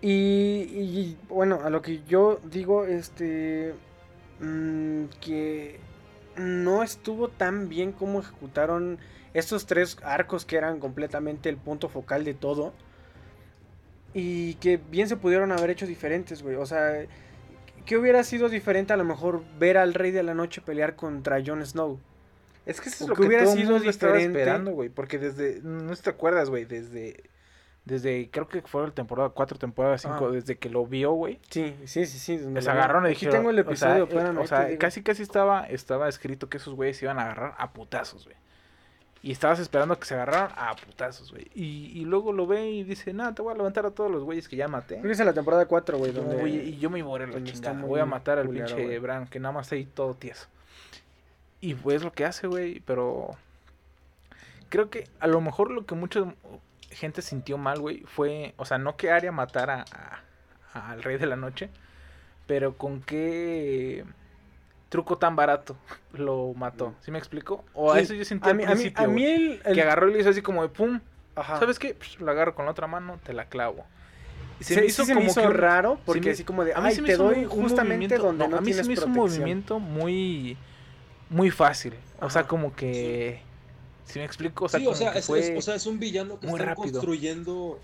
[0.01, 3.73] Y, y, bueno, a lo que yo digo, este,
[4.39, 5.79] mm, que
[6.35, 8.99] no estuvo tan bien como ejecutaron
[9.33, 12.73] estos tres arcos que eran completamente el punto focal de todo.
[14.13, 16.55] Y que bien se pudieron haber hecho diferentes, güey.
[16.55, 17.05] O sea,
[17.85, 21.41] qué hubiera sido diferente a lo mejor ver al Rey de la Noche pelear contra
[21.43, 21.99] Jon Snow?
[22.65, 24.39] Es que eso ¿O es lo que hubiera todo sido mundo estaba diferente?
[24.39, 24.89] esperando, güey.
[24.89, 25.61] Porque desde.
[25.61, 26.65] No te acuerdas, güey.
[26.65, 27.23] Desde.
[27.85, 28.29] Desde.
[28.31, 30.15] Creo que fue la temporada 4, temporada 5.
[30.15, 30.31] Ah.
[30.31, 31.39] Desde que lo vio, güey.
[31.49, 32.37] Sí, sí, sí, sí.
[32.39, 33.35] lo agarraron y dijeron.
[33.35, 36.57] tengo el o sea, episodio, eh, espérame, O sea, casi casi estaba, estaba escrito que
[36.57, 38.37] esos güeyes se iban a agarrar a putazos, güey.
[39.21, 41.49] Y estabas esperando que se agarraran a putazos, güey.
[41.55, 44.23] Y, y luego lo ve y dice, nada, te voy a levantar a todos los
[44.23, 44.95] güeyes que ya maté.
[44.95, 46.49] Creo que es en la temporada 4, güey, donde...
[46.49, 47.81] y yo me borré la chingada.
[47.81, 48.99] Voy a matar al pinche.
[48.99, 50.47] Bran, que nada más ahí todo tieso.
[51.65, 53.29] Y pues lo que hace, güey, pero
[54.67, 56.25] creo que a lo mejor lo que mucha
[56.91, 59.85] gente sintió mal, güey, fue, o sea, no que Arya matara
[60.73, 61.69] al Rey de la Noche,
[62.47, 64.03] pero con qué
[64.89, 65.77] truco tan barato
[66.13, 66.95] lo mató.
[67.01, 67.63] ¿Sí me explico?
[67.73, 69.03] O a eso yo sentí A al mí, a mí, a
[69.35, 69.61] el...
[69.63, 70.99] el- que agarró y le hizo así como de pum,
[71.35, 71.59] Ajá.
[71.59, 71.93] ¿sabes qué?
[71.95, 73.85] Pues, la agarro con la otra mano, te la clavo.
[74.59, 76.87] Y Se, sí se me hizo que raro, porque me- así como de, a mí
[76.89, 79.03] ay, se me te hizo doy justamente donde no, a mí tienes se me hizo
[79.05, 79.25] protección.
[79.25, 80.57] un movimiento muy
[81.33, 81.93] muy fácil.
[82.21, 83.41] O sea, como que
[84.05, 85.99] si me explico, o sea, sí, o como sea, que es, o sea, es un
[85.99, 86.93] villano que están rápido.
[86.93, 87.79] construyendo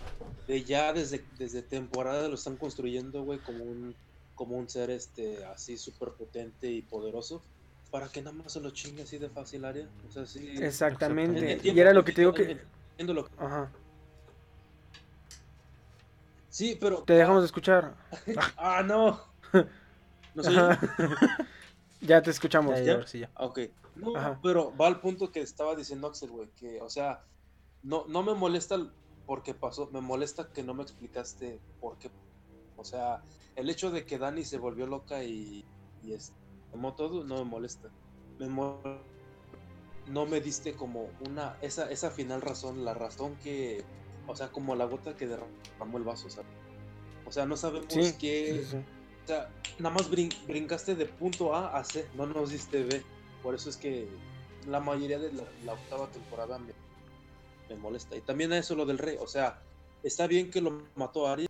[0.48, 3.96] de ya desde, desde temporada, lo están construyendo, güey, como un,
[4.36, 7.42] como un ser este así súper potente y poderoso.
[7.92, 9.88] Para que nada más se lo chingue así de fácil área.
[10.08, 10.54] O sea, sí.
[10.62, 11.60] Exactamente.
[11.64, 12.60] Y era lo que te digo que...
[13.40, 13.72] Ajá.
[16.50, 17.04] Sí, pero.
[17.04, 17.96] Te dejamos de escuchar.
[18.58, 19.20] Ah, no.
[20.36, 20.52] No sé.
[22.02, 22.80] Ya te escuchamos.
[22.84, 23.60] Ya, ya, Ok.
[23.96, 24.40] No, Ajá.
[24.42, 27.26] pero va al punto que estaba diciendo Axel, güey, que, o sea,
[27.82, 28.78] no, no me molesta
[29.26, 32.10] porque pasó, me molesta que no me explicaste por qué.
[32.78, 33.22] O sea,
[33.56, 35.66] el hecho de que Dani se volvió loca y,
[36.02, 36.32] y es,
[36.72, 37.90] tomó todo, no me molesta.
[38.40, 38.82] Me mo-
[40.08, 43.84] no me diste como una, esa, esa final razón, la razón que,
[44.28, 46.50] o sea, como la gota que derramó el vaso, ¿sabes?
[47.26, 48.78] O sea, no sabemos Sí, qué, sí, sí.
[48.78, 48.99] o
[49.30, 49.50] sea,
[49.80, 53.04] nada más brin- brincaste de punto A a C, no nos diste B.
[53.42, 54.08] Por eso es que
[54.68, 56.74] la mayoría de la, la octava temporada me,
[57.70, 58.16] me molesta.
[58.16, 59.18] Y también a eso lo del rey.
[59.20, 59.62] O sea,
[60.04, 61.48] está bien que lo mató a Arya,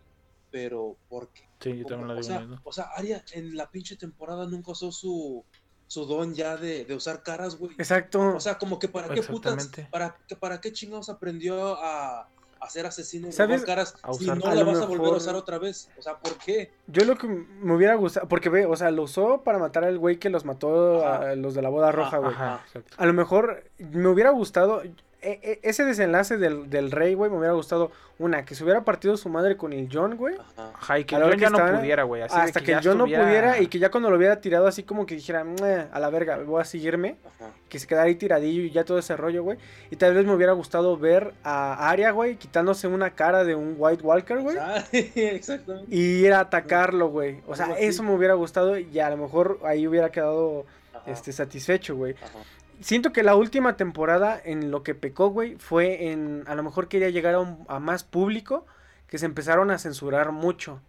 [0.51, 1.47] pero ¿por qué?
[1.59, 2.27] Sí, yo también lo o, digo.
[2.27, 2.61] sea, mismo.
[2.63, 5.43] o sea, Arya en la pinche temporada nunca usó su,
[5.87, 7.73] su don ya de, de usar caras, güey.
[7.77, 8.35] Exacto.
[8.35, 12.29] O sea, como que para qué putas, para, que, para qué chingados aprendió a,
[12.59, 13.31] a ser asesino y
[13.63, 15.89] caras A si no a la vas a volver a usar otra vez.
[15.97, 16.71] O sea, ¿por qué?
[16.87, 19.97] Yo lo que me hubiera gustado, porque ve, o sea, lo usó para matar al
[19.97, 21.29] güey que los mató Ajá.
[21.31, 22.31] a los de la boda roja, güey.
[22.31, 22.65] Ajá.
[22.97, 24.81] A lo mejor me hubiera gustado,
[25.21, 28.83] e- e- ese desenlace del, del rey, güey, me hubiera gustado, una, que se hubiera
[28.83, 30.35] partido su madre con el John, güey.
[30.57, 30.99] Ajá.
[30.99, 32.21] Y que hora Jon que ya no pudiera, güey.
[32.21, 34.67] de Hasta que, ya yo no estuviera- pudiera y que ya cuando lo hubiera tirado
[34.67, 37.51] así como que dijera, "Meh, a la verga, voy a seguirme, Ajá.
[37.69, 39.57] que se quedara ahí tiradillo y ya todo ese rollo, güey.
[39.91, 43.75] Y tal vez me hubiera gustado ver a Arya, güey, quitándose una cara de un
[43.77, 44.57] White Walker, güey.
[44.59, 45.93] Ah, Exactamente.
[45.95, 47.41] Y ir a atacarlo, güey.
[47.47, 51.31] O sea, eso me hubiera gustado y a lo mejor ahí hubiera quedado Ajá, este,
[51.31, 52.15] satisfecho, güey.
[52.21, 52.39] ajá.
[52.81, 56.43] Siento que la última temporada en lo que pecó, güey, fue en...
[56.47, 58.65] A lo mejor quería llegar a, un- a más público
[59.07, 60.81] que se empezaron a censurar mucho.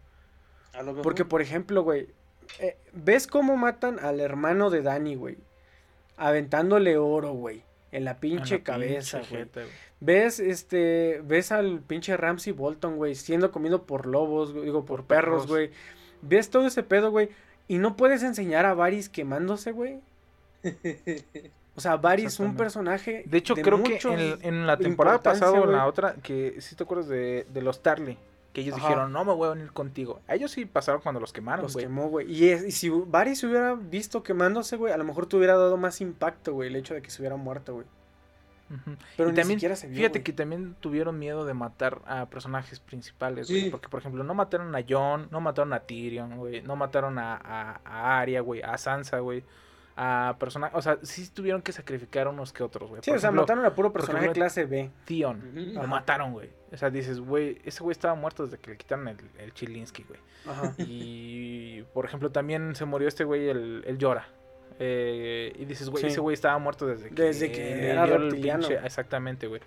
[0.73, 1.03] A lo mejor.
[1.03, 2.09] Porque, por ejemplo, güey,
[2.61, 5.39] eh, ¿ves cómo matan al hermano de Dani, güey?
[6.17, 7.63] Aventándole oro, güey.
[7.93, 9.67] En la pinche cabeza, pinche güey.
[9.99, 15.01] ¿Ves, este, ves al pinche Ramsey Bolton, güey, siendo comido por lobos, güey, digo, por,
[15.01, 15.49] Por perros, perros.
[15.49, 15.71] güey?
[16.23, 17.31] ¿Ves todo ese pedo, güey?
[17.67, 19.99] Y no puedes enseñar a Varys quemándose, güey.
[21.81, 22.59] O sea, Varys, un Exactamente.
[22.63, 23.23] personaje.
[23.27, 26.77] De hecho, creo que en, en la temporada pasada o en la otra, que si
[26.77, 28.19] te acuerdas de, de los Tarly,
[28.53, 28.89] que ellos Ajá.
[28.89, 30.21] dijeron, no me voy a venir contigo.
[30.29, 31.87] A ellos sí pasaron cuando los quemaron, Los güey.
[31.87, 32.31] quemó, güey.
[32.31, 35.57] Y, es- y si Varys se hubiera visto quemándose, güey, a lo mejor te hubiera
[35.57, 37.87] dado más impacto, güey, el hecho de que se hubiera muerto, güey.
[39.17, 42.27] Pero y ni también, siquiera se vio, fíjate que también tuvieron miedo de matar a
[42.27, 43.63] personajes principales, güey.
[43.65, 43.71] Sí.
[43.71, 46.63] Porque, por ejemplo, no mataron a Jon, no mataron a Tyrion, güey.
[46.63, 48.63] No mataron a, a, a Arya, güey.
[48.63, 49.43] A Sansa, güey.
[50.03, 53.03] A personajes, o sea, sí tuvieron que sacrificar unos que otros, güey.
[53.05, 54.91] Sí, Por o sea, ejemplo, mataron a puro personaje ejemplo, clase B.
[55.11, 55.75] Ujú.
[55.75, 56.49] Lo mataron, güey.
[56.73, 60.05] O sea, dices, güey, ese güey estaba muerto desde que le quitaron el, el Chilinsky,
[60.05, 60.21] güey.
[60.47, 60.73] Ajá.
[60.79, 64.27] Y, por ejemplo, también se murió este güey, el, el Llora.
[64.79, 66.07] Eh, y dices, güey, Sí.
[66.09, 68.67] ese güey estaba muerto desde que, Desde que era reptiliano.
[68.67, 69.61] pinche- Exactamente, güey.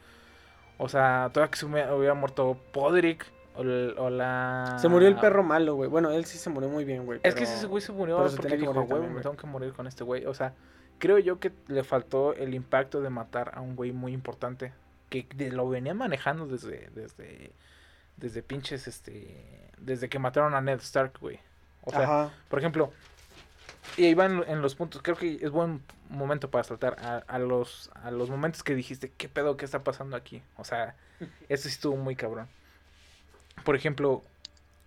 [0.79, 3.23] O sea, todavía que se hubiera, hubiera muerto Podrick
[3.55, 4.77] o, la...
[4.79, 5.89] Se murió el perro malo, güey.
[5.89, 7.19] Bueno, él sí se murió muy bien, güey.
[7.23, 9.21] Es que pero- ese güey se murió pero se porque que dijo, güey, me güey".
[9.23, 10.25] tengo que morir con este güey.
[10.25, 10.53] O sea,
[10.99, 14.73] creo yo que le faltó el impacto de matar a un güey muy importante.
[15.09, 17.51] Que lo venía manejando desde, desde,
[18.17, 21.39] desde pinches, este, desde que mataron a Ned Stark, güey.
[21.83, 22.31] O sea, Ajá.
[22.49, 22.91] por ejemplo,
[23.97, 27.37] y ahí van en los puntos, creo que es buen momento para saltar a, a
[27.37, 30.41] los, a los momentos que dijiste, ¿qué pedo, qué está pasando aquí?
[30.57, 30.95] O sea,
[31.49, 32.47] eso sí estuvo muy cabrón.
[33.63, 34.23] Por ejemplo,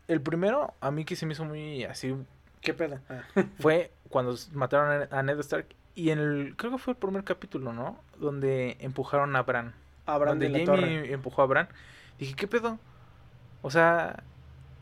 [0.09, 2.15] el primero, a mí que se me hizo muy así,
[2.67, 2.99] ¿Qué pedo?
[3.09, 3.23] Ah.
[3.61, 5.67] Fue cuando mataron a a Ned Stark.
[5.95, 7.99] Y en el, creo que fue el primer capítulo, ¿no?
[8.19, 9.73] Donde empujaron a Bran.
[10.05, 10.83] Abraham donde de la Torre.
[10.83, 11.69] Jamie empujó a Bran.
[12.19, 12.79] Dije, ¿qué pedo?
[13.63, 14.23] O sea,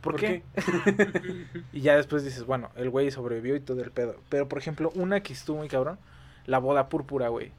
[0.01, 0.43] ¿por, qué?
[1.73, 4.17] y ya después dices, bueno, el güey sobrevivió y todo el pedo.
[4.29, 5.99] Pero, por ejemplo, una que estuvo muy cabrón,
[6.47, 7.53] la boda púrpura, güey.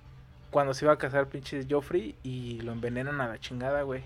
[0.51, 4.03] Cuando se iba a casar pinche Joffrey y lo envenenan a la chingada, güey.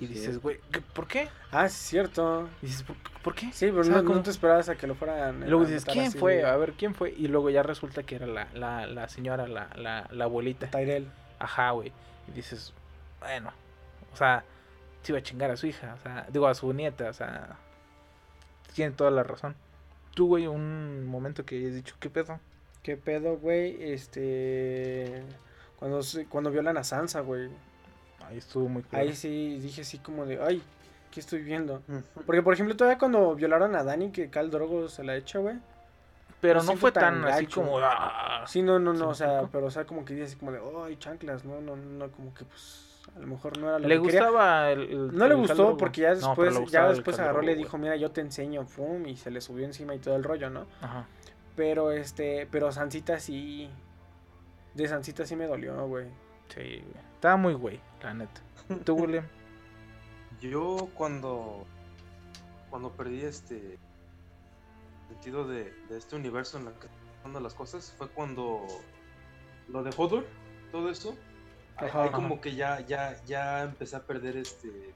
[0.00, 1.28] Y dices, güey, ¿qué- ¿por qué?
[1.52, 2.48] Ah, es cierto.
[2.62, 3.52] Y dices, ¿por, por qué?
[3.52, 5.42] Sí, pero no, te esperabas a que lo fueran.
[5.42, 6.42] y luego dices, ¿quién así, fue?
[6.44, 7.10] A ver, ¿quién fue?
[7.10, 10.68] Y luego ya resulta que era la, la, la señora, la, la, la abuelita.
[10.70, 11.06] Tyrell.
[11.38, 11.92] Ajá, güey.
[12.28, 12.72] Y dices,
[13.20, 13.52] bueno,
[14.12, 14.42] o sea,
[15.02, 17.56] se iba a chingar a su hija, o sea, digo a su nieta, o sea,
[18.74, 19.54] tiene toda la razón.
[20.14, 22.40] Tú, güey, un momento que hayas dicho, ¿qué pedo?
[22.82, 23.92] ¿Qué pedo, güey?
[23.92, 25.22] Este.
[25.78, 27.48] Cuando, cuando violan a Sansa, güey.
[28.30, 29.04] Ahí estuvo muy claro.
[29.04, 30.62] Ahí sí dije así como de, ay,
[31.10, 31.82] ¿qué estoy viendo?
[32.26, 35.56] Porque, por ejemplo, todavía cuando violaron a Dani, que Cal Drogo se la echa, güey.
[36.40, 37.78] Pero no fue tan tan así como...
[37.80, 38.44] "Ah".
[38.46, 40.52] Sí, no, no, ¿Sí no, o sea, pero, o sea, como que dice así como
[40.52, 43.86] de, ay, chanclas, no, no, no, como que, pues, a lo mejor no era lo
[43.88, 44.20] Le que quería.
[44.22, 45.76] gustaba el, el- No le el gustó Khal Drogo.
[45.76, 48.64] porque ya después, le ya después agarró y le Drogo, dijo, mira, yo te enseño,
[48.64, 50.66] pum, y se le subió encima y todo el rollo, ¿no?
[50.80, 51.04] Ajá.
[51.56, 53.68] Pero, este, pero Sansita sí,
[54.74, 56.06] de Sansita sí me dolió, güey.
[56.48, 57.04] Sí, güey.
[57.16, 58.40] Estaba muy güey, la neta.
[58.84, 59.26] ¿Tú, William?
[60.40, 61.66] Yo cuando
[62.70, 63.78] cuando perdí este
[65.08, 66.86] sentido de, de este universo en la que
[67.16, 68.64] están las cosas fue cuando
[69.68, 70.26] lo de Hodor,
[70.72, 71.16] todo eso.
[71.76, 72.12] Ajá, ahí ajá.
[72.12, 74.94] como que ya ya ya empecé a perder este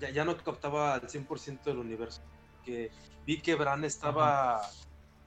[0.00, 2.22] ya, ya no captaba al 100% del universo.
[2.64, 2.90] Que
[3.26, 4.62] vi que Bran estaba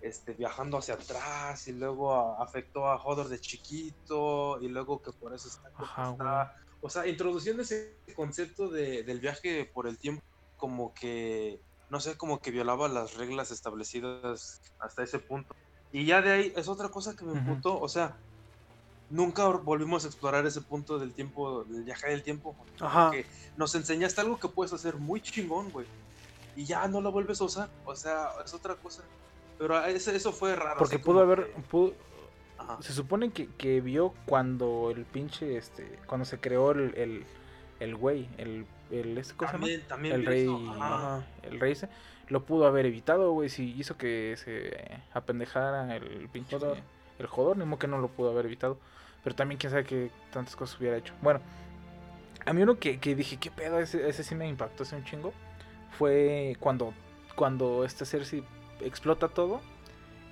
[0.03, 5.11] este, viajando hacia atrás y luego a- afectó a Hodor de chiquito y luego que
[5.11, 9.97] por eso está Ajá, está- o sea, introduciendo ese concepto de, del viaje por el
[9.97, 10.21] tiempo,
[10.57, 15.55] como que, no sé, como que violaba las reglas establecidas hasta ese punto.
[15.93, 18.17] Y ya de ahí es otra cosa que me imputó, o sea,
[19.09, 22.55] nunca volvimos a explorar ese punto del tiempo, del viaje del tiempo.
[22.79, 23.05] Ajá.
[23.07, 23.25] porque
[23.57, 25.85] nos enseñaste algo que puedes hacer muy chingón, güey.
[26.55, 29.03] Y ya no lo vuelves a usar, o sea, es otra cosa.
[29.57, 30.77] Pero eso, eso fue raro.
[30.77, 31.47] Porque pudo haber...
[31.53, 31.93] que- pudo-
[32.57, 32.77] Ajá.
[32.81, 35.99] se supone que, que vio cuando el pinche, este...
[36.07, 36.93] Cuando se creó el...
[36.95, 37.25] El,
[37.79, 38.65] el güey, el...
[38.91, 39.65] el este, ¿cómo se llama?
[39.67, 40.47] También, también El rey...
[40.79, 41.25] ajá.
[41.43, 41.89] El rey ese,
[42.29, 46.77] lo pudo haber evitado, güey, si hizo que se apendejara el pinche Jodor.
[47.19, 48.77] el jodor, ni modo que no lo pudo haber evitado,
[49.23, 51.13] pero también quién sabe qué tantas cosas hubiera hecho.
[51.21, 51.41] Bueno,
[52.45, 55.03] a mí uno que, que dije, qué pedo, ese, ese sí me impactó hace un
[55.03, 55.33] chingo,
[55.97, 56.93] fue cuando,
[57.35, 58.43] cuando este Cersei
[58.81, 59.61] explota todo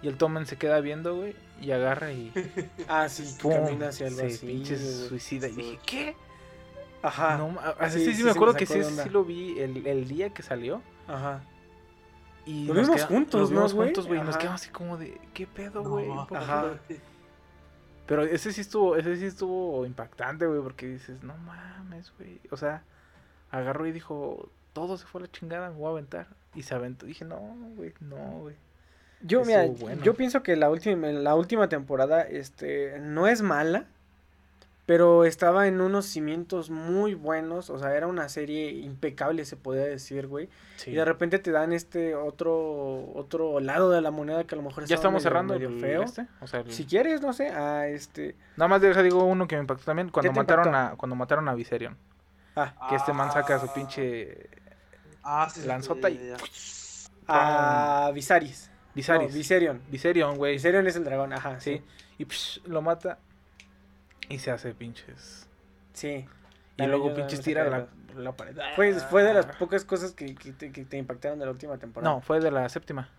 [0.02, 2.32] y el Tommen se queda viendo, güey, y agarra y
[2.88, 4.48] Ah, sí, que pum, camina hacia el se vacío.
[4.50, 6.16] pinche suicida y dije, ¿qué?
[7.04, 7.38] Ajá.
[7.38, 10.08] No, así Sí, sí, me sí me acuerdo que sí, sí lo vi el, el
[10.08, 10.82] día que salió.
[11.08, 11.42] Ajá.
[12.46, 14.20] Y Lo nos vimos queda- juntos, los ¿no, vimos juntos, güey.
[14.20, 16.08] y Nos quedamos así como de, ¿qué pedo, güey?
[16.10, 16.66] ma- ¿Por Ajá.
[18.08, 22.40] Pero ese sí estuvo, ese sí estuvo impactante, güey, porque dices, no mames, güey.
[22.52, 22.84] O sea,
[23.52, 26.28] agarró y dijo, todo se fue a la chingada, me voy a aventar.
[26.56, 27.06] Y se aventó.
[27.06, 27.38] Dije, no,
[27.76, 28.56] güey, no, güey.
[29.22, 30.02] Yo, mira, bueno.
[30.04, 33.86] yo pienso que la última, la última temporada, este, no es mala,
[34.88, 39.86] pero estaba en unos cimientos muy buenos, o sea, era una serie impecable, se podría
[39.86, 40.50] decir, güey.
[40.76, 40.90] Sí.
[40.92, 44.64] Y de repente te dan este otro, otro lado de la moneda que a lo
[44.64, 46.02] mejor ya estamos medio- cerrando medio feo.
[46.04, 46.26] este.
[46.42, 49.56] O sea, el- Si quieres, no sé, a este, nada más deja, digo uno que
[49.56, 50.10] me impactó también.
[50.10, 50.94] Cuando mataron impactó?
[50.94, 51.96] a, cuando mataron a Viserion.
[52.56, 53.74] ah, Que este man saca su Ah.
[53.74, 54.50] pinche
[55.24, 56.34] Ah, sí, sí, lanzota y-
[57.28, 58.70] a Viserys.
[58.94, 59.30] Viserys.
[59.30, 59.82] No, Viserion.
[59.90, 60.54] Viserion, güey.
[60.54, 61.78] Viserion es el dragón, ajá, Sí.
[61.78, 61.84] sí.
[62.18, 63.18] Y psh, lo mata.
[64.30, 65.48] Y se hace pinches.
[65.94, 66.26] Sí.
[66.78, 68.58] Y luego pinches tira la, la pared.
[68.76, 69.56] Fue, fue de las Ah.
[69.60, 72.14] pocas cosas que, que te, que te impactaron de la última temporada.
[72.14, 73.10] No, fue de la séptima.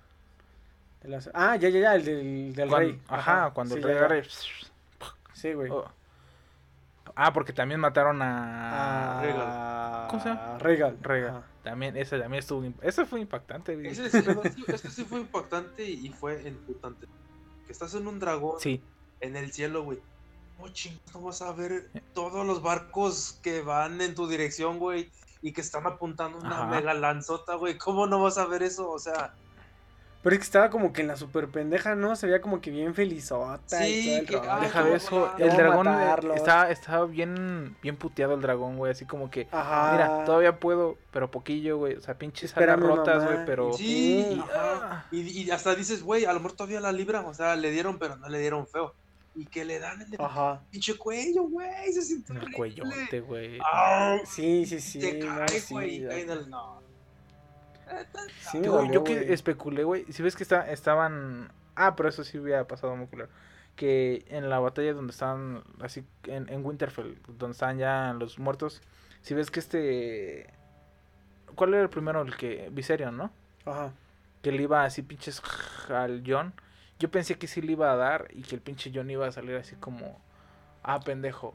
[1.03, 3.01] De Ah, ya, ya, ya, el del, del rey.
[3.09, 4.23] Ajá, cuando sí, el rey agarra
[5.33, 5.71] Sí, güey.
[5.71, 5.85] Oh.
[7.17, 9.23] Ah, porque también mataron Ah, a...
[9.23, 10.09] Regal.
[10.09, 10.59] ¿Cómo se llama?
[10.59, 10.99] Regal.
[11.03, 11.31] Regal.
[11.31, 11.43] Ajá.
[11.63, 12.65] También, ese también estuvo...
[12.83, 13.89] Ese fue impactante, güey.
[13.89, 17.07] Ese, sí, sí, fue impactante y fue imputante.
[17.67, 18.83] Que estás en un dragón Sí,
[19.21, 20.01] en el cielo, güey.
[20.59, 25.11] Oh, chingados, no vas a ver todos los barcos que van en tu dirección, güey.
[25.41, 26.67] Y que están apuntando una Ajá.
[26.67, 27.79] mega lanzota, güey.
[27.79, 28.91] ¿Cómo no vas a ver eso?
[28.91, 29.35] O sea,
[30.23, 32.15] Pero es que estaba como que en la super pendeja, ¿no?
[32.15, 34.61] Se veía como que bien felizota y Sí, todo el que- rollo.
[34.61, 35.33] deja de eso.
[35.37, 38.93] El dragón eh, estaba, estaba bien, bien puteado el dragón, güey.
[38.93, 39.49] Así como que...
[39.51, 39.93] Ajá.
[39.93, 41.95] Mira, todavía puedo, pero poquillo, güey.
[41.97, 43.73] O sea, pinches alas rotas, güey, pero...
[43.73, 44.27] sí.
[44.37, 45.07] y- ajá.
[45.11, 47.23] Y, y hasta dices, güey, a lo mejor todavía la libra.
[47.23, 48.95] O sea, le dieron, pero no le dieron feo.
[49.35, 50.61] Y que le dan el Ajá.
[50.71, 51.91] pinche cuello, güey.
[51.93, 53.59] Se siente En el cuellote, güey.
[54.27, 54.99] Sí, sí, sí.
[55.01, 56.05] te cae, güey.
[56.49, 56.82] no.
[58.51, 60.05] Sí, Yo, que especulé, güey.
[60.13, 61.51] Si ves que está, estaban.
[61.75, 63.31] Ah, pero eso sí hubiera pasado muy culero.
[63.77, 68.83] Que en la batalla donde estaban, así, en, en Winterfell, donde estaban ya los muertos.
[69.23, 70.53] Si ves que este.
[71.55, 72.23] ¿Cuál era el primero?
[72.23, 72.69] El que.
[72.73, 73.31] Viserion, ¿no?
[73.65, 73.93] Ajá.
[74.43, 75.43] Que le iba así pinches
[75.89, 76.53] al John.
[76.99, 79.33] Yo pensé que sí le iba a dar y que el pinche John iba a
[79.33, 80.21] salir así como.
[80.83, 81.55] Ah, pendejo.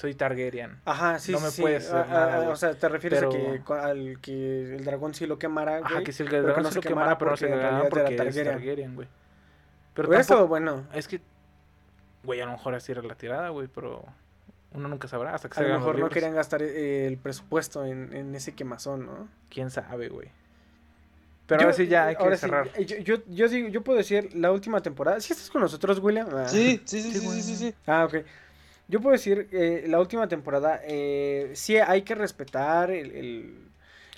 [0.00, 0.78] Soy Targaryen.
[0.86, 1.90] Ajá, sí, No me sí, puedes sí.
[1.94, 2.48] hacer Ah, nada, ah, güey.
[2.52, 5.80] o sea, te refieres Pero- a que cu- al que el dragón sí lo quemara,
[5.80, 5.92] güey.
[5.92, 7.52] Ajá, que si el pero que dragón no se lo quemara pero no se porque
[7.54, 8.54] en quemara realidad porque era es Targaryen.
[8.58, 9.08] Targaryen, güey.
[9.92, 10.86] Pero Hubiera estado tampoco, bueno.
[10.94, 11.20] es que,
[12.24, 14.04] güey, a lo mejor así era la tirada, güey, pero
[14.72, 16.14] uno nunca sabrá hasta que A lo salgan los mejor no libros.
[16.14, 19.28] querían gastar eh, el presupuesto en, en ese quemazón, ¿no?
[19.50, 20.30] Quién sabe, güey.
[21.46, 22.70] Pero Yo- ahora sí ya hay que ahora sí, cerrar.
[22.74, 25.20] eh, yo, yo, yo digo, yo puedo decir la última temporada.
[25.20, 26.28] ¿Sí estás con nosotros, William?
[26.32, 26.48] Ah.
[26.48, 27.74] Sí, sí, sí, Sí, sí, sí, sí, sí.
[27.86, 28.24] Ah, ok.
[28.90, 33.54] Yo puedo decir, eh, la última temporada, eh, sí hay que respetar el, el,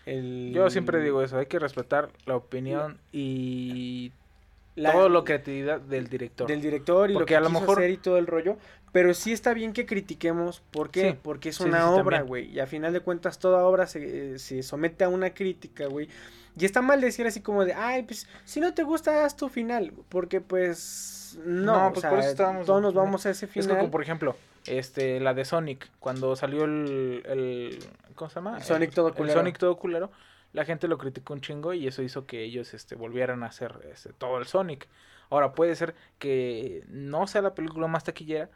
[0.06, 4.12] el- Yo siempre digo eso, hay que respetar la opinión y
[4.74, 6.48] la- todo lo creatividad del director.
[6.48, 8.56] del director y Porque lo a que lo quiso mejor- hacer y todo el rollo.
[8.92, 10.60] Pero sí está bien que critiquemos.
[10.70, 11.12] ¿Por qué?
[11.12, 11.18] Sí.
[11.22, 12.50] Porque es una sí, sí, obra, güey.
[12.50, 16.08] Y a final de cuentas, toda obra se, se somete a una crítica, güey.
[16.58, 19.48] Y está mal decir así como de, ay, pues, si no te gusta, haz tu
[19.48, 19.92] final.
[20.10, 21.72] Porque, pues, no.
[21.72, 23.78] No, o pues, sea, por eso estábamos- todos nos vamos a ese Es final.
[23.78, 24.36] como, por ejemplo,
[24.66, 27.78] este, la de Sonic, cuando salió el, el
[28.14, 28.56] ¿cómo se llama?
[28.58, 29.38] El Sonic todo El culero.
[29.38, 30.10] Sonic todo culero,
[30.52, 33.74] la gente lo criticó un chingo y eso hizo que ellos, este, volvieran a hacer,
[33.92, 34.86] este, todo el Sonic.
[35.30, 38.50] Ahora, puede ser que no sea la película más taquillera,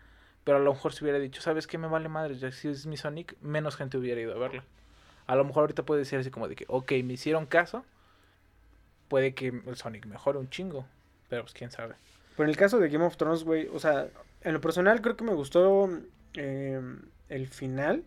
[0.45, 1.79] pero a lo mejor si hubiera dicho, ¿sabes qué?
[1.79, 4.63] Me vale madre, ya si es mi Sonic, menos gente hubiera ido a verla.
[5.27, 7.85] A lo mejor ahorita puede decir así como de que, ok, me hicieron caso,
[9.09, 10.85] puede que el Sonic mejore un chingo,
[11.29, 11.95] pero pues quién sabe.
[12.37, 14.09] Pero en el caso de Game of Thrones, güey, o sea,
[14.43, 15.89] en lo personal creo que me gustó
[16.35, 16.81] eh,
[17.29, 18.05] el final.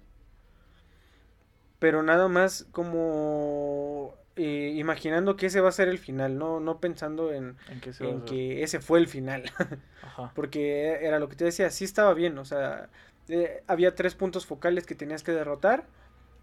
[1.79, 6.79] Pero nada más como eh, imaginando que ese va a ser el final, no, no
[6.79, 7.57] pensando en,
[8.25, 9.43] que ese fue el final.
[10.01, 10.31] Ajá.
[10.35, 12.89] Porque era lo que te decía, sí estaba bien, o sea,
[13.29, 15.85] eh, había tres puntos focales que tenías que derrotar,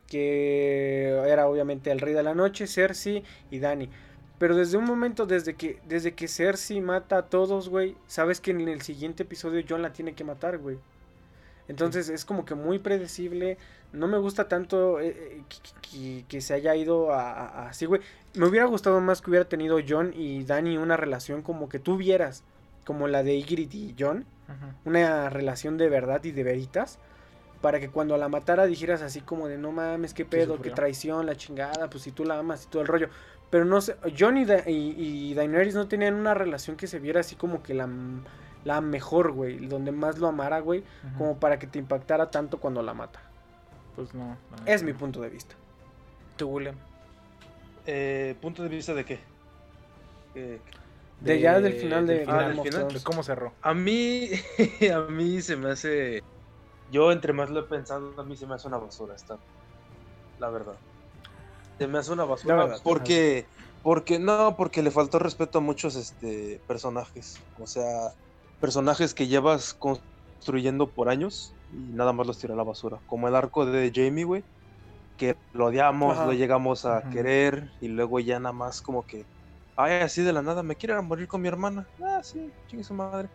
[0.07, 3.91] que era obviamente el Rey de la Noche, Cersei y Dani.
[4.39, 8.51] Pero desde un momento, desde que, desde que Cersei mata a todos, güey, sabes que
[8.51, 10.79] en el siguiente episodio John la tiene que matar, güey.
[11.69, 13.59] Entonces es como que muy predecible.
[13.93, 18.03] No me gusta tanto eh, eh, que, que- que se haya ido a, así, güey.
[18.35, 21.97] Me hubiera gustado más que hubiera tenido John y Dani una relación como que tú
[21.97, 22.45] vieras,
[22.85, 24.25] como la de Ygritte y John
[24.85, 27.01] una relación de verdad y de veritas
[27.61, 31.27] para que cuando la matara dijeras así como de no mames, qué pedo, qué traición,
[31.27, 33.09] la chingada, pues si tú la amas y todo el rollo.
[33.51, 34.95] Pero no sé, John y, Da- y,
[35.31, 37.89] y Daenerys no tenían una relación que se viera así como que la,
[38.65, 40.83] la mejor, güey, donde más lo amara, güey,
[41.17, 43.21] como para que te impactara tanto cuando la mata.
[43.95, 44.37] Pues no.
[44.67, 45.55] Es mi punto de vista.
[46.37, 46.75] ¿Tú, William?
[47.87, 49.21] Eh, ¿Punto de vista de qué?
[50.35, 50.61] Eh,
[51.21, 52.89] De ya del final de Ah, del final.
[53.05, 53.53] cómo cerró.
[53.63, 54.29] A mí,
[54.95, 56.23] a mí se me hace.
[56.91, 59.39] Yo entre más lo he pensado, a mí se me hace una basura esta.
[60.39, 60.75] La verdad.
[61.79, 63.49] Se me hace una basura verdad, porque,
[63.83, 67.39] porque no, porque le faltó respeto a muchos este personajes.
[67.59, 68.13] O sea,
[68.61, 73.03] personajes que llevas construyendo por años y nada más los tiró a la basura.
[73.07, 74.47] Como el arco de Jamie, güey,
[75.17, 76.27] que lo odiamos, Ajá.
[76.27, 79.27] lo llegamos a querer y luego ya nada más como que,
[79.77, 81.89] ay, así de la nada, me quiero ir a morir con mi hermana.
[82.03, 83.29] Ah, sí, chingue su madre.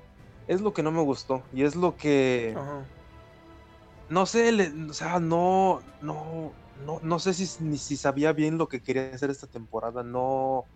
[0.47, 2.88] Es lo que no me gustó y es lo que Ajá.
[4.09, 8.58] no sé, le- o sea, no, no, no, no sé si, ni si sabía bien
[8.58, 10.70] lo que quería hacer esta temporada, no,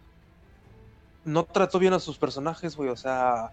[1.24, 3.52] no trató bien a sus personajes, güey, o sea,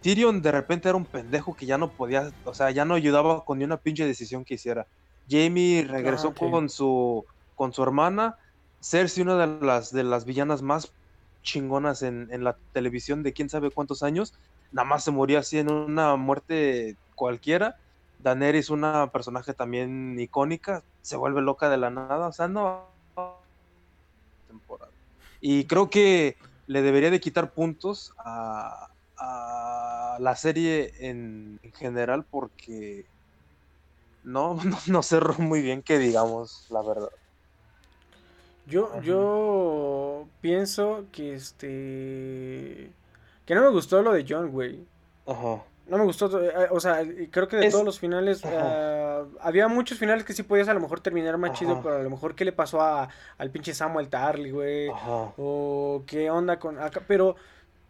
[0.00, 3.44] Tyrion de repente era un pendejo que ya no podía, o sea, ya no ayudaba
[3.44, 4.88] con ni una pinche decisión que hiciera.
[5.28, 7.24] Jamie regresó Ah, con su,
[7.54, 8.36] con su hermana,
[8.80, 10.94] Cersei, una de las, de las villanas más
[11.42, 14.34] chingonas en, en la televisión de quién sabe cuántos años,
[14.70, 17.76] nada más se moría así en una muerte cualquiera.
[18.22, 22.88] Daenerys, una personaje también icónica, se vuelve loca de la nada, o sea, no
[24.48, 24.92] temporada.
[25.40, 26.36] Y creo que
[26.66, 33.06] le debería de quitar puntos a, a la serie en, en general porque
[34.24, 37.10] no, no, no cerró muy bien que digamos la verdad.
[38.66, 39.00] Yo, Ajá.
[39.00, 42.92] yo pienso que este.
[43.44, 44.86] Que no me gustó lo de John, güey.
[45.26, 45.64] Ajá.
[45.90, 49.66] No me gustó, eh, o sea, creo que de Es- todos los finales, ah, había
[49.68, 52.34] muchos finales que sí podías a lo mejor terminar más chido, pero a lo mejor
[52.34, 53.08] qué le pasó a,
[53.38, 55.32] al pinche Samuel Tarly, güey, Ajá.
[55.36, 57.34] o qué onda con acá, pero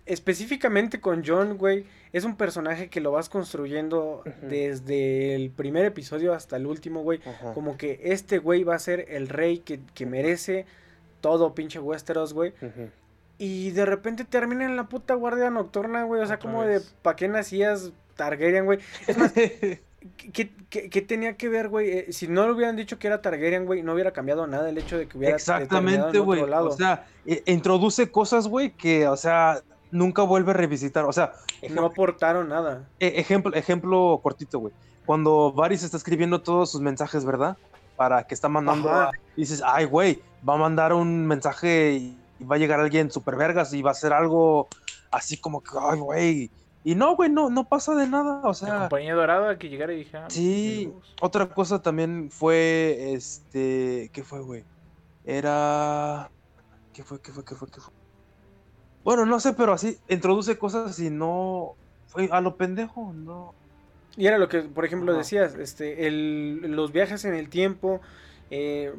[0.06, 6.32] específicamente con John, güey, es un personaje que lo vas construyendo desde el primer episodio
[6.34, 7.20] hasta el último, güey,
[7.54, 10.66] como que este güey va a ser el rey que, que merece
[11.20, 12.54] todo pinche Westeros, güey.
[13.42, 16.20] Y de repente termina en la puta guardia nocturna, güey.
[16.20, 16.84] O sea, Otra como vez.
[16.84, 18.80] de, ¿pa' qué nacías Targaryen, güey?
[19.06, 19.80] Es más, ¿qué,
[20.68, 21.90] qué- qué tenía que ver, güey?
[21.90, 24.76] Eh, si no le hubieran dicho que era Targaryen, güey, no hubiera cambiado nada el
[24.76, 26.42] hecho de que hubiera terminado Exactamente, en güey.
[26.42, 31.06] O sea, e- introduce cosas, güey, que, o sea, nunca vuelve a revisitar.
[31.06, 31.32] O sea,
[31.70, 32.86] no aportaron nada.
[32.98, 34.74] e- ejemplo, ejemplo cortito, güey.
[35.06, 37.56] Cuando Varys está escribiendo todos sus mensajes, ¿verdad?
[37.96, 38.90] Para que está mandando.
[38.90, 39.04] Ajá.
[39.04, 43.10] a- y dices, ay, güey, va a mandar un mensaje y, va a llegar alguien
[43.10, 44.68] super vergas y va a hacer algo
[45.10, 46.50] así como que, ay, güey.
[46.82, 48.40] Y no, güey, no, no pasa de nada.
[48.42, 53.12] O La sea, compañía dorada que llegara y dije, ah, Sí, otra cosa también fue,
[53.12, 54.64] este, ¿qué fue, güey?
[55.24, 56.30] Era,
[56.94, 57.92] ¿qué fue, qué fue, qué fue, qué fue?
[59.04, 61.74] Bueno, no sé, pero así, introduce cosas y no,
[62.06, 63.54] fue a lo pendejo, no.
[64.16, 68.00] Y era lo que, por ejemplo, decías, este, el, los viajes en el tiempo,
[68.52, 68.92] eh,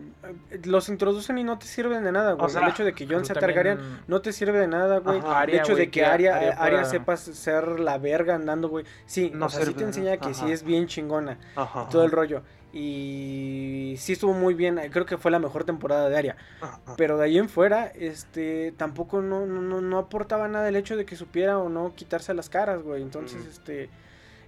[0.64, 2.50] los introducen y no te sirven de nada, güey.
[2.50, 5.00] sea, el hecho de que Jon Pero sea también- Targaryen no te sirve de nada,
[5.00, 5.20] güey.
[5.20, 5.44] Ajá.
[5.44, 8.86] el hecho güey, de que Arya Arya pueda- sepa ser la verga andando, güey.
[9.06, 11.90] Sí, No o sea, sí te enseña que sí es bien chingona Ajá.
[11.90, 12.44] todo el rollo.
[12.74, 16.36] Y sí estuvo muy bien, creo que fue la mejor temporada de Arya.
[16.62, 16.80] ajá.
[16.98, 21.06] Pero de ahí en fuera, este, tampoco no, no, no, aportaba nada el hecho de
[21.06, 23.02] que supiera o no quitarse las caras, güey.
[23.02, 23.50] Entonces, Mm.
[23.50, 23.90] este,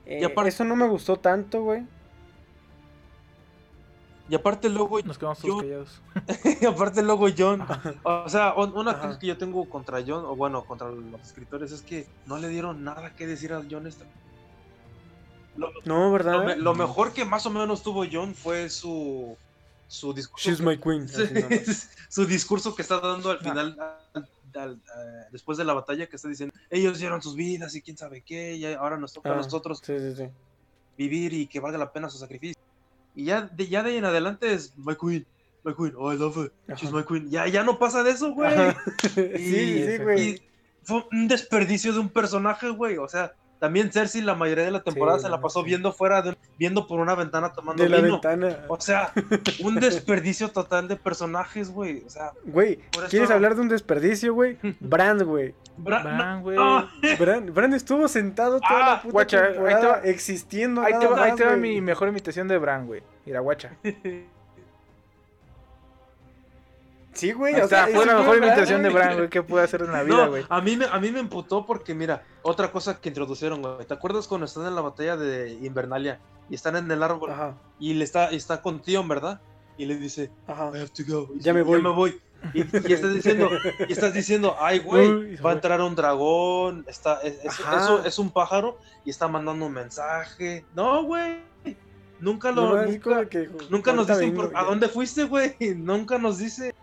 [0.05, 1.84] Y eh, aparte- eso no me gustó tanto, güey.
[4.29, 6.01] Y aparte luego, Nos quedamos todos yo- callados.
[6.61, 7.65] y aparte luego John,
[8.03, 9.07] o sea, un- una Ajá.
[9.07, 12.47] cosa que yo tengo contra John, o bueno, contra los escritores, es que no le
[12.47, 14.05] dieron nada que decir a John esta.
[15.57, 16.33] Lo, No, ¿verdad?
[16.33, 19.35] lo me- lo mejor que más o menos tuvo John fue su,
[19.87, 20.49] su discurso.
[20.49, 21.07] She's my queen.
[22.09, 23.75] Su discurso que está dando al final,
[24.13, 27.81] al- al- eh, después de la batalla, que está diciendo, ellos dieron sus vidas y
[27.81, 30.29] quién sabe qué, y ahora nos toca Ah, a nosotros Sí, sí, sí.
[30.97, 32.61] vivir y que valga la pena su sacrificio.
[33.15, 35.26] Y ya de, ya de ahí en adelante es my queen,
[35.64, 37.30] my queen, oh I love her, she's my queen.
[37.30, 38.53] Ya, ya no pasa de eso, güey.
[39.14, 40.22] Sí, Y- sí, güey.
[40.30, 40.41] Y
[40.84, 42.98] fue un desperdicio de un personaje, güey.
[42.98, 43.34] O sea,
[43.64, 45.68] también Cersei la mayoría de la temporada Sí, se la la pasó sí.
[45.68, 48.19] viendo fuera, de, viendo por una ventana tomando De la vino.
[48.19, 48.57] ventana.
[48.68, 49.14] O sea,
[49.64, 52.03] un desperdicio total de personajes, güey.
[52.06, 52.80] O sea, Güey,
[53.10, 54.57] ¿quieres eso- hablar de un desperdicio, güey?
[54.81, 55.56] Brand, güey.
[55.77, 56.57] Bra- Van, güey.
[56.57, 60.91] no, Brand, Brand estuvo sentado toda Ah, la puta guacha, ahí te va- existiendo Ahí
[60.91, 63.02] te, nada va- ahí más, te va mi mejor imitación de Bran, güey.
[63.26, 63.72] Iraguacha.
[67.14, 67.60] Sí, güey.
[67.60, 68.90] O sea, fue la mejor Bran, imitación de.
[68.90, 70.45] Bran, güey, que pude hacer en la vida, no, güey.
[70.49, 73.85] a mí, me, a mí me emputó porque, mira, otra cosa que introducieron, güey.
[73.85, 76.19] ¿Te acuerdas cuando están en la batalla de Invernalia
[76.49, 79.41] y están en el árbol Ajá, y le está, y está con Tion, ¿verdad?
[79.77, 80.72] Y le dice, ajá.
[80.73, 81.30] I have to go.
[81.35, 81.77] Y Ya me voy.
[81.77, 82.22] Ya me voy.
[82.53, 83.49] Y, y estás diciendo,
[83.88, 88.31] y estás diciendo, ay, güey, va a entrar un dragón, está, es, eso es un
[88.31, 90.65] pájaro y está mandando un mensaje.
[90.76, 91.41] No, güey.
[92.19, 95.56] Nunca lo, No, nunca, como que, nunca nos dicen por- a dónde fuiste, güey.
[95.76, 96.73] Nunca nos dice.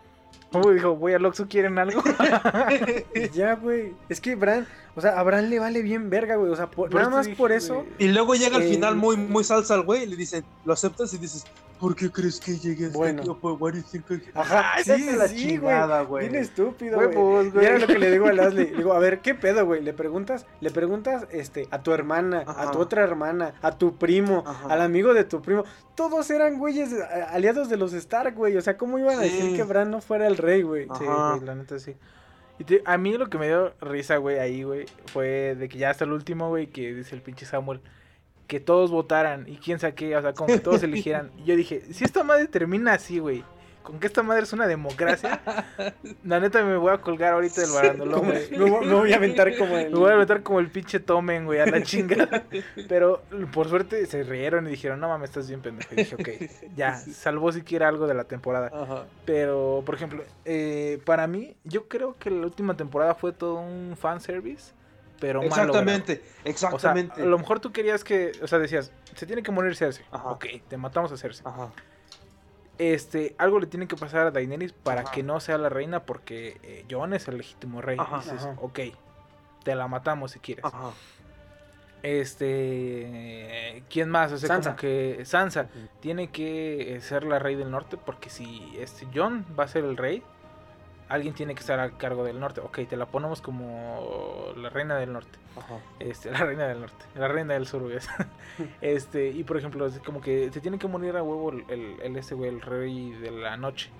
[0.52, 2.02] Uy, dijo, voy al Oxxo, ¿quieren algo?
[3.32, 3.94] Ya, güey.
[4.08, 4.66] Es que Bran,
[4.96, 6.50] o sea, a Bran le vale bien verga, güey.
[6.50, 7.86] O sea, por- nada más por eso.
[7.98, 10.72] Y luego llega al Eh, final muy, muy salsa al güey y le dicen, lo
[10.72, 11.44] aceptas y dices,
[11.80, 13.22] ¿por qué crees que llegué hasta Bueno.
[13.22, 13.30] aquí?
[13.30, 16.28] What- do you think I- Ajá, Ah, sí, esa es la sí, chingada, güey.
[16.28, 17.50] Bien estúpido, güey.
[17.54, 18.70] Y era lo que le digo a Leslie.
[18.70, 19.82] Le digo, a ver, ¿qué pedo, güey?
[19.82, 24.44] Le preguntas, le preguntas este, a tu hermana, a tu otra hermana, a tu primo,
[24.46, 24.68] Ajá.
[24.72, 25.64] al amigo de tu primo.
[25.94, 28.56] Todos eran güeyes eh, aliados de los Stark, güey.
[28.56, 30.84] O sea, ¿cómo iban a decir que Bran no fuera el rey, güey?
[30.98, 31.96] Sí, güey, la neta sí.
[32.58, 35.78] Y te- a mí lo que me dio risa, güey, ahí, güey, fue de que
[35.78, 37.80] ya hasta el último, güey, que dice el pinche Samuel,
[38.50, 41.30] que todos votaran y quién saqué, o sea, como que todos eligieran.
[41.38, 43.44] Y yo dije, si esta madre termina así, güey,
[43.84, 45.40] con que esta madre es una democracia,
[46.24, 48.50] la neta me voy a colgar ahorita del barandolón, güey.
[48.50, 49.90] me, voy- me voy a aventar como el...
[49.92, 52.44] Me voy a meter como el pinche Tomen, güey, a la chinga.
[52.88, 53.22] Pero
[53.52, 55.94] por suerte se rieron y dijeron, no mames, estás bien pendejo.
[55.94, 56.28] Y dije, ok,
[56.76, 58.70] ya, salvó siquiera algo de la temporada.
[58.74, 59.04] Ajá.
[59.24, 63.96] Pero, por ejemplo, eh, para mí, yo creo que la última temporada fue todo un
[63.96, 64.72] fanservice,
[65.20, 65.62] pero logrado.
[65.68, 67.22] Exactamente, O sea, exactamente.
[67.22, 70.04] a lo mejor tú querías que, o sea, decías, se tiene que morir Cersei.
[70.10, 70.30] Ajá.
[70.30, 71.44] Ok, te matamos a Cersei.
[71.46, 71.70] Ajá.
[72.78, 75.10] Este, algo le tiene que pasar a Daenerys para Ajá.
[75.12, 77.98] que no sea la reina porque eh, Jon es el legítimo rey.
[78.00, 78.16] Ajá.
[78.18, 78.80] Dices, ok,
[79.62, 80.64] te la matamos si quieres.
[80.64, 80.90] Ajá.
[82.02, 84.32] Este, ¿quién más?
[84.32, 84.70] O sea, Sansa.
[84.70, 85.68] como que Sansa
[86.00, 89.84] tiene que eh, ser la rey del norte porque si este Jon va a ser
[89.84, 90.22] el rey,
[91.10, 92.60] alguien tiene que estar a cargo del norte.
[92.60, 95.38] Ok, te la ponemos como la reina del norte.
[95.58, 95.78] Ajá.
[95.98, 97.98] Este, la reina del norte, la reina del sur, güey.
[98.80, 101.96] Este, y por ejemplo, es como que se tiene que morir a huevo el, el,
[102.02, 103.90] el ese güey, el rey de la noche.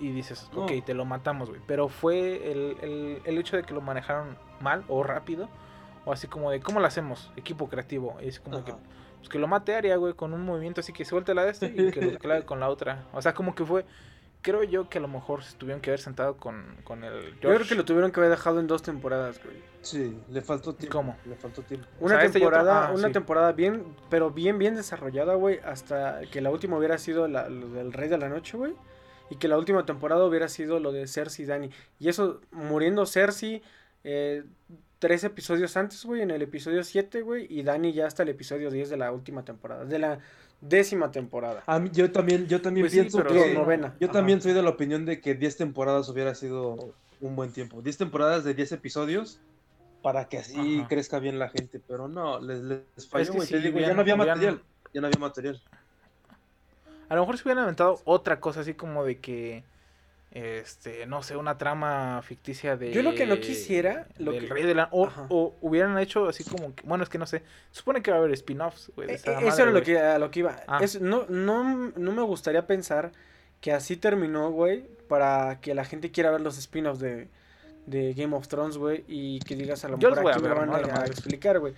[0.00, 0.62] Y dices, No.
[0.64, 1.60] ok, te lo matamos, güey.
[1.66, 5.48] Pero fue el, el, el hecho de que lo manejaron mal o rápido.
[6.04, 7.30] O así como de, ¿cómo lo hacemos?
[7.36, 8.16] Equipo creativo.
[8.22, 8.72] Y es como que,
[9.18, 11.66] pues que lo mate Aria, güey, con un movimiento así que suelte la de este
[11.66, 13.04] y que lo clave con la otra.
[13.12, 13.84] O sea, como que fue
[14.42, 17.38] creo yo que a lo mejor se tuvieron que haber sentado con, con el George.
[17.40, 19.56] Yo creo que lo tuvieron que haber dejado en dos temporadas, güey.
[19.82, 20.98] Sí, le faltó tiempo.
[20.98, 21.16] ¿Cómo?
[21.24, 21.86] Le faltó tiempo.
[22.00, 23.12] Una sea, este temporada, ah, una sí.
[23.12, 27.68] temporada bien, pero bien, bien desarrollada, güey, hasta que la última hubiera sido la, lo
[27.68, 28.74] del Rey de la Noche, güey.
[29.30, 31.70] Y que la última temporada hubiera sido lo de Cersei y Dani.
[31.98, 33.62] Y eso, muriendo Cersei,
[34.04, 34.44] eh,
[34.98, 38.70] tres episodios antes, güey, en el episodio 7, güey, y Dani ya hasta el episodio
[38.70, 40.18] 10 de la última temporada, de la
[40.60, 41.62] décima temporada.
[41.66, 43.54] A mí, yo también, yo también Pues sí, pienso pero que sí.
[43.54, 43.94] novena.
[44.00, 44.12] yo Ajá.
[44.18, 47.82] también soy de la opinión de que 10 temporadas hubiera sido un buen tiempo.
[47.82, 49.40] 10 temporadas de 10 episodios
[50.02, 50.88] para que así Ajá.
[50.88, 53.94] crezca bien la gente, pero no, les, les falló, que güey, te sí, digo, ya
[53.94, 54.62] no había material,
[54.94, 55.60] ya no había material.
[57.08, 59.64] A lo mejor se hubieran inventado otra cosa así como de que.
[60.30, 62.92] Este, no sé, una trama ficticia de.
[62.92, 64.88] Yo lo que no quisiera, lo del que- Rey de la.
[64.92, 66.74] O, o hubieran hecho así como.
[66.74, 67.42] que- bueno, es que no sé.
[67.70, 69.10] Supone que va a haber spin-offs, güey.
[69.10, 70.56] Eh, madre, Eso era lo que, a lo que iba.
[70.66, 70.80] Ah.
[70.82, 73.12] Es- no, no, no me gustaría pensar
[73.62, 77.28] que así terminó, güey, para que la gente quiera ver los spin-offs de,
[77.86, 81.00] de Game of Thrones, güey, y que digas a lo mejor aquí me van a,
[81.02, 81.72] A explicar, güey.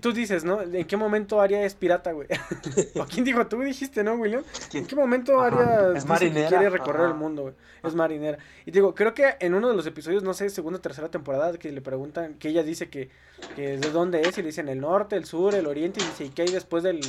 [0.00, 0.62] Tú dices, ¿no?
[0.62, 2.26] ¿En qué momento Arya es pirata, güey?
[2.96, 3.46] ¿O quién dijo?
[3.46, 4.42] Tú dijiste, ¿no, William?
[4.72, 5.46] ¿En qué momento
[5.94, 6.48] Es marinera.
[6.48, 7.10] quiere recorrer Ajá.
[7.12, 7.54] el mundo, güey?
[7.84, 8.38] Es marinera.
[8.62, 11.08] Y te digo, creo que en uno de los episodios, no sé, segunda o tercera
[11.08, 13.10] temporada, que le preguntan, que ella dice que,
[13.54, 16.24] que de dónde es, y le dicen el norte, el sur, el oriente, y dice,
[16.24, 17.00] ¿y qué hay después del,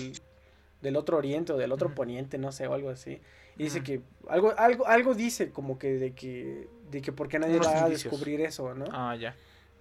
[0.81, 2.38] del otro oriente o del otro poniente?
[2.38, 3.19] No sé, o algo así.
[3.57, 7.56] Y dice que algo, algo, algo dice como que de que, de que porque nadie
[7.56, 8.85] Unos va a descubrir eso, ¿no?
[8.91, 9.35] Ah, ya.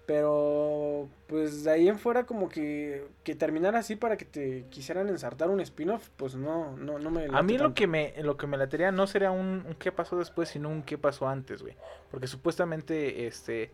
[0.07, 5.09] Pero, pues de ahí en fuera como que, que terminar así para que te quisieran
[5.09, 8.47] ensartar un spin-off, pues no, no, no me A mí lo que me lo que
[8.47, 11.75] me latería no sería un, un qué pasó después, sino un qué pasó antes, güey.
[12.09, 13.69] Porque supuestamente este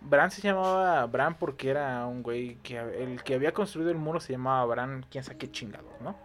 [0.00, 4.18] Bran se llamaba Bran porque era un güey que el que había construido el muro
[4.18, 6.16] se llamaba Bran, quién sabe qué chingado, ¿no?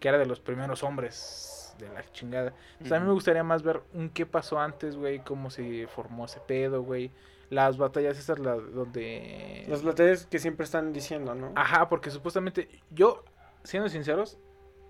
[0.00, 2.54] Que era de los primeros hombres de la chingada.
[2.72, 6.24] Entonces, a mí me gustaría más ver un qué pasó antes, güey, cómo se formó
[6.24, 7.10] ese pedo, güey.
[7.50, 11.52] Las batallas esas la, donde Los batallas que siempre están diciendo, ¿no?
[11.56, 13.24] Ajá, porque supuestamente yo,
[13.64, 14.38] siendo sinceros,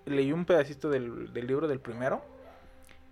[0.05, 2.23] leí un pedacito del, del libro del primero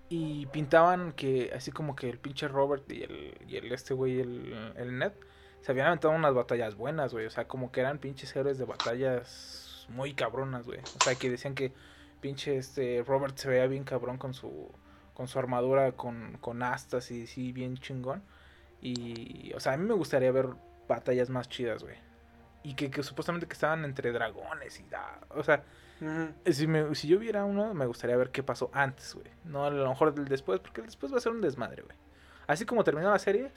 [0.10, 4.20] y pintaban que así como que el pinche Robert y el, y el este güey,
[4.20, 5.14] el, el Ned,
[5.62, 7.26] se habían aventado unas batallas buenas, güey.
[7.26, 10.80] O sea, como que eran pinches héroes de batallas muy cabronas, güey.
[10.80, 11.74] O sea, que decían que
[12.22, 14.72] pinche este Robert se veía bien cabrón con su
[15.14, 18.24] con su armadura con, con astas y sí, bien chingón.
[18.82, 20.48] Y, o sea, a mí me gustaría ver
[20.88, 21.96] batallas más chidas, güey.
[22.64, 25.64] Y que, que supuestamente que estaban entre dragones y da, o sea,
[26.50, 29.28] si, me- si yo viera uno, me gustaría ver qué pasó antes, güey.
[29.46, 31.98] No a lo mejor del después, porque el después va a ser un desmadre, güey.
[32.48, 33.52] Así como terminó la serie,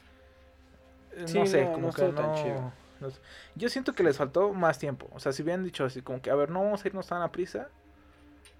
[1.13, 2.73] eh, Sí, no sé, no, como no que estuvo tan no, chido.
[3.01, 3.09] no.
[3.57, 5.09] Yo siento que les faltó más tiempo.
[5.13, 7.21] O sea, si hubieran dicho así, como que, a ver, no vamos a irnos tan
[7.23, 7.69] a prisa,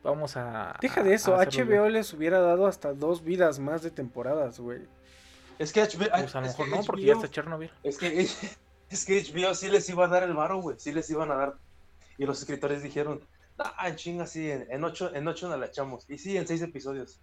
[0.03, 0.77] vamos a.
[0.81, 1.93] Deja de eso, HBO bien.
[1.93, 4.81] les hubiera dado hasta dos vidas más de temporadas, güey.
[5.59, 7.71] Es que HBO, Pues a lo es mejor que no, porque ya HBO está Chernobyl.
[7.83, 8.21] Es que,
[8.91, 10.77] es que HBO sí les iba a dar el varo, güey.
[10.79, 11.55] Sí les iban a dar.
[12.19, 13.21] Y los escritores dijeron,
[13.59, 16.05] ah, en chinga, sí, en, en ocho, en ocho nos la echamos.
[16.09, 17.21] Y sí, en seis episodios.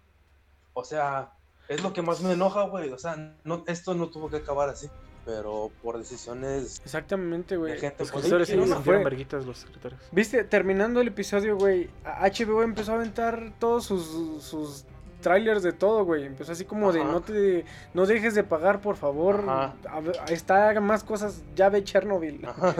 [0.72, 1.32] O sea,
[1.68, 2.90] es lo que más me enoja, güey.
[2.90, 4.88] O sea, no, esto no tuvo que acabar así.
[5.24, 6.80] Pero por decisiones.
[6.84, 7.74] Exactamente, güey.
[7.74, 9.98] Los Pues escritores sí, no, se no sintieron fue- verguitas los escritores.
[10.12, 14.84] Viste, terminando el episodio, güey, HBO empezó a aventar todos sus, sus
[15.20, 16.24] trailers de todo, güey.
[16.24, 17.64] Empezó así como de no te
[17.94, 19.44] no dejes de pagar, por favor.
[19.46, 19.74] Ajá.
[19.88, 22.44] A está, hagan más cosas, ya ve Chernobyl.
[22.44, 22.74] Ajá.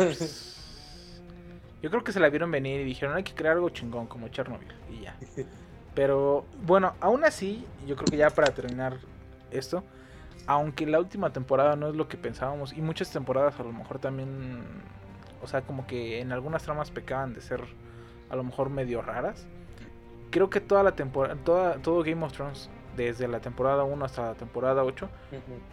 [1.82, 4.28] Yo creo que se la vieron venir y dijeron hay que crear algo chingón como
[4.28, 5.16] Chernobyl y ya.
[5.94, 8.98] Pero bueno, aún así, yo creo que ya para terminar
[9.50, 9.82] esto,
[10.46, 13.98] aunque la última temporada no es lo que pensábamos y muchas temporadas a lo mejor
[13.98, 14.62] también,
[15.42, 17.62] o sea, como que en algunas tramas pecaban de ser
[18.28, 19.46] a lo mejor medio raras.
[20.30, 24.22] Creo que toda la temporada, toda, todo Game of Thrones, desde la temporada 1 hasta
[24.26, 25.08] la temporada 8,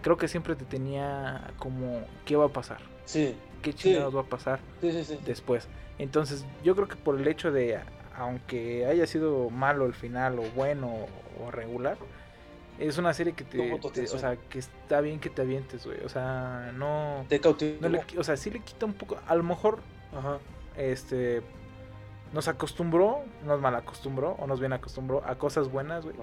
[0.01, 2.79] creo que siempre te tenía como, ¿qué va a pasar?
[3.05, 4.59] Sí, ¿Qué chingados va a pasar?
[4.81, 5.19] sí, sí, sí.
[5.25, 5.67] después.
[5.99, 7.79] Entonces, yo creo que por el hecho de,
[8.15, 10.91] aunque haya sido malo el final, o bueno,
[11.43, 11.97] o regular,
[12.79, 13.57] es una serie que te,
[13.91, 16.03] te- o sea, que está bien que te avientes, güey.
[16.05, 19.43] O sea, no, Te no qui- o sea, sí le quita un poco, a lo
[19.43, 19.79] mejor,
[20.15, 20.38] Ajá.
[20.77, 21.41] este,
[22.34, 26.16] nos acostumbró, nos mal acostumbró, o nos bien acostumbró a cosas buenas, güey.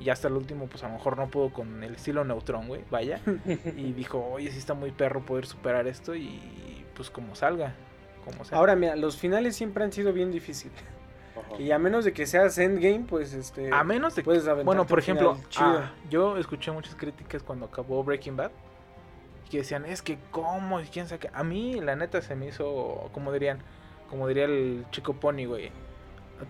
[0.00, 2.84] Y hasta el último, pues a lo mejor no pudo con el estilo Neutron, güey,
[2.90, 3.20] vaya.
[3.76, 7.74] y dijo, oye, sí está muy perro poder superar esto y pues como salga,
[8.24, 8.58] como sea.
[8.58, 10.78] Ahora, mira, los finales siempre han sido bien difíciles.
[11.58, 13.72] Y a menos de que seas endgame, pues este.
[13.72, 17.66] A menos de que puedes aventarte Bueno, por ejemplo, ah, yo escuché muchas críticas cuando
[17.66, 18.50] acabó Breaking Bad.
[19.50, 21.30] Que decían, es que cómo, y quién sabe.
[21.34, 23.58] A mí, la neta, se me hizo, como dirían,
[24.12, 25.70] como diría el chico Pony, güey.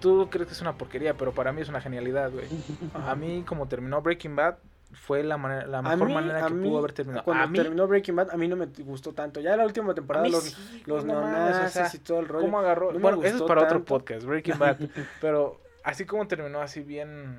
[0.00, 2.46] Tú crees que es una porquería, pero para mí es una genialidad, güey.
[3.06, 4.56] A mí, como terminó Breaking Bad,
[4.90, 7.24] fue la, manera, la mejor mí, manera que mí, pudo haber terminado.
[7.24, 9.38] cuando a mí, terminó Breaking Bad, a mí no me gustó tanto.
[9.38, 12.46] Ya la última temporada, los, sí, los neonazis o sea, y todo el rollo.
[12.46, 12.92] ¿Cómo agarró?
[12.92, 13.94] no bueno, eso es para otro tanto.
[13.94, 14.78] podcast, Breaking Bad.
[15.20, 17.38] pero así como terminó así bien...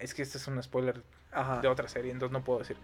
[0.00, 1.60] Es que este es un spoiler Ajá.
[1.60, 2.76] de otra serie, entonces no puedo decir.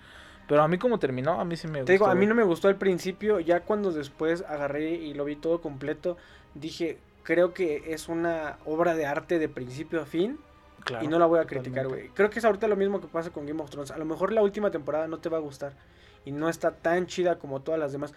[0.47, 1.87] Pero a mí como terminó, a mí sí me gustó.
[1.87, 5.25] Te digo, a mí no me gustó al principio, ya cuando después agarré y lo
[5.25, 6.17] vi todo completo,
[6.55, 10.39] dije, creo que es una obra de arte de principio a fin
[10.85, 12.09] Claro, y no la voy a criticar, güey.
[12.10, 13.90] Creo que es ahorita lo mismo que pasa con Game of Thrones.
[13.90, 15.73] A lo mejor la última temporada no te va a gustar
[16.24, 18.14] y no está tan chida como todas las demás.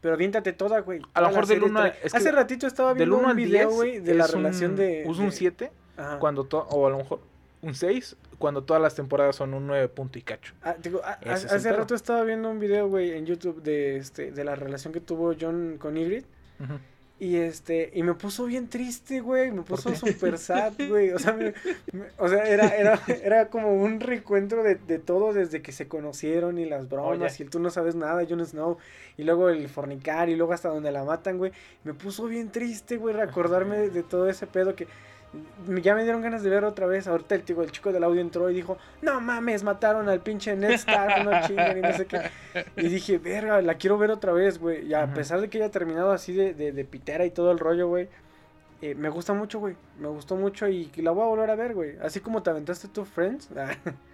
[0.00, 1.00] Pero aviéntate toda, güey.
[1.14, 3.24] A lo mejor del serie uno a- trae- es que Hace ratito estaba viendo 1
[3.24, 5.04] un al video, 10 güey, de la un- relación de...
[5.06, 6.18] Usa un de- 7, Ajá.
[6.20, 7.20] cuando to- o a lo mejor
[7.60, 10.54] un 6, cuando todas las temporadas son un 9 punto y cacho.
[10.62, 14.44] Ah, digo, Ese hace rato estaba viendo un video, güey, en YouTube de, este, de
[14.44, 16.26] la relación que tuvo John con Ygritte.
[16.60, 16.74] Ujú.
[17.22, 21.32] Y este, y me puso bien triste, güey, me puso súper sad, güey, o sea,
[21.34, 21.54] me-
[21.92, 25.86] me- o sea, era, era, era como un recuentro de, de todo desde que se
[25.86, 27.36] conocieron y las bromas, Oye.
[27.38, 28.76] y el tú no sabes nada, Jon Snow,
[29.16, 31.52] y luego el fornicar, y luego hasta donde la matan, güey,
[31.84, 34.88] me puso bien triste, güey, recordarme de, de todo ese pedo que
[35.82, 38.20] ya me dieron ganas de ver otra vez, ahorita el, tío, el chico del audio
[38.20, 42.06] entró y dijo, no mames, mataron al pinche Ned Stark, no chingan, y no sé
[42.06, 42.20] qué,
[42.76, 44.86] y dije, verga, la quiero ver otra vez, güey.
[44.86, 47.58] Y a pesar de que haya terminado así de, de, de pitera y todo el
[47.58, 48.08] rollo, güey.
[48.80, 49.76] eh, me gusta mucho, güey.
[49.98, 51.96] Me gustó mucho y la voy a volver a ver, güey.
[52.02, 53.48] Así como te aventaste tu Friends.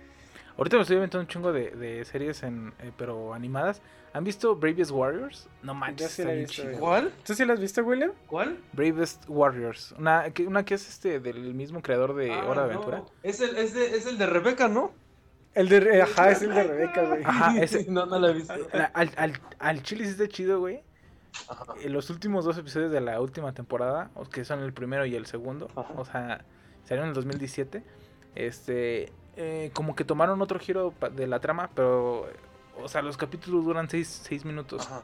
[0.58, 3.80] Ah, Ahorita me estoy inventando un chingo de, de series en, eh, pero animadas.
[4.12, 5.48] ¿Han visto Bravest Warriors?
[5.62, 6.68] No manches, sí está la he bien visto, chido.
[6.78, 6.80] güey.
[6.80, 7.12] ¿Cuál?
[7.24, 8.12] ¿Tú sí la has visto, William?
[8.26, 8.58] ¿Cuál?
[8.72, 9.94] Bravest Warriors.
[9.98, 12.80] Una que, una que es este del mismo creador de Ah, Hora de no.
[12.82, 13.02] Aventura.
[13.22, 14.92] Es el, es, de, es el de Rebeca, ¿no?
[15.54, 16.02] El de.
[16.02, 17.22] Ajá, es el de Rebeca, güey.
[17.24, 18.54] Ajá, ese- no, no la he visto.
[18.94, 20.80] Al, al, al chile sí está chido, güey.
[21.48, 21.74] Ajá.
[21.82, 25.26] En los últimos dos episodios de la última temporada, que son el primero y el
[25.26, 25.92] segundo, Ajá.
[25.96, 26.44] o sea,
[26.84, 27.82] salieron en el 2017.
[28.34, 32.26] Este, eh, como que tomaron otro giro de la trama, pero,
[32.82, 34.84] o sea, los capítulos duran seis, seis minutos.
[34.86, 35.02] Ajá.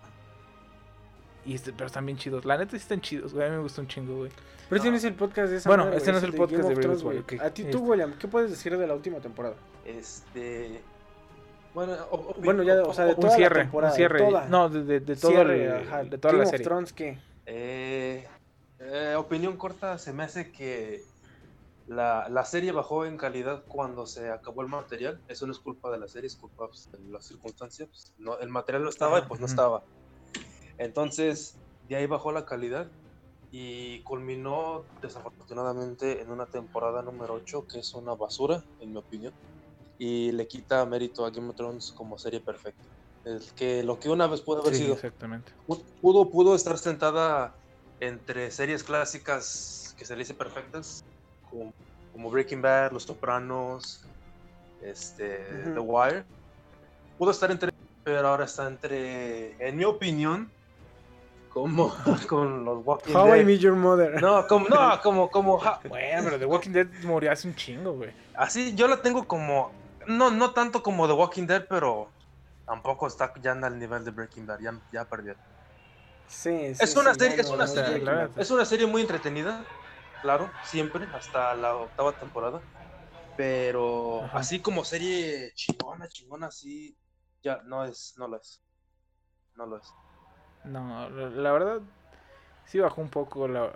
[1.46, 2.44] Y este, pero están bien chidos.
[2.44, 3.46] La neta sí están chidos, güey.
[3.46, 4.30] A mí me gustó un chingo, güy.
[4.68, 6.36] Pero este no es el podcast de esa Bueno, este güey, no es el de
[6.38, 7.18] podcast Game de of Thrones, güey.
[7.40, 7.78] A ti, tú, Este.
[7.78, 9.54] William, ¿qué puedes decir de la última temporada?
[9.84, 10.80] Este.
[11.74, 14.18] Bueno, o- o- Bueno, ya, o sea, de Un toda la cierre, temporada, un cierre.
[14.20, 14.48] toda.
[14.48, 16.64] No, de, de, de todo Cierre, el- ajá, de toda Game la of serie.
[16.64, 17.18] Thrones, ¿qué?
[17.46, 18.26] Eh,
[18.80, 21.02] eh, opinión corta, se me hace que
[21.86, 25.22] la, la serie bajó en calidad cuando se acabó el material.
[25.28, 27.88] Eso no es culpa de la serie, es culpa pues, de las circunstancias.
[27.88, 29.84] pues, no, el material no estaba y pues no estaba.
[30.78, 32.92] Entonces, de ahí bajó la calidad
[33.50, 39.34] y culminó desafortunadamente en una temporada número 8 que es una basura, en mi opinión.
[39.98, 42.88] Y le quita mérito a Game of Thrones como serie perfecta.
[43.24, 45.52] El que lo que una vez pudo haber Sí, sido exactamente.
[45.66, 47.56] pu- pudo, pudo estar sentada
[48.00, 51.04] entre series clásicas que se le dice perfectas,
[51.58, 51.72] como,
[52.12, 54.04] como Breaking Bad, Los Sopranos,
[54.82, 55.38] este.
[55.74, 56.24] The Wire.
[57.16, 57.70] Pudo estar entre,
[58.02, 60.50] pero ahora está entre, en mi opinión,
[61.50, 61.94] como
[62.28, 63.46] con los Walking How I Dead.
[63.46, 64.20] Met Your Mother.
[64.20, 67.92] No, como, no, como, como, ja- Bueno, pero The Walking Dead murió hace un chingo,
[67.92, 68.12] güey.
[68.36, 69.70] así yo la tengo como,
[70.06, 72.10] no, no tanto como The Walking Dead, pero
[72.66, 75.36] tampoco está ya al nivel de Breaking Bad, ya, ya perdió.
[76.26, 78.28] Sí, sí, Es una sí, serie- no, es una no, serie.
[78.36, 79.64] Es una serie muy entretenida,
[80.24, 82.64] claro, siempre, hasta la octava temporada.
[83.36, 84.36] Pero Ajá.
[84.36, 86.96] así como serie chingona, chingona, así,
[87.42, 88.62] ya no es, no lo es.
[89.56, 89.96] No lo es.
[90.64, 91.82] No, la, verdad,
[92.66, 93.48] sí bajó un poco.
[93.48, 93.72] La,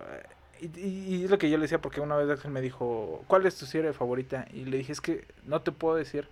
[0.61, 3.25] y, y- y es lo que yo le decía, porque una vez Axel me dijo,
[3.29, 4.47] ¿cuál es tu serie favorita?
[4.53, 6.29] Y le dije, es que no te puedo decir,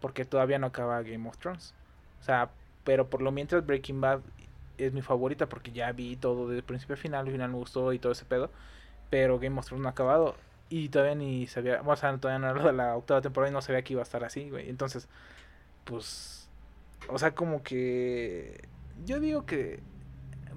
[0.00, 1.74] porque todavía no acaba Game of Thrones.
[2.20, 2.50] O sea,
[2.84, 4.20] pero por lo mientras Breaking Bad
[4.78, 7.92] es mi favorita, porque ya vi todo de principio a final, al final me gustó
[7.92, 8.50] y todo ese pedo.
[9.10, 10.34] Pero Game of Thrones no ha acabado.
[10.70, 13.82] Y todavía ni sabía, o sea, todavía no era la octava temporada y no sabía
[13.82, 14.68] que iba a estar así, güey.
[14.70, 15.08] Entonces,
[15.84, 16.48] pues,
[17.08, 18.66] o sea, como que
[19.04, 19.80] yo digo que,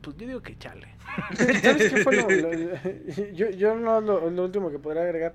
[0.02, 0.88] pues yo digo que chale.
[1.62, 5.34] ¿Sabes qué fue lo, lo- yo, yo no lo, lo último que podría agregar?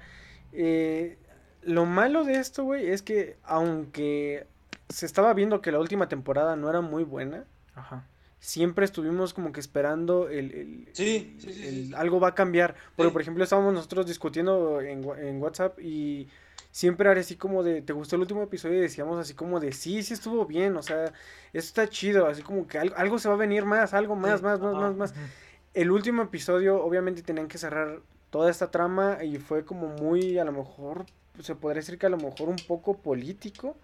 [0.52, 1.18] Eh,
[1.62, 4.46] lo malo de esto, güey, es que aunque
[4.88, 7.44] se estaba viendo que la última temporada no era muy buena,
[7.74, 8.04] Ajá.
[8.42, 12.74] Siempre estuvimos como que esperando el, el- Sí, sí, sí, el- algo va a cambiar.
[12.96, 13.12] Porque, Sí.
[13.12, 16.26] por ejemplo, estábamos nosotros discutiendo en, en WhatsApp y
[16.72, 18.78] siempre era así como de, ¿te gustó el último episodio?
[18.78, 21.04] Y decíamos así como de, sí, sí estuvo bien, o sea,
[21.52, 24.40] esto está chido, así como que algo, algo se va a venir más, algo más,
[24.40, 25.14] Sí, más, más, más, más.
[25.72, 28.00] El último episodio, obviamente, tenían que cerrar
[28.30, 31.06] toda esta trama y fue como muy, a lo mejor,
[31.40, 33.76] se podría decir que a lo mejor un poco político.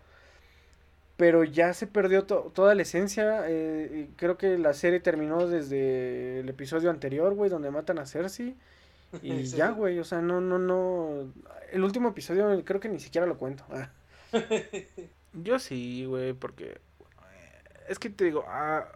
[1.18, 3.42] Pero ya se perdió to- toda la esencia.
[3.48, 8.06] eh, y creo que la serie terminó desde el episodio anterior, güey, donde matan a
[8.06, 8.56] Cersei.
[9.22, 9.74] Y Sí, ya, sí.
[9.74, 11.32] güey, o sea, no, no, no.
[11.72, 13.64] El último episodio creo que ni siquiera lo cuento.
[13.70, 13.90] Ah.
[15.32, 16.78] Yo sí, güey, porque eh,
[17.88, 18.86] es que te digo, ah,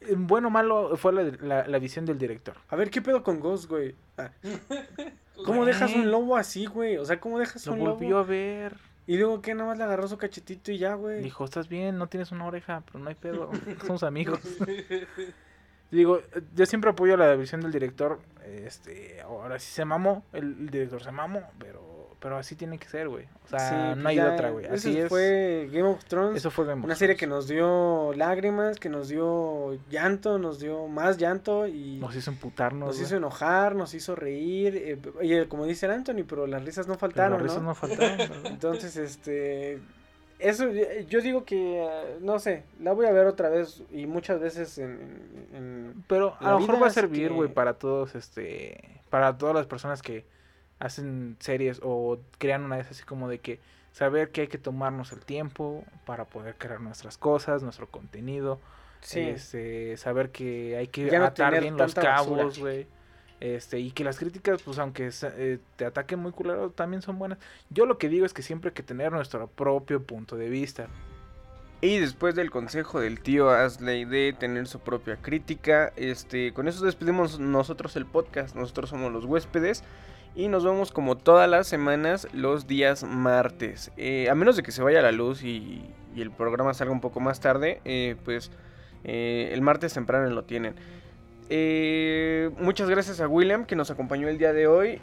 [0.00, 2.56] en bueno o malo fue la, la- la visión del director.
[2.68, 3.94] A ver, ¿qué pedo con Ghost, güey?
[4.16, 4.30] Ah,
[5.44, 6.96] ¿Cómo dejas un lobo así, güey?
[6.96, 8.20] O sea, ¿cómo dejas Lo un volvió lobo?
[8.20, 8.76] a ver.
[9.08, 9.54] Y luego, ¿qué?
[9.54, 11.22] Nada más le agarró su cachetito y ya, güey.
[11.22, 13.50] Dijo, estás bien, no tienes una oreja, pero no hay pedo.
[13.86, 14.38] Somos amigos.
[15.90, 16.20] Digo,
[16.54, 18.20] yo siempre apoyo la visión del director.
[18.44, 21.82] Este, ahora sí se mamó, el, el director se mamó, pero,
[22.20, 23.26] pero así tiene que ser, güey.
[23.44, 24.64] O sea, Sí, no pues hay ya, otra, güey.
[24.64, 25.08] eso Así es.
[25.08, 26.36] fue Game of Thrones.
[26.36, 30.58] Eso fue Game of Una serie que nos dio lágrimas, que nos dio llanto, nos
[30.58, 32.88] dio más llanto y Nos hizo emputarnos.
[32.88, 34.76] nos hizo enojar, nos hizo reír.
[34.76, 37.74] eh, y como dice el Anthony, pero las risas no Pero faltaron, las risas ¿no?
[37.74, 38.28] faltaron.
[38.46, 39.78] Entonces, este...
[40.40, 44.06] Eso, eh, yo digo que, eh, no sé, la voy a ver otra vez y
[44.06, 44.90] muchas veces en...
[45.52, 49.36] en- en- Pero a lo mejor va a servir, güey, que- para todos, este, para
[49.36, 50.24] todas las personas que
[50.78, 53.60] hacen series o crean una vez así como de que
[53.92, 58.60] saber que hay que tomarnos el tiempo para poder crear nuestras cosas, nuestro contenido,
[59.00, 62.86] sí, este, saber que hay que no atar bien los cabos, güey.
[63.40, 67.38] Este, y que las críticas, pues aunque eh, te ataquen muy culero, también son buenas.
[67.70, 70.88] Yo lo que digo es que siempre hay que tener nuestro propio punto de vista.
[71.80, 76.84] Y después del consejo del tío Asley de tener su propia crítica, este, con eso
[76.84, 78.56] despedimos nosotros el podcast.
[78.56, 79.84] Nosotros somos los huéspedes
[80.34, 83.90] y nos vemos como todas las semanas los días martes.
[83.96, 85.82] Eh, a menos de que se vaya la luz y,
[86.14, 88.50] y el programa salga un poco más tarde, eh, pues
[89.04, 90.74] eh, el martes temprano lo tienen.
[92.58, 95.00] Muchas gracias a William que nos acompañó el día de hoy.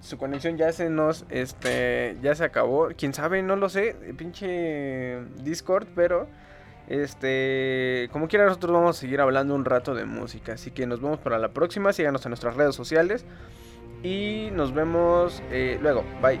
[0.00, 2.88] Su conexión ya se nos, este, ya se acabó.
[2.96, 3.94] Quién sabe, no lo sé.
[4.16, 6.26] Pinche Discord, pero,
[6.88, 10.54] este, como quiera nosotros vamos a seguir hablando un rato de música.
[10.54, 11.92] Así que nos vemos para la próxima.
[11.92, 13.24] Síganos en nuestras redes sociales
[14.02, 16.04] y nos vemos eh, luego.
[16.22, 16.40] Bye.